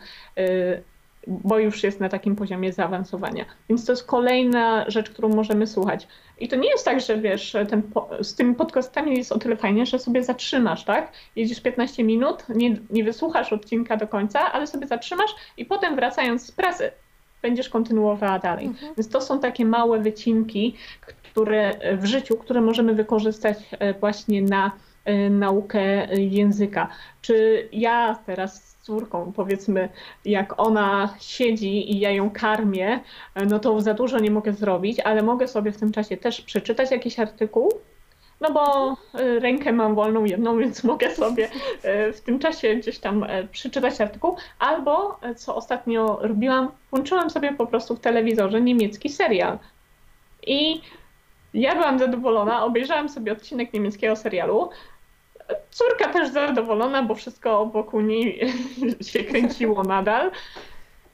Bo 1.26 1.58
już 1.58 1.82
jest 1.82 2.00
na 2.00 2.08
takim 2.08 2.36
poziomie 2.36 2.72
zaawansowania. 2.72 3.44
Więc 3.68 3.84
to 3.84 3.92
jest 3.92 4.06
kolejna 4.06 4.90
rzecz, 4.90 5.10
którą 5.10 5.28
możemy 5.28 5.66
słuchać. 5.66 6.08
I 6.38 6.48
to 6.48 6.56
nie 6.56 6.70
jest 6.70 6.84
tak, 6.84 7.00
że 7.00 7.18
wiesz, 7.18 7.56
ten, 7.68 7.82
z 8.20 8.34
tymi 8.34 8.54
podcastami 8.54 9.16
jest 9.18 9.32
o 9.32 9.38
tyle 9.38 9.56
fajnie, 9.56 9.86
że 9.86 9.98
sobie 9.98 10.24
zatrzymasz, 10.24 10.84
tak? 10.84 11.12
Jedziesz 11.36 11.60
15 11.60 12.04
minut, 12.04 12.44
nie, 12.48 12.76
nie 12.90 13.04
wysłuchasz 13.04 13.52
odcinka 13.52 13.96
do 13.96 14.08
końca, 14.08 14.52
ale 14.52 14.66
sobie 14.66 14.86
zatrzymasz 14.86 15.34
i 15.56 15.64
potem 15.64 15.96
wracając 15.96 16.46
z 16.46 16.52
pracy 16.52 16.90
będziesz 17.42 17.68
kontynuowała 17.68 18.38
dalej. 18.38 18.66
Mhm. 18.66 18.94
Więc 18.96 19.08
to 19.08 19.20
są 19.20 19.40
takie 19.40 19.64
małe 19.64 19.98
wycinki, 19.98 20.74
które 21.00 21.74
w 21.96 22.04
życiu, 22.04 22.36
które 22.36 22.60
możemy 22.60 22.94
wykorzystać 22.94 23.58
e, 23.70 23.94
właśnie 23.94 24.42
na 24.42 24.70
naukę 25.30 26.14
języka. 26.14 26.88
Czy 27.22 27.68
ja 27.72 28.18
teraz 28.26 28.76
córką, 28.82 29.32
powiedzmy, 29.32 29.88
jak 30.24 30.60
ona 30.60 31.14
siedzi 31.20 31.92
i 31.92 32.00
ja 32.00 32.10
ją 32.10 32.30
karmię, 32.30 33.00
no 33.48 33.58
to 33.58 33.80
za 33.80 33.94
dużo 33.94 34.18
nie 34.18 34.30
mogę 34.30 34.52
zrobić, 34.52 35.00
ale 35.00 35.22
mogę 35.22 35.48
sobie 35.48 35.72
w 35.72 35.76
tym 35.76 35.92
czasie 35.92 36.16
też 36.16 36.40
przeczytać 36.40 36.90
jakiś 36.90 37.18
artykuł, 37.20 37.72
no 38.40 38.52
bo 38.52 38.92
y, 39.20 39.40
rękę 39.40 39.72
mam 39.72 39.94
wolną 39.94 40.24
jedną, 40.24 40.58
więc 40.62 40.84
mogę 40.84 41.14
sobie 41.14 41.48
y, 41.48 42.12
w 42.12 42.20
tym 42.20 42.38
czasie 42.38 42.74
gdzieś 42.74 42.98
tam 42.98 43.22
y, 43.24 43.48
przeczytać 43.52 44.00
artykuł, 44.00 44.36
albo 44.58 45.20
co 45.36 45.56
ostatnio 45.56 46.18
robiłam, 46.20 46.70
włączyłam 46.90 47.30
sobie 47.30 47.52
po 47.52 47.66
prostu 47.66 47.96
w 47.96 48.00
telewizorze 48.00 48.60
niemiecki 48.60 49.08
serial. 49.08 49.58
I 50.46 50.80
ja 51.54 51.74
byłam 51.74 51.98
zadowolona, 51.98 52.64
obejrzałam 52.64 53.08
sobie 53.08 53.32
odcinek 53.32 53.72
niemieckiego 53.72 54.16
serialu, 54.16 54.70
Córka 55.70 56.12
też 56.12 56.30
zadowolona, 56.30 57.02
bo 57.02 57.14
wszystko 57.14 57.66
wokół 57.66 58.00
niej 58.00 58.40
się 59.10 59.24
kręciło 59.24 59.82
nadal. 59.82 60.30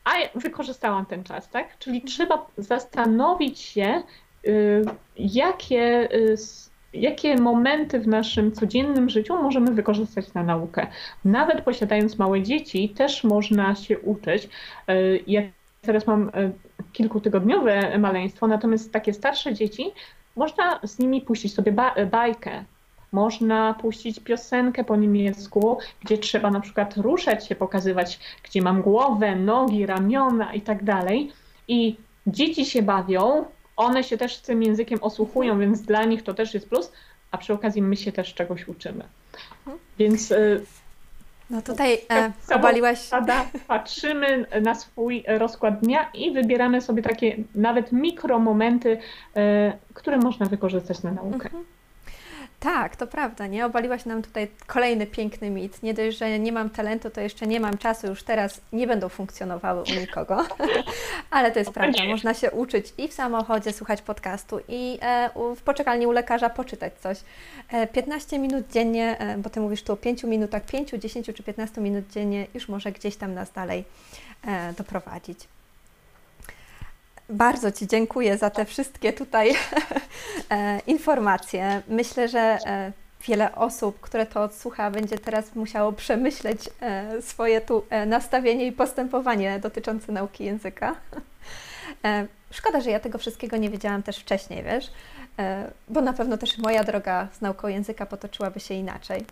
A 0.05 0.11
wykorzystałam 0.35 1.07
ten 1.07 1.25
czas, 1.25 1.49
tak? 1.51 1.79
Czyli 1.79 2.03
trzeba 2.03 2.47
zastanowić 2.59 3.59
się, 3.59 4.03
y, 4.47 4.85
jakie, 5.17 6.09
y, 6.15 6.37
jakie 6.93 7.37
momenty 7.37 8.01
w 8.01 8.09
naszym 8.09 8.53
codziennym 8.53 9.11
życiu 9.11 9.43
możemy 9.43 9.73
wykorzystać 9.73 10.35
na 10.35 10.43
naukę. 10.43 10.87
Nawet 11.25 11.61
posiadając 11.61 12.19
małe 12.19 12.43
dzieci, 12.43 12.89
też 12.89 13.25
można 13.25 13.75
się 13.75 13.99
uczyć. 13.99 14.49
Y, 14.91 15.21
ja 15.27 15.43
teraz 15.81 16.07
mam 16.07 16.31
kilkutygodniowe 16.93 17.99
maleństwo, 17.99 18.47
natomiast 18.47 18.93
takie 18.93 19.15
starsze 19.15 19.55
dzieci, 19.55 19.93
można 20.37 20.81
z 20.83 20.99
nimi 20.99 21.21
puścić 21.21 21.55
sobie 21.55 21.73
bajkę, 22.11 22.65
można 23.13 23.75
puścić 23.75 24.21
piosenkę 24.21 24.85
po 24.85 24.97
niemiecku, 24.97 25.79
gdzie 26.05 26.19
trzeba 26.19 26.51
na 26.51 26.61
przykład 26.61 26.97
ruszać 26.97 27.47
się, 27.47 27.55
pokazywać, 27.55 28.21
gdzie 28.43 28.63
mam 28.63 28.83
głowę, 28.83 29.37
nogi, 29.37 29.87
ramiona 29.87 30.55
i 30.55 30.61
tak 30.61 30.85
dalej. 30.85 31.33
I 31.69 31.97
dzieci 32.27 32.67
się 32.67 32.83
bawią, 32.83 33.45
one 33.77 34.05
się 34.05 34.19
też 34.19 34.39
tym 34.39 34.63
językiem 34.63 34.99
osłuchują, 35.03 35.59
więc 35.59 35.83
dla 35.83 36.05
nich 36.05 36.23
to 36.23 36.35
też 36.35 36.55
jest 36.55 36.69
plus, 36.69 36.93
a 37.31 37.39
przy 37.39 37.53
okazji 37.53 37.83
my 37.83 37.97
się 37.97 38.13
też 38.13 38.35
czegoś 38.35 38.69
uczymy. 38.69 39.05
Więc 39.99 40.31
y, 40.31 40.65
no 41.51 41.63
tutaj 41.63 41.99
e, 42.11 42.33
obaliłaś. 42.55 43.09
Patrzymy 43.67 44.47
na 44.63 44.75
swój 44.75 45.25
rozkład 45.27 45.81
dnia 45.81 46.11
i 46.15 46.33
wybieramy 46.33 46.81
sobie 46.81 47.03
takie 47.03 47.37
nawet 47.55 47.93
mikromomenty, 47.93 48.99
e, 49.37 49.73
które 49.95 50.19
można 50.19 50.47
wykorzystać 50.47 51.03
na 51.03 51.13
naukę. 51.13 51.47
Mhm. 51.47 51.65
Tak, 52.63 52.97
to 52.97 53.07
prawda, 53.07 53.47
nie? 53.47 53.67
Obaliłaś 53.67 54.05
nam 54.05 54.23
tutaj 54.23 54.49
kolejny 54.67 55.07
piękny 55.07 55.51
mit. 55.51 55.83
Nie 55.83 55.95
dość, 55.95 56.19
że 56.19 56.39
nie 56.39 56.53
mam 56.53 56.71
talentu, 56.71 57.11
to 57.11 57.21
jeszcze 57.21 57.47
nie 57.47 57.61
mam 57.61 57.79
czasu, 57.79 58.07
już 58.07 58.23
teraz 58.23 58.61
nie 58.73 58.87
będą 58.87 59.09
funkcjonowały 59.09 59.83
u 59.83 60.01
nikogo. 60.01 60.45
Ale 61.31 61.53
to 61.53 61.59
jest 61.59 61.71
prawda, 61.71 62.05
można 62.05 62.35
się 62.35 62.51
uczyć 62.51 62.95
i 62.99 63.09
w 63.09 63.13
samochodzie 63.13 63.73
słuchać 63.73 64.03
podcastu, 64.03 64.61
i 64.69 64.99
e, 65.03 65.31
w 65.57 65.63
poczekalni 65.63 66.07
u 66.07 66.11
lekarza 66.11 66.51
poczytać 66.51 66.93
coś. 66.99 67.19
E, 67.69 67.87
15 67.87 68.39
minut 68.39 68.73
dziennie, 68.73 69.19
e, 69.19 69.39
bo 69.39 69.51
Ty 69.51 69.61
mówisz 69.61 69.83
tu 69.83 69.93
o 69.93 69.97
5 69.97 70.25
minutach, 70.25 70.63
5, 70.67 70.91
10 70.91 71.27
czy 71.27 71.43
15 71.43 71.81
minut 71.81 72.11
dziennie 72.11 72.47
już 72.55 72.69
może 72.69 72.93
gdzieś 72.93 73.17
tam 73.17 73.35
nas 73.35 73.53
dalej 73.53 73.85
e, 74.47 74.73
doprowadzić. 74.73 75.39
Bardzo 77.33 77.73
Ci 77.73 77.87
dziękuję 77.87 78.39
za 78.39 78.51
te 78.51 78.65
wszystkie 78.65 79.13
tutaj 79.13 79.53
e, 80.51 80.81
informacje. 80.87 81.83
Myślę, 81.89 82.29
że 82.29 82.59
e, 82.67 82.93
wiele 83.29 83.55
osób, 83.55 84.01
które 84.01 84.27
to 84.27 84.43
odsłucha, 84.43 84.91
będzie 84.91 85.19
teraz 85.19 85.55
musiało 85.55 85.93
przemyśleć 85.93 86.69
e, 86.81 87.23
swoje 87.23 87.61
tu 87.61 87.85
nastawienie 88.07 88.67
i 88.67 88.73
postępowanie 88.73 89.59
dotyczące 89.59 90.13
nauki 90.13 90.45
języka. 90.45 90.95
Szkoda, 92.51 92.81
że 92.81 92.91
ja 92.91 93.01
tego 93.01 93.19
wszystkiego 93.19 93.57
nie 93.57 93.71
wiedziałam 93.71 94.03
też 94.03 94.19
wcześniej, 94.19 94.63
wiesz, 94.63 94.91
bo 95.89 96.01
na 96.01 96.13
pewno 96.13 96.39
też 96.39 96.59
moja 96.59 96.85
droga 96.85 97.29
z 97.33 97.41
nauką 97.41 97.69
języka 97.69 98.07
potoczyłaby 98.07 98.61
się 98.61 98.75
inaczej. 98.75 99.25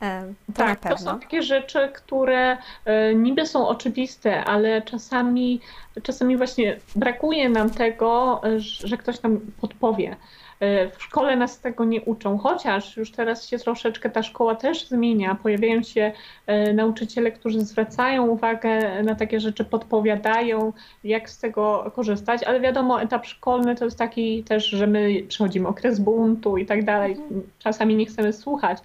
To 0.00 0.52
tak, 0.54 0.80
to 0.80 0.98
są 0.98 1.20
takie 1.20 1.42
rzeczy, 1.42 1.88
które 1.94 2.56
e, 2.84 3.14
niby 3.14 3.46
są 3.46 3.68
oczywiste, 3.68 4.44
ale 4.44 4.82
czasami, 4.82 5.60
czasami 6.02 6.36
właśnie 6.36 6.76
brakuje 6.96 7.48
nam 7.48 7.70
tego, 7.70 8.40
że 8.58 8.96
ktoś 8.96 9.22
nam 9.22 9.40
podpowie. 9.60 10.16
E, 10.60 10.90
w 10.90 11.02
szkole 11.02 11.36
nas 11.36 11.60
tego 11.60 11.84
nie 11.84 12.02
uczą, 12.02 12.38
chociaż 12.38 12.96
już 12.96 13.12
teraz 13.12 13.48
się 13.48 13.58
troszeczkę 13.58 14.10
ta 14.10 14.22
szkoła 14.22 14.54
też 14.54 14.88
zmienia. 14.88 15.34
Pojawiają 15.34 15.82
się 15.82 16.12
e, 16.46 16.72
nauczyciele, 16.72 17.32
którzy 17.32 17.60
zwracają 17.60 18.26
uwagę 18.26 19.02
na 19.02 19.14
takie 19.14 19.40
rzeczy, 19.40 19.64
podpowiadają, 19.64 20.72
jak 21.04 21.30
z 21.30 21.38
tego 21.38 21.92
korzystać, 21.94 22.42
ale 22.42 22.60
wiadomo, 22.60 23.02
etap 23.02 23.26
szkolny 23.26 23.74
to 23.74 23.84
jest 23.84 23.98
taki 23.98 24.44
też, 24.44 24.66
że 24.66 24.86
my 24.86 25.22
przechodzimy 25.28 25.68
okres 25.68 25.98
buntu 25.98 26.56
i 26.56 26.66
tak 26.66 26.84
dalej. 26.84 27.12
Mhm. 27.12 27.42
Czasami 27.58 27.96
nie 27.96 28.06
chcemy 28.06 28.32
słuchać. 28.32 28.78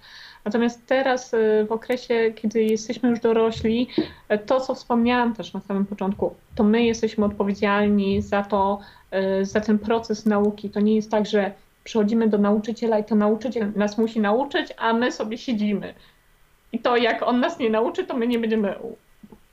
Natomiast 0.44 0.86
teraz 0.86 1.34
y, 1.34 1.66
w 1.68 1.72
okresie, 1.72 2.32
kiedy 2.34 2.62
jesteśmy 2.62 3.08
już 3.08 3.20
dorośli, 3.20 3.88
to 4.46 4.60
co 4.60 4.74
wspomniałam 4.74 5.34
też 5.34 5.52
na 5.52 5.60
samym 5.60 5.86
początku, 5.86 6.34
to 6.54 6.64
my 6.64 6.84
jesteśmy 6.84 7.24
odpowiedzialni 7.24 8.22
za 8.22 8.42
to, 8.42 8.78
za 9.42 9.60
ten 9.60 9.78
proces 9.78 10.26
nauki. 10.26 10.70
To 10.70 10.80
nie 10.80 10.96
jest 10.96 11.10
tak, 11.10 11.26
że 11.26 11.52
przychodzimy 11.86 12.28
do 12.28 12.38
nauczyciela 12.38 12.98
i 12.98 13.04
to 13.04 13.14
nauczyciel 13.14 13.72
nas 13.76 13.98
musi 13.98 14.20
nauczyć, 14.20 14.72
a 14.76 14.92
my 14.92 15.12
sobie 15.12 15.38
siedzimy. 15.38 15.94
I 16.72 16.78
to 16.78 16.96
jak 16.96 17.22
on 17.22 17.40
nas 17.40 17.58
nie 17.58 17.70
nauczy, 17.70 18.04
to 18.04 18.16
my 18.16 18.26
nie 18.26 18.38
będziemy 18.38 18.74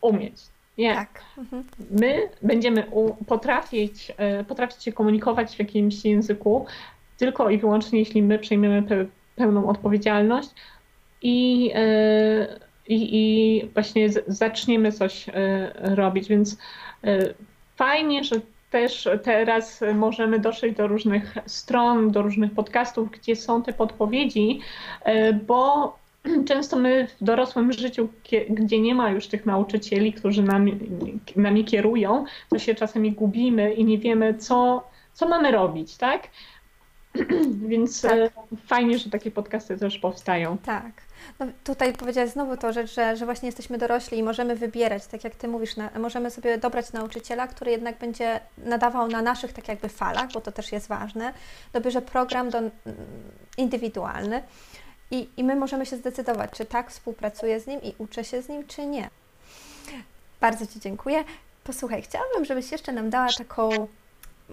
umieć. 0.01 0.35
Nie. 0.77 0.95
Tak. 0.95 1.23
Mhm. 1.37 1.63
My 1.91 2.29
będziemy 2.41 2.83
potrafić, 3.27 4.11
potrafić 4.47 4.83
się 4.83 4.91
komunikować 4.91 5.55
w 5.55 5.59
jakimś 5.59 6.05
języku 6.05 6.65
tylko 7.17 7.49
i 7.49 7.57
wyłącznie, 7.57 7.99
jeśli 7.99 8.23
my 8.23 8.39
przejmiemy 8.39 8.83
pełną 9.35 9.69
odpowiedzialność, 9.69 10.49
i, 11.23 11.71
e, 11.75 12.59
i, 12.87 13.09
i 13.11 13.65
właśnie 13.73 14.09
zaczniemy 14.27 14.91
coś 14.91 15.29
e, 15.29 15.71
robić. 15.95 16.27
Więc 16.27 16.57
e, 17.03 17.33
fajnie, 17.75 18.23
że 18.23 18.35
też 18.73 19.09
teraz 19.23 19.83
możemy 19.93 20.39
dotrzeć 20.39 20.75
do 20.75 20.87
różnych 20.87 21.35
stron, 21.45 22.11
do 22.11 22.21
różnych 22.21 22.51
podcastów, 22.51 23.11
gdzie 23.11 23.35
są 23.35 23.63
te 23.63 23.73
podpowiedzi, 23.73 24.59
bo 25.47 25.95
często 26.49 26.77
my 26.77 27.07
w 27.07 27.23
dorosłym 27.23 27.73
życiu, 27.73 28.09
gdzie 28.49 28.79
nie 28.79 28.95
ma 28.95 29.09
już 29.09 29.27
tych 29.27 29.45
nauczycieli, 29.45 30.13
którzy 30.13 30.43
nami, 30.43 30.79
nami 31.35 31.65
kierują, 31.65 32.25
to 32.49 32.59
się 32.59 32.75
czasami 32.75 33.11
gubimy 33.11 33.73
i 33.73 33.85
nie 33.85 33.97
wiemy, 33.97 34.33
co, 34.33 34.83
co 35.13 35.27
mamy 35.27 35.51
robić, 35.51 35.97
tak? 35.97 36.29
Więc 37.71 38.01
tak. 38.01 38.31
fajnie, 38.67 38.99
że 38.99 39.09
takie 39.09 39.31
podcasty 39.31 39.77
też 39.77 39.99
powstają. 39.99 40.57
Tak. 40.57 41.01
No, 41.39 41.45
tutaj 41.63 41.93
powiedziałaś 41.93 42.29
znowu 42.29 42.57
to 42.57 42.73
rzecz, 42.73 42.93
że, 42.93 43.17
że 43.17 43.25
właśnie 43.25 43.47
jesteśmy 43.47 43.77
dorośli 43.77 44.17
i 44.17 44.23
możemy 44.23 44.55
wybierać, 44.55 45.05
tak 45.05 45.23
jak 45.23 45.35
Ty 45.35 45.47
mówisz, 45.47 45.75
na, 45.75 45.89
możemy 45.99 46.31
sobie 46.31 46.57
dobrać 46.57 46.93
nauczyciela, 46.93 47.47
który 47.47 47.71
jednak 47.71 47.97
będzie 47.97 48.39
nadawał 48.57 49.07
na 49.07 49.21
naszych 49.21 49.53
tak 49.53 49.67
jakby 49.67 49.89
falach, 49.89 50.31
bo 50.31 50.41
to 50.41 50.51
też 50.51 50.71
jest 50.71 50.87
ważne, 50.87 51.33
dobierze 51.73 52.01
program 52.01 52.49
do, 52.49 52.59
indywidualny 53.57 54.43
i, 55.11 55.29
i 55.37 55.43
my 55.43 55.55
możemy 55.55 55.85
się 55.85 55.97
zdecydować, 55.97 56.51
czy 56.51 56.65
tak 56.65 56.91
współpracuję 56.91 57.59
z 57.59 57.67
nim 57.67 57.81
i 57.81 57.95
uczę 57.97 58.23
się 58.23 58.41
z 58.41 58.49
nim, 58.49 58.67
czy 58.67 58.85
nie. 58.85 59.09
Bardzo 60.41 60.67
Ci 60.67 60.79
dziękuję. 60.79 61.23
Posłuchaj, 61.63 62.01
chciałabym, 62.01 62.45
żebyś 62.45 62.71
jeszcze 62.71 62.91
nam 62.91 63.09
dała 63.09 63.27
taką 63.37 63.87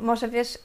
może 0.00 0.28
wiesz, 0.28 0.58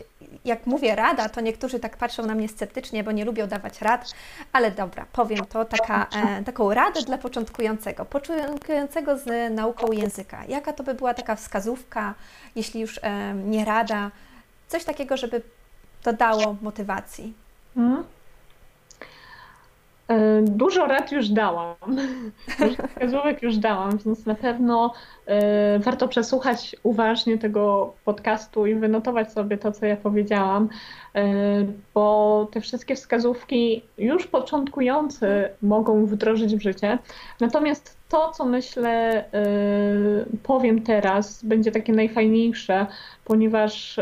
jak 0.46 0.66
mówię 0.66 0.96
rada, 0.96 1.30
to 1.30 1.42
niektórzy 1.42 1.80
tak 1.80 1.98
patrzą 1.98 2.26
na 2.26 2.36
mnie 2.36 2.48
sceptycznie, 2.48 3.04
bo 3.04 3.12
nie 3.12 3.26
lubią 3.26 3.48
dawać 3.48 3.82
rad, 3.82 4.12
ale 4.54 4.72
dobra, 4.72 5.06
powiem 5.12 5.46
to, 5.46 5.66
taka, 5.66 6.08
e, 6.16 6.44
taką 6.44 6.74
radę 6.74 7.02
dla 7.02 7.18
początkującego, 7.18 8.06
początkującego 8.06 9.18
z 9.18 9.54
nauką 9.54 9.92
języka. 9.92 10.46
Jaka 10.48 10.74
to 10.74 10.84
by 10.84 10.94
była 10.94 11.14
taka 11.14 11.36
wskazówka, 11.36 12.14
jeśli 12.56 12.82
już 12.82 13.00
e, 13.04 13.34
nie 13.34 13.66
rada, 13.66 14.12
coś 14.68 14.84
takiego, 14.84 15.18
żeby 15.18 15.42
dodało 16.04 16.56
motywacji? 16.62 17.34
Hmm? 17.76 18.04
E, 20.08 20.42
dużo 20.42 20.86
rad 20.86 21.12
już 21.12 21.30
dałam, 21.30 21.76
dużo 22.60 22.88
wskazówek 22.88 23.42
już 23.42 23.58
dałam, 23.58 23.98
więc 23.98 24.26
na 24.26 24.36
pewno 24.36 24.94
e, 25.26 25.80
warto 25.80 26.08
przesłuchać 26.08 26.76
uważnie 26.84 27.38
tego 27.38 27.94
podcastu 28.06 28.66
i 28.66 28.76
wynotować 28.76 29.32
sobie 29.32 29.58
to, 29.58 29.72
co 29.72 29.86
ja 29.86 29.98
powiedziałam, 29.98 30.70
e, 31.16 31.26
bo 31.94 32.48
te 32.52 32.62
wszystkie 32.62 32.96
wskazówki 32.96 33.82
już 33.98 34.28
początkujący 34.28 35.50
mogą 35.62 36.06
wdrożyć 36.06 36.56
w 36.56 36.62
życie. 36.62 36.98
Natomiast 37.40 37.98
to, 38.10 38.32
co 38.32 38.46
myślę, 38.46 39.26
powiem 40.44 40.82
teraz, 40.82 41.44
będzie 41.44 41.72
takie 41.72 41.94
najfajniejsze, 41.94 42.86
ponieważ 43.26 44.00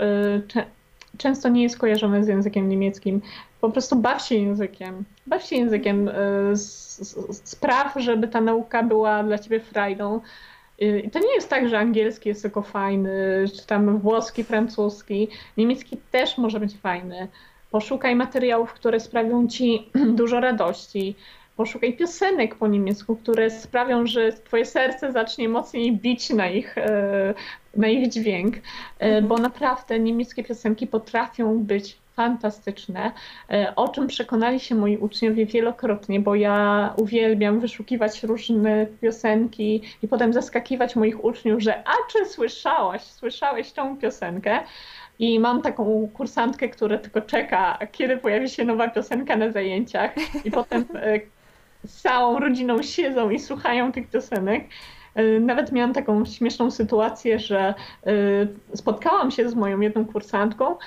często 1.17 1.49
nie 1.49 1.63
jest 1.63 1.77
kojarzone 1.77 2.23
z 2.23 2.27
językiem 2.27 2.69
niemieckim. 2.69 3.21
Po 3.63 3.69
prostu 3.69 3.95
baw 3.95 4.21
się 4.21 4.35
językiem. 4.35 5.03
Baw 5.27 5.43
się 5.43 5.55
językiem. 5.55 6.09
E, 6.09 6.13
spraw, 7.43 7.93
żeby 7.95 8.27
ta 8.27 8.41
nauka 8.41 8.83
była 8.83 9.23
dla 9.23 9.39
ciebie 9.39 9.59
frajdą. 9.59 10.21
I 10.79 11.09
to 11.09 11.19
nie 11.19 11.35
jest 11.35 11.49
tak, 11.49 11.69
że 11.69 11.79
angielski 11.79 12.29
jest 12.29 12.41
tylko 12.41 12.61
fajny, 12.61 13.45
czy 13.55 13.67
tam 13.67 13.97
włoski, 13.99 14.43
francuski. 14.43 15.27
Niemiecki 15.57 15.97
też 16.11 16.37
może 16.37 16.59
być 16.59 16.77
fajny. 16.77 17.27
Poszukaj 17.71 18.15
materiałów, 18.15 18.73
które 18.73 18.99
sprawią 18.99 19.47
ci 19.47 19.89
dużo 20.19 20.39
radości. 20.39 21.15
Poszukaj 21.57 21.97
piosenek 21.97 22.55
po 22.55 22.67
niemiecku, 22.67 23.15
które 23.15 23.49
sprawią, 23.49 24.05
że 24.07 24.33
twoje 24.33 24.65
serce 24.65 25.11
zacznie 25.11 25.49
mocniej 25.49 25.97
bić 25.97 26.29
na 26.29 26.49
ich, 26.49 26.77
e, 26.77 27.33
na 27.75 27.87
ich 27.87 28.09
dźwięk, 28.09 28.55
e, 28.55 28.59
mhm. 28.99 29.27
bo 29.27 29.37
naprawdę 29.37 29.99
niemieckie 29.99 30.43
piosenki 30.43 30.87
potrafią 30.87 31.59
być 31.59 32.02
fantastyczne, 32.13 33.11
e, 33.51 33.73
o 33.75 33.87
czym 33.87 34.07
przekonali 34.07 34.59
się 34.59 34.75
moi 34.75 34.97
uczniowie 34.97 35.45
wielokrotnie, 35.45 36.19
bo 36.19 36.35
ja 36.35 36.93
uwielbiam 36.97 37.59
wyszukiwać 37.59 38.23
różne 38.23 38.85
piosenki 39.01 39.81
i 40.01 40.07
potem 40.07 40.33
zaskakiwać 40.33 40.95
moich 40.95 41.23
uczniów, 41.23 41.61
że 41.61 41.87
a 41.87 41.93
czy 42.11 42.25
słyszałaś, 42.25 43.01
słyszałeś 43.01 43.71
tą 43.71 43.97
piosenkę? 43.97 44.59
I 45.19 45.39
mam 45.39 45.61
taką 45.61 46.09
kursantkę, 46.13 46.69
która 46.69 46.97
tylko 46.97 47.21
czeka, 47.21 47.77
kiedy 47.91 48.17
pojawi 48.17 48.49
się 48.49 48.65
nowa 48.65 48.87
piosenka 48.89 49.35
na 49.35 49.51
zajęciach 49.51 50.11
i 50.45 50.51
potem 50.51 50.85
z 51.85 52.01
całą 52.01 52.39
rodziną 52.39 52.81
siedzą 52.81 53.29
i 53.29 53.39
słuchają 53.39 53.91
tych 53.91 54.09
piosenek. 54.09 54.63
E, 55.15 55.39
nawet 55.39 55.71
miałam 55.71 55.93
taką 55.93 56.25
śmieszną 56.25 56.71
sytuację, 56.71 57.39
że 57.39 57.73
e, 58.05 58.13
spotkałam 58.75 59.31
się 59.31 59.49
z 59.49 59.55
moją 59.55 59.79
jedną 59.79 60.05
kursantką 60.05 60.71
e, 60.71 60.77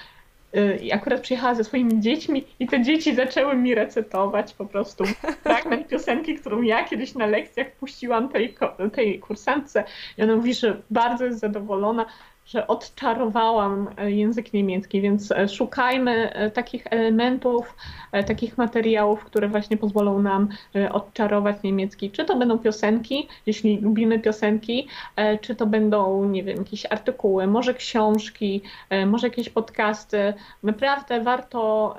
i 0.82 0.92
akurat 0.92 1.20
przyjechała 1.20 1.54
ze 1.54 1.64
swoimi 1.64 2.00
dziećmi 2.00 2.44
i 2.60 2.66
te 2.66 2.82
dzieci 2.82 3.14
zaczęły 3.14 3.56
mi 3.56 3.74
recytować 3.74 4.54
po 4.54 4.66
prostu 4.66 5.04
fragment 5.42 5.88
piosenki, 5.90 6.34
którą 6.34 6.62
ja 6.62 6.84
kiedyś 6.84 7.14
na 7.14 7.26
lekcjach 7.26 7.72
puściłam 7.72 8.28
tej, 8.28 8.54
tej 8.92 9.18
kursantce 9.18 9.84
i 10.18 10.22
ona 10.22 10.36
mówi, 10.36 10.54
że 10.54 10.82
bardzo 10.90 11.24
jest 11.24 11.38
zadowolona. 11.38 12.06
Że 12.46 12.66
odczarowałam 12.66 13.88
e, 13.96 14.10
język 14.10 14.52
niemiecki, 14.52 15.00
więc 15.00 15.32
e, 15.32 15.48
szukajmy 15.48 16.32
e, 16.32 16.50
takich 16.50 16.86
elementów, 16.90 17.76
takich 18.26 18.58
materiałów, 18.58 19.24
które 19.24 19.48
właśnie 19.48 19.76
pozwolą 19.76 20.22
nam 20.22 20.48
odczarować 20.92 21.62
niemiecki. 21.62 22.10
Czy 22.10 22.24
to 22.24 22.36
będą 22.36 22.58
piosenki, 22.58 23.28
jeśli 23.46 23.80
lubimy 23.80 24.18
piosenki, 24.18 24.88
czy 25.40 25.54
to 25.54 25.66
będą, 25.66 26.24
nie 26.24 26.44
wiem, 26.44 26.58
jakieś 26.58 26.86
artykuły, 26.86 27.46
może 27.46 27.74
książki, 27.74 28.62
może 29.06 29.26
jakieś 29.26 29.48
podcasty. 29.48 30.34
Naprawdę 30.62 31.20
warto, 31.20 31.96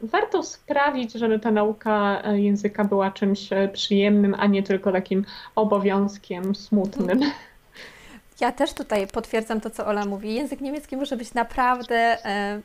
warto 0.00 0.42
sprawić, 0.42 1.12
żeby 1.12 1.38
ta 1.38 1.50
nauka 1.50 2.22
języka 2.32 2.84
była 2.84 3.10
czymś 3.10 3.48
przyjemnym, 3.72 4.34
a 4.38 4.46
nie 4.46 4.62
tylko 4.62 4.92
takim 4.92 5.24
obowiązkiem 5.54 6.54
smutnym. 6.54 7.20
Ja 8.40 8.52
też 8.52 8.72
tutaj 8.72 9.06
potwierdzam 9.06 9.60
to, 9.60 9.70
co 9.70 9.86
Ola 9.86 10.04
mówi. 10.04 10.34
Język 10.34 10.60
niemiecki 10.60 10.96
może 10.96 11.16
być 11.16 11.34
naprawdę 11.34 12.24
e, 12.24 12.60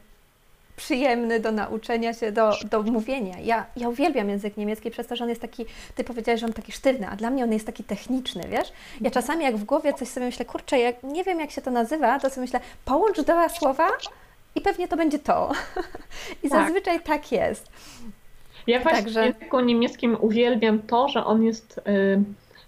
przyjemny 0.75 1.39
do 1.39 1.51
nauczenia 1.51 2.13
się, 2.13 2.31
do, 2.31 2.53
do 2.71 2.83
mówienia. 2.83 3.35
Ja, 3.43 3.65
ja 3.75 3.89
uwielbiam 3.89 4.29
język 4.29 4.57
niemiecki 4.57 4.91
przez 4.91 5.07
to, 5.07 5.15
że 5.15 5.23
on 5.23 5.29
jest 5.29 5.41
taki, 5.41 5.65
ty 5.95 6.03
powiedziałeś, 6.03 6.41
że 6.41 6.47
on 6.47 6.53
taki 6.53 6.71
sztywny, 6.71 7.07
a 7.09 7.15
dla 7.15 7.29
mnie 7.29 7.43
on 7.43 7.53
jest 7.53 7.65
taki 7.65 7.83
techniczny, 7.83 8.43
wiesz? 8.49 8.73
Ja 9.01 9.11
czasami 9.11 9.43
jak 9.43 9.57
w 9.57 9.63
głowie 9.63 9.93
coś 9.93 10.07
sobie 10.07 10.25
myślę, 10.25 10.45
kurczę, 10.45 10.79
jak 10.79 11.03
nie 11.03 11.23
wiem 11.23 11.39
jak 11.39 11.51
się 11.51 11.61
to 11.61 11.71
nazywa, 11.71 12.19
to 12.19 12.29
sobie 12.29 12.41
myślę, 12.41 12.59
połącz 12.85 13.21
dwa 13.21 13.49
słowa 13.49 13.87
i 14.55 14.61
pewnie 14.61 14.87
to 14.87 14.97
będzie 14.97 15.19
to. 15.19 15.51
I 16.43 16.49
tak. 16.49 16.63
zazwyczaj 16.63 16.99
tak 16.99 17.31
jest. 17.31 17.69
Ja 18.67 18.79
właśnie 18.79 19.03
Także... 19.03 19.21
w 19.21 19.25
języku 19.25 19.59
niemieckim 19.59 20.17
uwielbiam 20.21 20.79
to, 20.79 21.07
że 21.07 21.25
on 21.25 21.43
jest... 21.43 21.81
Yy 21.85 22.23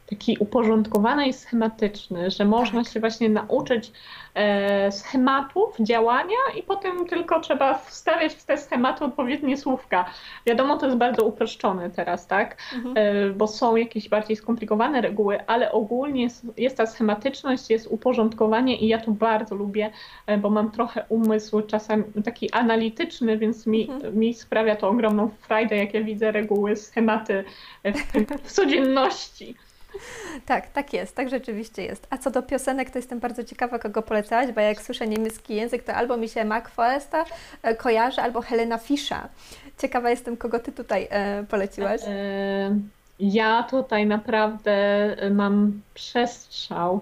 taki 0.10 0.38
uporządkowany 0.40 1.28
i 1.28 1.34
schematyczny, 1.34 2.32
że 2.32 2.46
można 2.46 2.84
tak. 2.84 2.94
się 2.94 3.00
właśnie 3.00 3.30
nauczyć 3.30 3.92
e, 4.34 4.92
schematów 4.92 5.76
działania 5.80 6.38
i 6.60 6.64
potem 6.64 7.06
tylko 7.06 7.40
trzeba 7.40 7.78
wstawiać 7.78 8.34
w 8.34 8.46
te 8.46 8.58
schematy 8.58 9.06
odpowiednie 9.06 9.58
słówka. 9.58 10.06
Wiadomo, 10.46 10.78
to 10.78 10.86
jest 10.86 10.98
bardzo 10.98 11.26
uproszczone 11.26 11.90
teraz, 11.90 12.28
tak? 12.28 12.58
Mhm. 12.76 12.96
E, 12.98 13.30
bo 13.30 13.48
są 13.48 13.76
jakieś 13.76 14.10
bardziej 14.10 14.36
skomplikowane 14.36 15.02
reguły, 15.02 15.46
ale 15.48 15.72
ogólnie 15.72 16.24
jest, 16.24 16.46
jest, 16.58 16.78
ta 16.78 16.86
schematyczność, 16.86 17.70
jest 17.70 17.88
uporządkowanie 17.88 18.78
i 18.78 18.88
ja 18.88 18.98
to 19.02 19.12
bardzo 19.12 19.56
lubię, 19.56 19.92
e, 20.28 20.38
bo 20.38 20.50
mam 20.50 20.72
trochę 20.72 21.06
umysł 21.10 21.62
czasami 21.62 22.04
taki 22.26 22.52
analityczny, 22.52 23.38
więc 23.38 23.68
mi, 23.68 23.90
mhm. 23.92 24.20
mi 24.20 24.34
sprawia 24.34 24.76
to 24.76 24.90
ogromną 24.90 25.30
frajdę, 25.40 25.78
jak 25.78 25.94
ja 25.94 26.02
widzę 26.02 26.32
reguły, 26.32 26.76
schematy 26.76 27.44
w, 27.84 28.48
w 28.48 28.52
codzienności. 28.52 29.56
Tak, 30.46 30.68
tak 30.68 30.94
jest, 30.94 31.16
tak 31.16 31.30
rzeczywiście 31.30 31.84
jest. 31.84 32.08
A 32.10 32.18
co 32.18 32.32
do 32.32 32.44
piosenek, 32.44 32.90
to 32.90 33.00
jestem 33.00 33.20
bardzo 33.20 33.44
ciekawa, 33.44 33.80
kogo 33.80 34.02
polecałaś, 34.02 34.52
bo 34.52 34.62
jak 34.62 34.82
słyszę 34.82 35.08
niemiecki 35.08 35.56
język, 35.56 35.84
to 35.84 35.94
albo 35.94 36.18
mi 36.18 36.30
się 36.30 36.46
Mac 36.46 36.70
Foresta 36.70 37.26
e, 37.64 37.76
kojarzy, 37.76 38.22
albo 38.22 38.42
Helena 38.42 38.78
Fischa. 38.78 39.30
Ciekawa 39.78 40.10
jestem, 40.10 40.38
kogo 40.38 40.60
Ty 40.60 40.72
tutaj 40.72 41.08
e, 41.10 41.44
poleciłaś. 41.44 42.02
E, 42.08 42.80
ja 43.20 43.64
tutaj 43.64 44.06
naprawdę 44.06 45.16
mam 45.32 45.82
przestrzał 45.94 47.02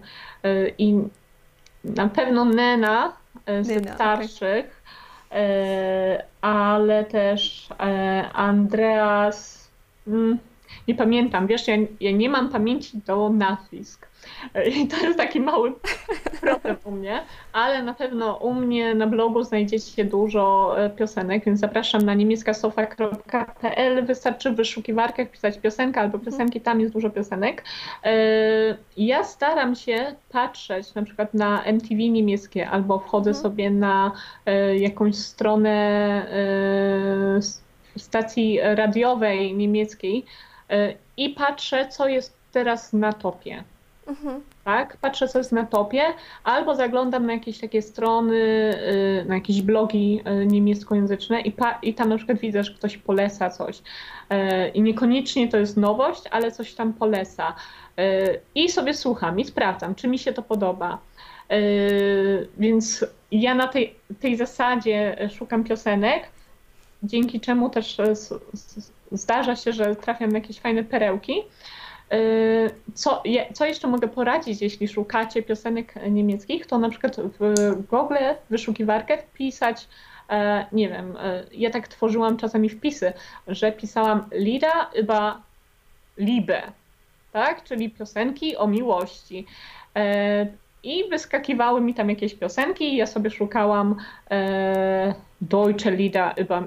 i 0.77 0.97
na 1.83 2.09
pewno 2.09 2.45
Nena 2.45 3.13
z 3.61 3.67
Nena, 3.67 3.93
starszych, 3.93 4.83
ale 6.41 7.05
też 7.05 7.69
Andreas. 8.33 9.69
Mm, 10.07 10.39
nie 10.87 10.95
pamiętam, 10.95 11.47
wiesz, 11.47 11.67
ja, 11.67 11.75
ja 11.99 12.11
nie 12.11 12.29
mam 12.29 12.49
pamięci 12.49 12.97
do 12.97 13.29
nazwisk. 13.29 14.07
I 14.75 14.87
to 14.87 14.97
jest 14.97 15.17
taki 15.17 15.39
mały 15.39 15.73
problem 16.41 16.75
u 16.83 16.91
mnie, 16.91 17.21
ale 17.53 17.83
na 17.83 17.93
pewno 17.93 18.35
u 18.35 18.53
mnie 18.53 18.95
na 18.95 19.07
blogu 19.07 19.43
znajdziecie 19.43 20.05
dużo 20.05 20.75
e, 20.77 20.89
piosenek, 20.89 21.45
więc 21.45 21.59
zapraszam 21.59 22.01
na 22.01 22.13
niemieckasofa.pl. 22.13 24.05
Wystarczy 24.05 24.51
w 24.51 24.55
wyszukiwarkach 24.55 25.31
pisać 25.31 25.57
piosenka 25.57 26.01
albo 26.01 26.19
piosenki, 26.19 26.61
tam 26.61 26.81
jest 26.81 26.93
dużo 26.93 27.09
piosenek. 27.09 27.63
E, 28.03 28.13
ja 28.97 29.23
staram 29.23 29.75
się 29.75 30.15
patrzeć 30.29 30.95
na 30.95 31.03
przykład 31.03 31.33
na 31.33 31.63
MTV 31.63 31.95
niemieckie 31.95 32.69
albo 32.69 32.99
wchodzę 32.99 33.29
mhm. 33.29 33.43
sobie 33.43 33.71
na 33.71 34.11
e, 34.45 34.77
jakąś 34.77 35.15
stronę 35.15 35.75
stacji 37.97 38.59
radiowej 38.61 39.55
niemieckiej, 39.55 40.25
E, 40.25 40.54
i 41.17 41.29
patrzę, 41.29 41.87
co 41.87 42.07
jest 42.07 42.33
teraz 42.51 42.93
na 42.93 43.13
topie. 43.13 43.63
Mhm. 44.07 44.41
Tak, 44.63 44.97
patrzę, 44.97 45.27
co 45.27 45.37
jest 45.37 45.51
na 45.51 45.65
topie, 45.65 46.03
albo 46.43 46.75
zaglądam 46.75 47.25
na 47.25 47.33
jakieś 47.33 47.59
takie 47.59 47.81
strony, 47.81 48.39
e, 49.21 49.25
na 49.25 49.35
jakieś 49.35 49.61
blogi 49.61 50.21
e, 50.25 50.45
niemieckojęzyczne 50.45 51.41
i, 51.41 51.53
i 51.81 51.93
tam 51.93 52.09
na 52.09 52.17
przykład 52.17 52.39
widzę, 52.39 52.63
że 52.63 52.73
ktoś 52.73 52.97
poleca 52.97 53.49
coś. 53.49 53.81
I 54.73 54.81
niekoniecznie 54.81 55.47
to 55.47 55.57
jest 55.57 55.77
nowość, 55.77 56.23
ale 56.31 56.51
coś 56.51 56.73
tam 56.73 56.93
poleca. 56.93 57.53
I 58.55 58.69
sobie 58.69 58.93
słucham 58.93 59.39
i 59.39 59.45
sprawdzam, 59.45 59.95
czy 59.95 60.07
mi 60.07 60.19
się 60.19 60.33
to 60.33 60.41
podoba. 60.41 60.97
Więc 62.57 63.05
ja 63.31 63.55
na 63.55 63.67
tej, 63.67 63.95
tej 64.19 64.37
zasadzie 64.37 65.29
szukam 65.37 65.63
piosenek, 65.63 66.29
dzięki 67.03 67.39
czemu 67.39 67.69
też 67.69 67.97
zdarza 69.11 69.55
się, 69.55 69.73
że 69.73 69.95
trafiam 69.95 70.31
jakieś 70.31 70.59
fajne 70.59 70.83
perełki. 70.83 71.43
Y, 72.13 72.69
co, 72.93 73.23
co 73.53 73.65
jeszcze 73.65 73.87
mogę 73.87 74.07
poradzić, 74.07 74.61
jeśli 74.61 74.87
szukacie 74.87 75.43
piosenek 75.43 75.93
niemieckich, 76.09 76.65
to 76.65 76.77
na 76.79 76.89
przykład 76.89 77.15
w 77.39 77.53
Google 77.89 78.15
wyszukiwarkę 78.49 79.17
wpisać, 79.17 79.87
e, 80.29 80.65
nie 80.71 80.89
wiem, 80.89 81.17
e, 81.19 81.43
ja 81.51 81.69
tak 81.69 81.87
tworzyłam 81.87 82.37
czasami 82.37 82.69
wpisy, 82.69 83.13
że 83.47 83.71
pisałam 83.71 84.25
Lieder 84.31 84.87
über 84.99 85.33
Liebe, 86.17 86.61
tak, 87.31 87.63
czyli 87.63 87.89
piosenki 87.89 88.57
o 88.57 88.67
miłości. 88.67 89.45
E, 90.85 90.89
I 90.89 91.09
wyskakiwały 91.09 91.81
mi 91.81 91.93
tam 91.93 92.09
jakieś 92.09 92.35
piosenki, 92.35 92.93
i 92.93 92.97
ja 92.97 93.07
sobie 93.07 93.29
szukałam 93.29 93.95
Deutsche 95.41 95.91
Lieder 95.91 96.33
über 96.37 96.63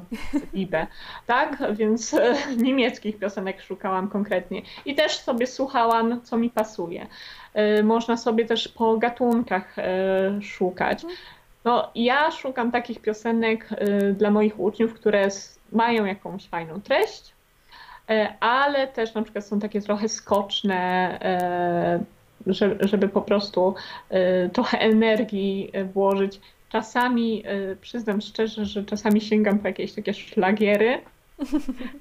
Liebe, 0.52 0.86
tak? 1.26 1.58
Więc 1.76 2.14
e, 2.14 2.34
niemieckich 2.56 3.18
piosenek 3.18 3.62
szukałam 3.62 4.08
konkretnie. 4.08 4.62
I 4.86 4.94
też 4.94 5.18
sobie 5.18 5.46
słuchałam, 5.46 6.20
co 6.22 6.36
mi 6.36 6.50
pasuje. 6.50 7.06
E, 7.54 7.82
można 7.82 8.16
sobie 8.16 8.44
też 8.44 8.68
po 8.68 8.98
gatunkach 8.98 9.78
e, 9.78 10.42
szukać. 10.42 11.02
No, 11.64 11.90
ja 11.94 12.30
szukam 12.30 12.70
takich 12.70 13.00
piosenek 13.00 13.68
dla 14.14 14.30
moich 14.30 14.60
uczniów, 14.60 14.94
które 14.94 15.28
mają 15.72 16.04
jakąś 16.04 16.48
fajną 16.48 16.80
treść, 16.80 17.34
ale 18.40 18.86
też 18.86 19.14
na 19.14 19.22
przykład 19.22 19.46
są 19.46 19.60
takie 19.60 19.80
trochę 19.80 20.08
skoczne, 20.08 21.18
żeby 22.80 23.08
po 23.08 23.22
prostu 23.22 23.74
trochę 24.52 24.78
energii 24.78 25.72
włożyć 25.94 26.40
Czasami, 26.68 27.44
y, 27.46 27.76
przyznam 27.80 28.20
szczerze, 28.20 28.64
że 28.64 28.84
czasami 28.84 29.20
sięgam 29.20 29.58
po 29.58 29.68
jakieś 29.68 29.92
takie 29.92 30.14
szlagiery. 30.14 31.00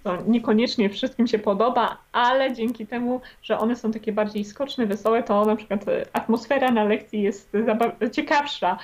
To 0.03 0.17
niekoniecznie 0.27 0.89
wszystkim 0.89 1.27
się 1.27 1.39
podoba, 1.39 1.97
ale 2.11 2.53
dzięki 2.53 2.87
temu, 2.87 3.21
że 3.43 3.59
one 3.59 3.75
są 3.75 3.91
takie 3.91 4.11
bardziej 4.11 4.45
skoczne, 4.45 4.85
wesołe, 4.85 5.23
to 5.23 5.45
na 5.45 5.55
przykład 5.55 5.87
y, 5.87 6.05
atmosfera 6.13 6.71
na 6.71 6.83
lekcji 6.83 7.21
jest 7.21 7.51
ciekawsza. 8.11 8.77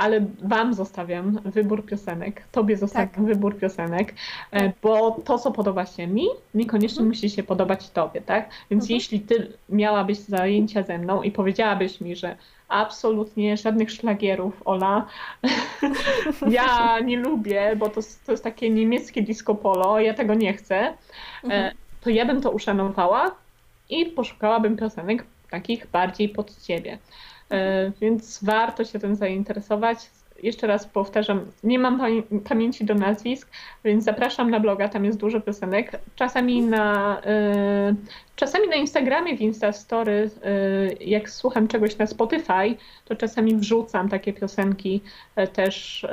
Ale 0.00 0.26
Wam 0.42 0.74
zostawiam 0.74 1.38
wybór 1.44 1.86
piosenek, 1.86 2.42
Tobie 2.52 2.76
zostawiam 2.76 3.08
tak. 3.08 3.24
wybór 3.24 3.58
piosenek, 3.58 4.14
tak. 4.50 4.72
bo 4.82 5.10
to, 5.24 5.38
co 5.38 5.52
podoba 5.52 5.86
się 5.86 6.06
mi, 6.06 6.26
niekoniecznie 6.54 7.00
mhm. 7.00 7.08
musi 7.08 7.30
się 7.30 7.42
podobać 7.42 7.90
Tobie, 7.90 8.20
tak? 8.20 8.50
Więc 8.70 8.84
mhm. 8.84 8.94
jeśli 8.94 9.20
Ty 9.20 9.52
miałabyś 9.68 10.18
zajęcia 10.18 10.82
ze 10.82 10.98
mną 10.98 11.22
i 11.22 11.30
powiedziałabyś 11.30 12.00
mi, 12.00 12.16
że 12.16 12.36
absolutnie 12.68 13.56
żadnych 13.56 13.90
szlagierów, 13.90 14.62
Ola. 14.64 15.06
ja 16.50 17.00
nie 17.00 17.16
lubię, 17.16 17.76
bo 17.76 17.88
to, 17.88 18.00
to 18.26 18.32
jest 18.32 18.44
takie 18.44 18.70
niemieckie 18.70 19.22
disco 19.22 19.54
polo, 19.54 20.00
ja 20.00 20.14
tego 20.14 20.34
nie 20.34 20.52
chcę. 20.52 20.76
E, 20.76 20.94
mhm. 21.44 21.74
To 22.00 22.10
ja 22.10 22.24
bym 22.24 22.40
to 22.40 22.50
uszanowała 22.50 23.34
i 23.90 24.06
poszukałabym 24.06 24.76
piosenek 24.76 25.24
takich 25.50 25.86
bardziej 25.86 26.28
pod 26.28 26.62
ciebie. 26.62 26.98
E. 27.50 27.92
Więc 28.00 28.44
warto 28.44 28.84
się 28.84 28.98
tym 28.98 29.16
zainteresować 29.16 30.10
jeszcze 30.42 30.66
raz 30.66 30.86
powtarzam, 30.86 31.46
nie 31.64 31.78
mam 31.78 32.22
pamięci 32.48 32.84
do 32.84 32.94
nazwisk, 32.94 33.48
więc 33.84 34.04
zapraszam 34.04 34.50
na 34.50 34.60
bloga, 34.60 34.88
tam 34.88 35.04
jest 35.04 35.18
dużo 35.18 35.40
piosenek. 35.40 36.00
Czasami 36.16 36.62
na, 36.62 37.20
y, 37.90 37.94
czasami 38.36 38.68
na 38.68 38.74
Instagramie, 38.74 39.36
w 39.36 39.40
Instastory, 39.40 40.30
y, 41.00 41.04
jak 41.04 41.30
słucham 41.30 41.68
czegoś 41.68 41.98
na 41.98 42.06
Spotify, 42.06 42.76
to 43.04 43.16
czasami 43.16 43.56
wrzucam 43.56 44.08
takie 44.08 44.32
piosenki 44.32 45.00
też, 45.52 46.06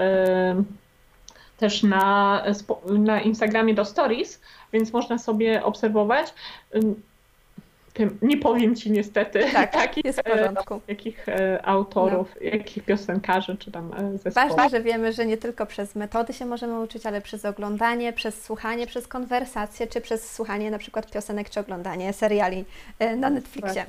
też 1.57 1.83
na, 1.83 2.43
na 2.89 3.21
Instagramie 3.21 3.73
do 3.73 3.85
stories, 3.85 4.41
więc 4.73 4.93
można 4.93 5.17
sobie 5.17 5.63
obserwować 5.63 6.33
tym, 7.97 8.17
nie 8.21 8.37
powiem 8.37 8.75
ci 8.75 8.91
niestety, 8.91 9.45
Tak, 9.53 9.75
jakich, 9.75 10.05
jest 10.05 10.21
w 10.21 10.27
e, 10.27 10.37
porządku. 10.37 10.81
jakich 10.87 11.29
e, 11.29 11.65
autorów, 11.65 12.35
jakich 12.41 12.83
piosenkarzy 12.83 13.57
czy 13.57 13.71
tam 13.71 13.93
e, 13.93 14.17
zespołów. 14.17 14.55
Ważne, 14.55 14.69
że 14.77 14.83
wiemy, 14.83 15.13
że 15.13 15.25
nie 15.25 15.37
tylko 15.37 15.65
przez 15.65 15.95
metody 15.95 16.33
się 16.33 16.45
możemy 16.45 16.79
uczyć, 16.79 17.05
ale 17.05 17.21
przez 17.21 17.45
oglądanie, 17.45 18.13
przez 18.13 18.43
słuchanie, 18.43 18.87
przez 18.87 19.07
konwersacje, 19.07 19.87
czy 19.87 20.01
przez 20.01 20.35
słuchanie 20.35 20.71
na 20.71 20.77
przykład 20.77 21.11
piosenek, 21.11 21.49
czy 21.49 21.59
oglądanie 21.59 22.13
seriali 22.13 22.65
na 23.17 23.29
Netflixie. 23.29 23.85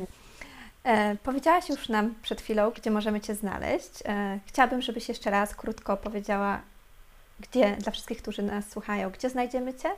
E, 0.85 1.17
powiedziałaś 1.23 1.69
już 1.69 1.89
nam 1.89 2.15
przed 2.23 2.41
chwilą, 2.41 2.71
gdzie 2.71 2.91
możemy 2.91 3.21
Cię 3.21 3.35
znaleźć. 3.35 4.03
E, 4.05 4.39
chciałabym, 4.47 4.83
żebyś 4.83 5.09
jeszcze 5.09 5.31
raz 5.31 5.55
krótko 5.55 5.97
powiedziała, 5.97 6.61
gdzie 7.41 7.77
dla 7.77 7.93
wszystkich, 7.93 8.23
którzy 8.23 8.43
nas 8.43 8.71
słuchają, 8.71 9.11
gdzie 9.11 9.31
znajdziemy 9.31 9.75
Cię 9.75 9.89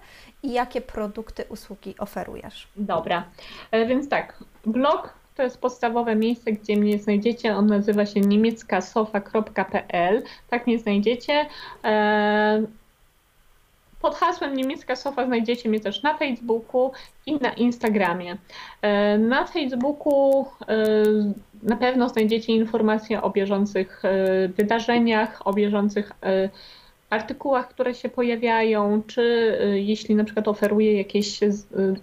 i 0.43 0.53
jakie 0.53 0.80
produkty, 0.80 1.45
usługi 1.49 1.95
oferujesz. 1.99 2.68
Dobra, 2.76 3.24
e, 3.70 3.86
więc 3.86 4.09
tak, 4.09 4.45
blog 4.66 5.14
to 5.36 5.43
jest 5.43 5.61
podstawowe 5.61 6.16
miejsce, 6.16 6.53
gdzie 6.53 6.76
mnie 6.76 6.99
znajdziecie. 6.99 7.57
On 7.57 7.66
nazywa 7.66 8.07
się 8.07 8.20
niemieckasofa.pl. 8.20 10.22
Tak 10.51 10.66
mnie 10.66 10.78
znajdziecie. 10.78 11.47
E, 11.84 12.62
Pod 14.01 14.14
hasłem 14.14 14.57
Niemiecka 14.57 14.97
Sofa 14.97 15.26
znajdziecie 15.26 15.68
mnie 15.68 15.80
też 15.80 16.03
na 16.03 16.18
Facebooku 16.18 16.93
i 17.26 17.34
na 17.34 17.53
Instagramie. 17.53 18.36
E, 18.82 19.18
Na 19.18 19.47
Facebooku 19.47 20.47
na 21.62 21.76
pewno 21.76 22.09
znajdziecie 22.09 22.53
informacje 22.53 23.22
o 23.22 23.30
bieżących 23.30 24.03
wydarzeniach, 24.57 25.47
o 25.47 25.53
bieżących 25.53 26.12
artykułach, 27.11 27.68
które 27.68 27.94
się 27.94 28.08
pojawiają, 28.08 29.02
czy 29.06 29.22
y, 29.62 29.80
jeśli 29.80 30.14
na 30.14 30.24
przykład 30.24 30.48
oferuję 30.48 30.98
jakieś 30.98 31.42
y, 31.42 31.52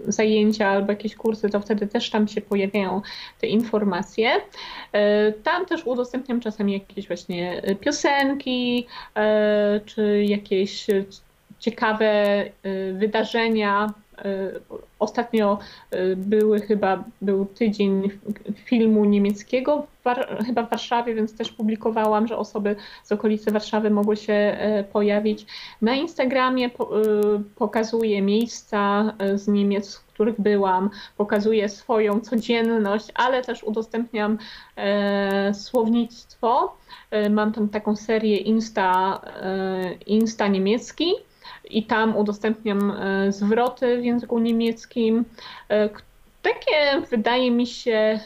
zajęcia 0.08 0.68
albo 0.68 0.92
jakieś 0.92 1.16
kursy, 1.16 1.50
to 1.50 1.60
wtedy 1.60 1.88
też 1.88 2.10
tam 2.10 2.28
się 2.28 2.42
pojawiają 2.42 3.02
te 3.42 3.48
informacje. 3.48 4.36
Y, 4.36 5.34
Tam 5.44 5.66
też 5.66 5.86
udostępniam 5.86 6.40
czasami 6.40 6.74
jakieś 6.74 7.08
właśnie 7.08 7.62
piosenki, 7.80 8.88
czy 9.86 10.24
jakieś 10.24 10.88
ciekawe 11.60 12.44
wydarzenia. 12.94 13.94
Y, 14.26 14.60
Ostatnio 15.00 15.60
y, 15.94 16.16
były 16.16 16.60
chyba, 16.60 17.04
był 17.22 17.46
tydzień 17.46 18.12
filmu 18.66 19.06
niemieckiego, 19.06 19.88
War- 20.04 20.44
chyba 20.46 20.64
w 20.64 20.70
Warszawie, 20.70 21.16
więc 21.16 21.38
też 21.38 21.52
publikowałam, 21.52 22.28
że 22.28 22.38
osoby 22.38 22.76
z 23.04 23.12
okolicy 23.12 23.52
Warszawy 23.52 23.90
mogły 23.90 24.18
się 24.18 24.34
e, 24.34 24.84
pojawić. 24.84 25.46
Na 25.82 25.96
Instagramie 25.96 26.70
po, 26.70 26.90
pokazuję 27.56 28.22
miejsca 28.22 29.14
e, 29.20 29.38
z 29.38 29.48
Niemiec, 29.48 29.96
w 29.96 30.06
których 30.06 30.42
byłam, 30.42 30.90
pokazuję 31.18 31.70
swoją 31.70 32.20
codzienność, 32.20 33.08
ale 33.16 33.42
też 33.42 33.64
udostępniam 33.64 34.38
e, 34.76 35.54
słownictwo. 35.54 36.78
E, 37.12 37.30
Mam 37.30 37.52
tam 37.54 37.70
taką 37.70 37.96
serię 37.96 38.38
Insta, 38.38 39.22
e, 39.42 39.94
Insta 40.06 40.48
niemiecki 40.48 41.14
i 41.70 41.84
tam 41.84 42.18
udostępniam 42.18 42.92
e, 42.92 43.32
zwroty 43.32 43.98
w 44.02 44.06
języku 44.06 44.40
niemieckim. 44.40 45.26
E, 45.70 45.90
Takie 46.42 47.02
wydaje 47.10 47.52
mi 47.52 47.68
się 47.68 47.92
e, 47.92 48.20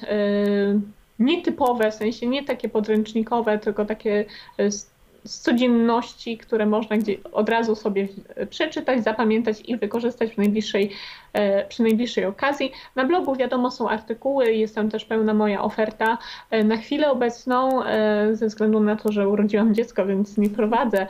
nietypowe, 1.19 1.91
w 1.91 1.95
sensie 1.95 2.27
nie 2.27 2.43
takie 2.43 2.69
podręcznikowe, 2.69 3.59
tylko 3.59 3.85
takie 3.85 4.25
z, 4.69 4.90
z 5.23 5.39
codzienności, 5.41 6.37
które 6.37 6.65
można 6.65 6.97
gdzie 6.97 7.15
od 7.31 7.49
razu 7.49 7.75
sobie 7.75 8.07
przeczytać, 8.49 9.03
zapamiętać 9.03 9.61
i 9.65 9.77
wykorzystać 9.77 10.29
przy 10.29 10.39
najbliższej, 10.39 10.91
e, 11.33 11.67
przy 11.67 11.83
najbliższej 11.83 12.25
okazji. 12.25 12.71
Na 12.95 13.05
blogu 13.05 13.35
wiadomo 13.35 13.71
są 13.71 13.89
artykuły, 13.89 14.53
jest 14.53 14.75
tam 14.75 14.89
też 14.89 15.05
pełna 15.05 15.33
moja 15.33 15.61
oferta. 15.63 16.17
E, 16.51 16.63
Na 16.63 16.77
chwilę 16.77 17.11
obecną, 17.11 17.83
e, 17.83 18.35
ze 18.35 18.47
względu 18.47 18.79
na 18.79 18.95
to, 18.95 19.11
że 19.11 19.29
urodziłam 19.29 19.75
dziecko, 19.75 20.05
więc 20.05 20.37
nie 20.37 20.49
prowadzę 20.49 21.07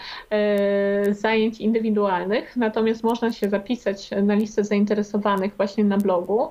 zajęć 1.12 1.62
indywidualnych, 1.62 2.56
natomiast 2.58 3.04
można 3.04 3.32
się 3.32 3.50
zapisać 3.50 4.10
na 4.24 4.34
listę 4.34 4.64
zainteresowanych 4.64 5.58
właśnie 5.58 5.84
na 5.84 5.98
blogu 5.98 6.50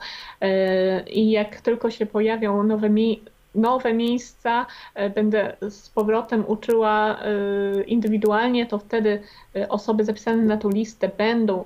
i 1.07 1.31
jak 1.31 1.61
tylko 1.61 1.91
się 1.91 2.07
pojawią 2.07 2.63
nowe, 2.63 2.91
mi- 2.91 3.23
nowe 3.55 3.95
miejsca, 3.95 4.67
e, 4.95 5.11
będę 5.11 5.57
z 5.69 5.89
powrotem 5.89 6.45
uczyła 6.47 7.19
e, 7.19 7.83
indywidualnie, 7.83 8.67
to 8.67 8.79
wtedy 8.79 9.23
e, 9.57 9.69
osoby 9.69 10.05
zapisane 10.05 10.43
na 10.43 10.57
tą 10.57 10.71
listę 10.71 11.11
będą 11.19 11.65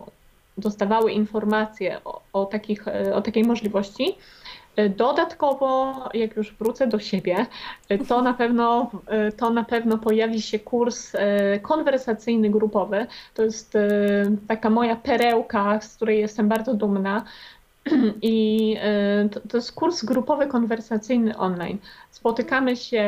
dostawały 0.59 1.13
informacje 1.13 2.01
o, 2.05 2.21
o, 2.33 2.45
takich, 2.45 2.85
o 3.15 3.23
takiej 3.23 3.45
możliwości. 3.45 4.17
Dodatkowo, 4.97 5.95
jak 6.15 6.37
już 6.37 6.55
wrócę 6.55 6.87
do 6.87 6.99
siebie, 6.99 7.47
to 8.09 8.23
na 8.23 8.35
pewno, 8.35 8.91
to 9.37 9.51
na 9.51 9.65
pewno 9.65 9.99
pojawi 9.99 10.43
się 10.43 10.59
kurs 10.59 11.13
konwersacyjny 11.63 12.51
grupowy. 12.51 13.07
To 13.35 13.43
jest 13.43 13.79
taka 14.49 14.71
moja 14.71 14.97
perełka, 14.97 15.81
z 15.81 15.97
której 15.97 16.21
jestem 16.21 16.49
bardzo 16.49 16.75
dumna. 16.75 17.25
I 18.23 18.77
e, 18.81 19.29
to, 19.29 19.41
to 19.41 19.57
jest 19.57 19.73
kurs 19.73 20.05
grupowy 20.05 20.47
konwersacyjny 20.47 21.37
online. 21.37 21.79
Spotykamy 22.11 22.77
się 22.77 23.05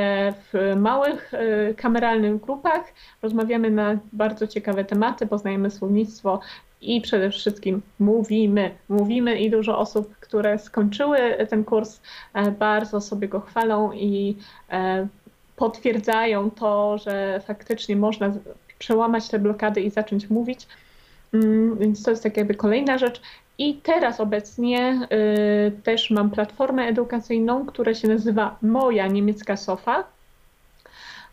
w 0.53 0.77
małych, 0.77 1.35
e, 1.35 1.75
kameralnych 1.75 2.41
grupach, 2.41 2.85
rozmawiamy 3.23 3.71
na 3.71 3.99
bardzo 4.13 4.47
ciekawe 4.47 4.85
tematy, 4.85 5.27
poznajemy 5.27 5.71
słownictwo 5.71 6.41
i 6.81 7.01
przede 7.01 7.31
wszystkim 7.31 7.83
mówimy. 7.99 8.71
Mówimy 8.89 9.39
i 9.39 9.51
dużo 9.51 9.79
osób, 9.79 10.17
które 10.21 10.59
skończyły 10.59 11.19
ten 11.51 11.65
kurs, 11.65 12.01
e, 12.35 12.51
bardzo 12.51 13.01
sobie 13.01 13.29
go 13.29 13.41
chwalą 13.41 13.93
i 13.93 14.37
potwierdzają 15.57 16.51
to, 16.51 16.99
że 16.99 17.41
faktycznie 17.47 17.97
można 17.97 18.33
przełamać 18.79 19.29
te 19.29 19.39
blokady 19.39 19.81
i 19.81 19.91
zacząć 19.91 20.31
mówić. 20.31 20.67
Mm, 21.33 21.79
Więc 21.79 22.03
to 22.03 22.11
jest 22.11 22.23
tak 22.23 22.37
jakby 22.37 22.55
kolejna 22.55 22.99
rzecz. 22.99 23.21
I 23.59 23.75
teraz 23.75 24.21
obecnie 24.21 25.09
y, 25.69 25.83
też 25.83 26.11
mam 26.11 26.31
platformę 26.31 26.83
edukacyjną, 26.83 27.67
która 27.67 27.95
się 27.95 28.09
nazywa 28.09 28.57
Moja 28.63 29.07
Niemiecka 29.07 29.57
Sofa. 29.57 30.05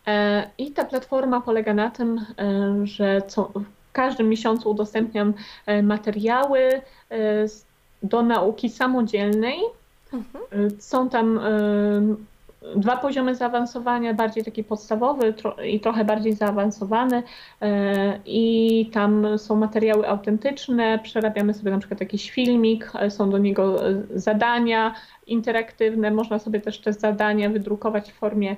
E, 0.08 0.50
I 0.58 0.72
ta 0.72 0.86
platforma 0.86 1.42
polega 1.42 1.74
na 1.74 1.90
tym, 1.90 2.26
e, 2.38 2.88
że 2.88 3.22
co, 3.28 3.52
w 3.56 3.92
każdym 3.92 4.30
miesiącu 4.30 4.72
udostępniam 4.72 5.34
e, 5.66 5.84
materiały 5.84 6.82
do 8.04 8.22
nauki 8.22 8.70
samodzielnej. 8.70 9.60
Mhm. 10.14 10.72
Są 10.80 11.10
tam 11.10 11.40
dwa 12.76 12.98
poziomy 12.98 13.36
zaawansowania, 13.36 14.14
bardziej 14.14 14.44
taki 14.44 14.64
podstawowy 14.64 15.34
tro, 15.34 15.56
i 15.64 15.80
trochę 15.80 16.06
bardziej 16.06 16.34
zaawansowany. 16.34 17.18
y, 17.18 17.66
I 18.26 18.90
tam 18.94 19.40
są 19.40 19.56
materiały 19.56 20.08
autentyczne, 20.08 21.00
przerabiamy 21.04 21.54
sobie 21.54 21.72
na 21.72 21.80
przykład 21.80 22.00
jakiś 22.00 22.32
filmik, 22.32 22.92
y, 23.06 23.12
są 23.12 23.30
do 23.30 23.38
niego 23.38 23.90
y, 23.90 24.08
zadania 24.20 24.96
interaktywne, 25.28 26.12
można 26.12 26.40
sobie 26.40 26.62
też 26.62 26.80
te 26.82 26.94
zadania 26.94 27.50
wydrukować 27.50 28.12
w 28.12 28.16
formie 28.16 28.56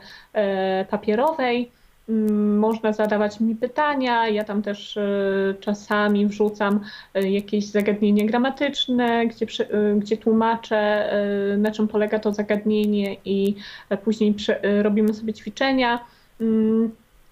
papierowej. 0.90 1.72
Mm, 2.10 2.58
Można 2.60 2.94
zadawać 2.94 3.40
mi 3.40 3.56
pytania, 3.56 4.28
ja 4.30 4.44
tam 4.44 4.62
też 4.62 4.98
y, 4.98 5.56
czasami 5.60 6.28
wrzucam 6.28 6.80
y, 7.18 7.30
jakieś 7.30 7.66
zagadnienie 7.66 8.26
gramatyczne, 8.26 9.28
gdzie, 9.28 9.46
y, 9.46 9.96
gdzie 10.00 10.18
tłumaczę, 10.18 11.10
na 11.58 11.72
czym 11.72 11.88
polega 11.88 12.20
to 12.20 12.34
zagadnienie 12.34 13.18
i 13.26 13.56
później 14.04 14.36
robimy 14.82 15.14
sobie 15.14 15.34
ćwiczenia. 15.34 16.06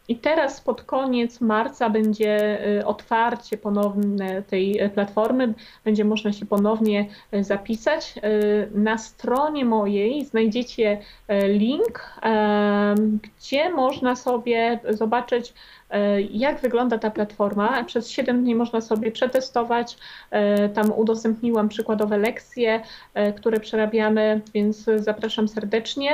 I 0.08 0.16
teraz 0.16 0.62
pod 0.62 0.84
koniec 0.84 1.41
marca 1.41 1.89
będzie 1.89 2.60
y, 2.80 2.86
otwarcie 2.86 3.58
ponowne 3.58 4.41
tej 4.41 4.84
y, 4.84 4.89
platformy, 4.89 5.54
będzie 5.86 6.06
można 6.06 6.34
się 6.34 6.45
ponownie 6.45 7.06
y, 7.34 7.43
zapisać. 7.43 8.14
Na 8.72 8.97
stronie 8.97 9.66
mojej 9.66 10.26
znajdziecie 10.26 10.99
link, 11.47 12.20
gdzie 13.24 13.70
można 13.70 14.16
sobie 14.16 14.80
zobaczyć, 14.89 15.54
jak 16.32 16.62
wygląda 16.62 16.97
ta 16.97 17.12
platforma. 17.12 17.84
Przez 17.84 18.10
7 18.10 18.43
dni 18.43 18.56
można 18.56 18.82
sobie 18.82 19.12
przetestować. 19.12 19.97
Tam 20.74 20.91
udostępniłam 20.91 21.70
przykładowe 21.70 22.18
lekcje, 22.18 22.82
które 23.36 23.60
przerabiamy, 23.60 24.41
więc 24.54 24.86
zapraszam 24.95 25.47
serdecznie. 25.47 26.12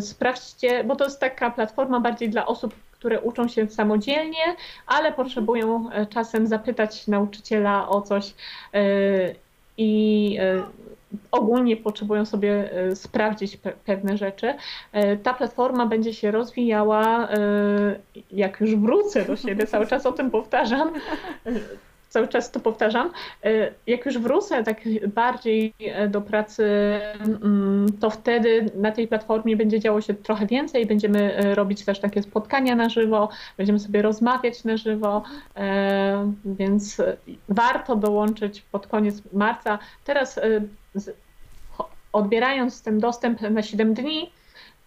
Sprawdźcie, 0.00 0.84
bo 0.84 0.96
to 0.96 1.04
jest 1.04 1.20
taka 1.20 1.50
platforma 1.50 2.00
bardziej 2.00 2.30
dla 2.30 2.46
osób, 2.46 2.74
które 3.00 3.20
uczą 3.20 3.48
się 3.48 3.68
samodzielnie, 3.68 4.56
ale 4.86 5.12
potrzebują 5.12 5.90
e, 5.90 6.06
czasem 6.06 6.46
zapytać 6.46 7.06
nauczyciela 7.06 7.88
o 7.88 8.02
coś 8.02 8.34
y, 8.74 9.34
i 9.76 10.38
y, 10.40 10.62
ogólnie 11.30 11.76
potrzebują 11.76 12.24
sobie 12.24 12.70
sprawdzić 12.94 13.56
pe- 13.56 13.72
pewne 13.84 14.16
rzeczy. 14.16 14.54
Ta 15.22 15.34
platforma 15.34 15.86
będzie 15.86 16.14
się 16.14 16.30
rozwijała, 16.30 17.28
jak 18.30 18.60
już 18.60 18.76
wrócę 18.76 19.24
do 19.24 19.36
siebie, 19.36 19.66
cały 19.66 19.86
czas 19.86 20.06
o 20.06 20.12
tym 20.12 20.30
powtarzam. 20.30 20.92
y, 22.10 22.12
cały 22.12 22.28
czas 22.28 22.50
to 22.50 22.60
powtarzam. 22.60 23.10
E, 23.44 23.70
jak 23.86 24.06
już 24.06 24.18
wrócę 24.18 24.64
tak 24.64 24.80
bardziej 25.14 25.74
e, 25.80 26.08
do 26.08 26.20
pracy, 26.20 26.64
mm, 27.20 27.86
to 28.00 28.10
wtedy 28.10 28.70
na 28.74 28.92
tej 28.92 29.08
platformie 29.08 29.56
będzie 29.56 29.80
działo 29.80 30.00
się 30.00 30.14
trochę 30.14 30.46
więcej. 30.46 30.86
Będziemy 30.86 31.36
e, 31.36 31.54
robić 31.54 31.84
też 31.84 32.00
takie 32.00 32.22
spotkania 32.22 32.76
na 32.76 32.88
żywo, 32.88 33.28
będziemy 33.56 33.78
sobie 33.78 34.02
rozmawiać 34.02 34.64
na 34.64 34.76
żywo, 34.76 35.22
więc 36.44 37.02
warto 37.48 37.96
dołączyć 37.96 38.62
pod 38.62 38.86
koniec 38.86 39.22
marca. 39.32 39.78
Teraz 40.04 40.40
odbierając 42.12 42.82
ten 42.82 42.98
dostęp 42.98 43.40
na 43.40 43.62
7 43.62 43.94
dni, 43.94 44.30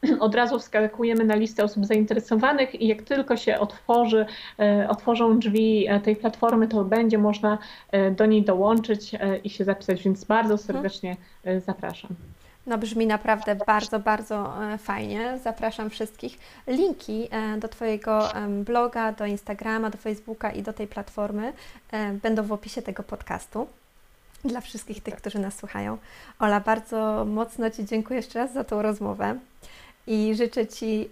od 0.20 0.36
razu 0.36 0.60
wskakujemy 0.60 1.24
na 1.24 1.36
listę 1.36 1.64
osób 1.64 1.86
zainteresowanych 1.86 2.82
i 2.82 2.88
jak 2.88 3.02
tylko 3.02 3.38
się 3.38 3.60
otworzy, 3.60 4.26
e, 4.60 4.90
otworzą 4.90 5.40
drzwi 5.40 5.88
e, 5.88 6.00
tej 6.00 6.16
platformy, 6.16 6.68
to 6.68 6.84
będzie 6.84 7.18
można 7.18 7.58
e, 7.92 8.12
do 8.12 8.26
niej 8.26 8.44
dołączyć 8.44 9.12
i 9.44 9.50
się 9.50 9.66
zapisać, 9.66 10.04
więc 10.04 10.24
bardzo 10.24 10.54
mhm. 10.54 10.68
serdecznie 10.68 11.18
zapraszam. 11.66 12.12
No 12.68 12.78
brzmi 12.78 13.08
naprawdę 13.08 13.56
bardzo, 13.68 14.00
bardzo 14.00 14.54
fajnie. 14.78 15.40
Zapraszam 15.44 15.90
wszystkich. 15.90 16.40
Linki 16.68 17.30
do 17.60 17.68
Twojego 17.68 18.30
bloga, 18.66 19.12
do 19.12 19.26
Instagrama, 19.26 19.90
do 19.90 19.98
Facebooka 19.98 20.52
i 20.52 20.62
do 20.62 20.74
tej 20.74 20.88
platformy 20.88 21.54
będą 22.22 22.44
w 22.44 22.52
opisie 22.52 22.82
tego 22.82 23.04
podcastu 23.04 23.68
dla 24.46 24.62
wszystkich 24.62 25.04
tych, 25.04 25.16
którzy 25.16 25.40
nas 25.40 25.58
słuchają. 25.58 25.98
Ola, 26.40 26.60
bardzo 26.60 27.26
mocno 27.26 27.70
Ci 27.70 27.86
dziękuję 27.86 28.18
jeszcze 28.18 28.40
raz 28.40 28.54
za 28.54 28.64
tą 28.64 28.82
rozmowę 28.82 29.40
i 30.08 30.36
życzę 30.36 30.68
Ci 30.68 31.10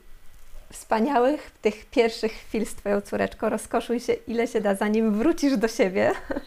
wspaniałych 0.71 1.51
tych 1.61 1.85
pierwszych 1.85 2.31
chwil 2.31 2.65
z 2.65 2.75
Twoją 2.75 3.01
córeczką. 3.01 3.49
Rozkoszuj 3.49 3.99
się 3.99 4.13
ile 4.13 4.47
się 4.47 4.61
da, 4.61 4.75
zanim 4.75 5.17
wrócisz 5.17 5.57
do 5.57 5.67
siebie. 5.67 6.11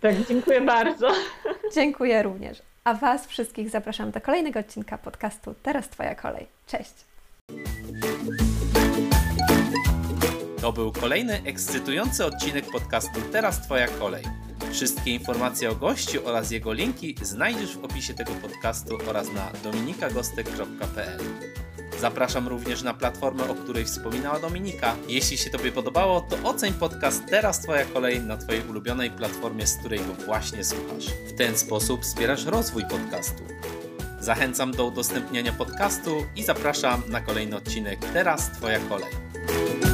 Tak, 0.00 0.14
dziękuję 0.28 0.60
bardzo. 0.60 1.08
Dziękuję 1.74 2.22
również. 2.22 2.62
A 2.84 2.94
Was 2.94 3.26
wszystkich 3.26 3.70
zapraszam 3.70 4.10
do 4.10 4.20
kolejnego 4.20 4.60
odcinka 4.60 4.98
podcastu 4.98 5.54
Teraz 5.62 5.88
Twoja 5.88 6.14
kolej. 6.14 6.46
Cześć! 6.66 6.92
To 10.60 10.72
był 10.72 10.92
kolejny 10.92 11.42
ekscytujący 11.44 12.24
odcinek 12.24 12.64
podcastu 12.72 13.20
Teraz 13.32 13.60
Twoja 13.60 13.88
kolej. 13.88 14.22
Wszystkie 14.72 15.14
informacje 15.14 15.70
o 15.70 15.74
gościu 15.74 16.20
oraz 16.24 16.50
jego 16.50 16.72
linki 16.72 17.14
znajdziesz 17.22 17.76
w 17.76 17.84
opisie 17.84 18.14
tego 18.14 18.32
podcastu 18.32 18.98
oraz 19.08 19.32
na 19.32 19.52
dominikagostek.pl. 19.64 21.20
Zapraszam 22.00 22.48
również 22.48 22.82
na 22.82 22.94
platformę, 22.94 23.48
o 23.48 23.54
której 23.54 23.84
wspominała 23.84 24.38
Dominika. 24.38 24.96
Jeśli 25.08 25.38
się 25.38 25.50
Tobie 25.50 25.72
podobało, 25.72 26.20
to 26.20 26.48
oceń 26.48 26.72
podcast 26.72 27.22
Teraz 27.30 27.60
Twoja 27.60 27.84
kolej 27.84 28.20
na 28.20 28.36
Twojej 28.36 28.62
ulubionej 28.68 29.10
platformie, 29.10 29.66
z 29.66 29.78
której 29.78 29.98
go 29.98 30.24
właśnie 30.26 30.64
słuchasz. 30.64 31.06
W 31.28 31.38
ten 31.38 31.58
sposób 31.58 32.02
wspierasz 32.02 32.44
rozwój 32.44 32.82
podcastu. 32.90 33.42
Zachęcam 34.20 34.72
do 34.72 34.86
udostępniania 34.86 35.52
podcastu 35.52 36.26
i 36.36 36.42
zapraszam 36.42 37.02
na 37.08 37.20
kolejny 37.20 37.56
odcinek 37.56 37.98
Teraz 38.12 38.50
Twoja 38.50 38.78
kolej. 38.78 39.85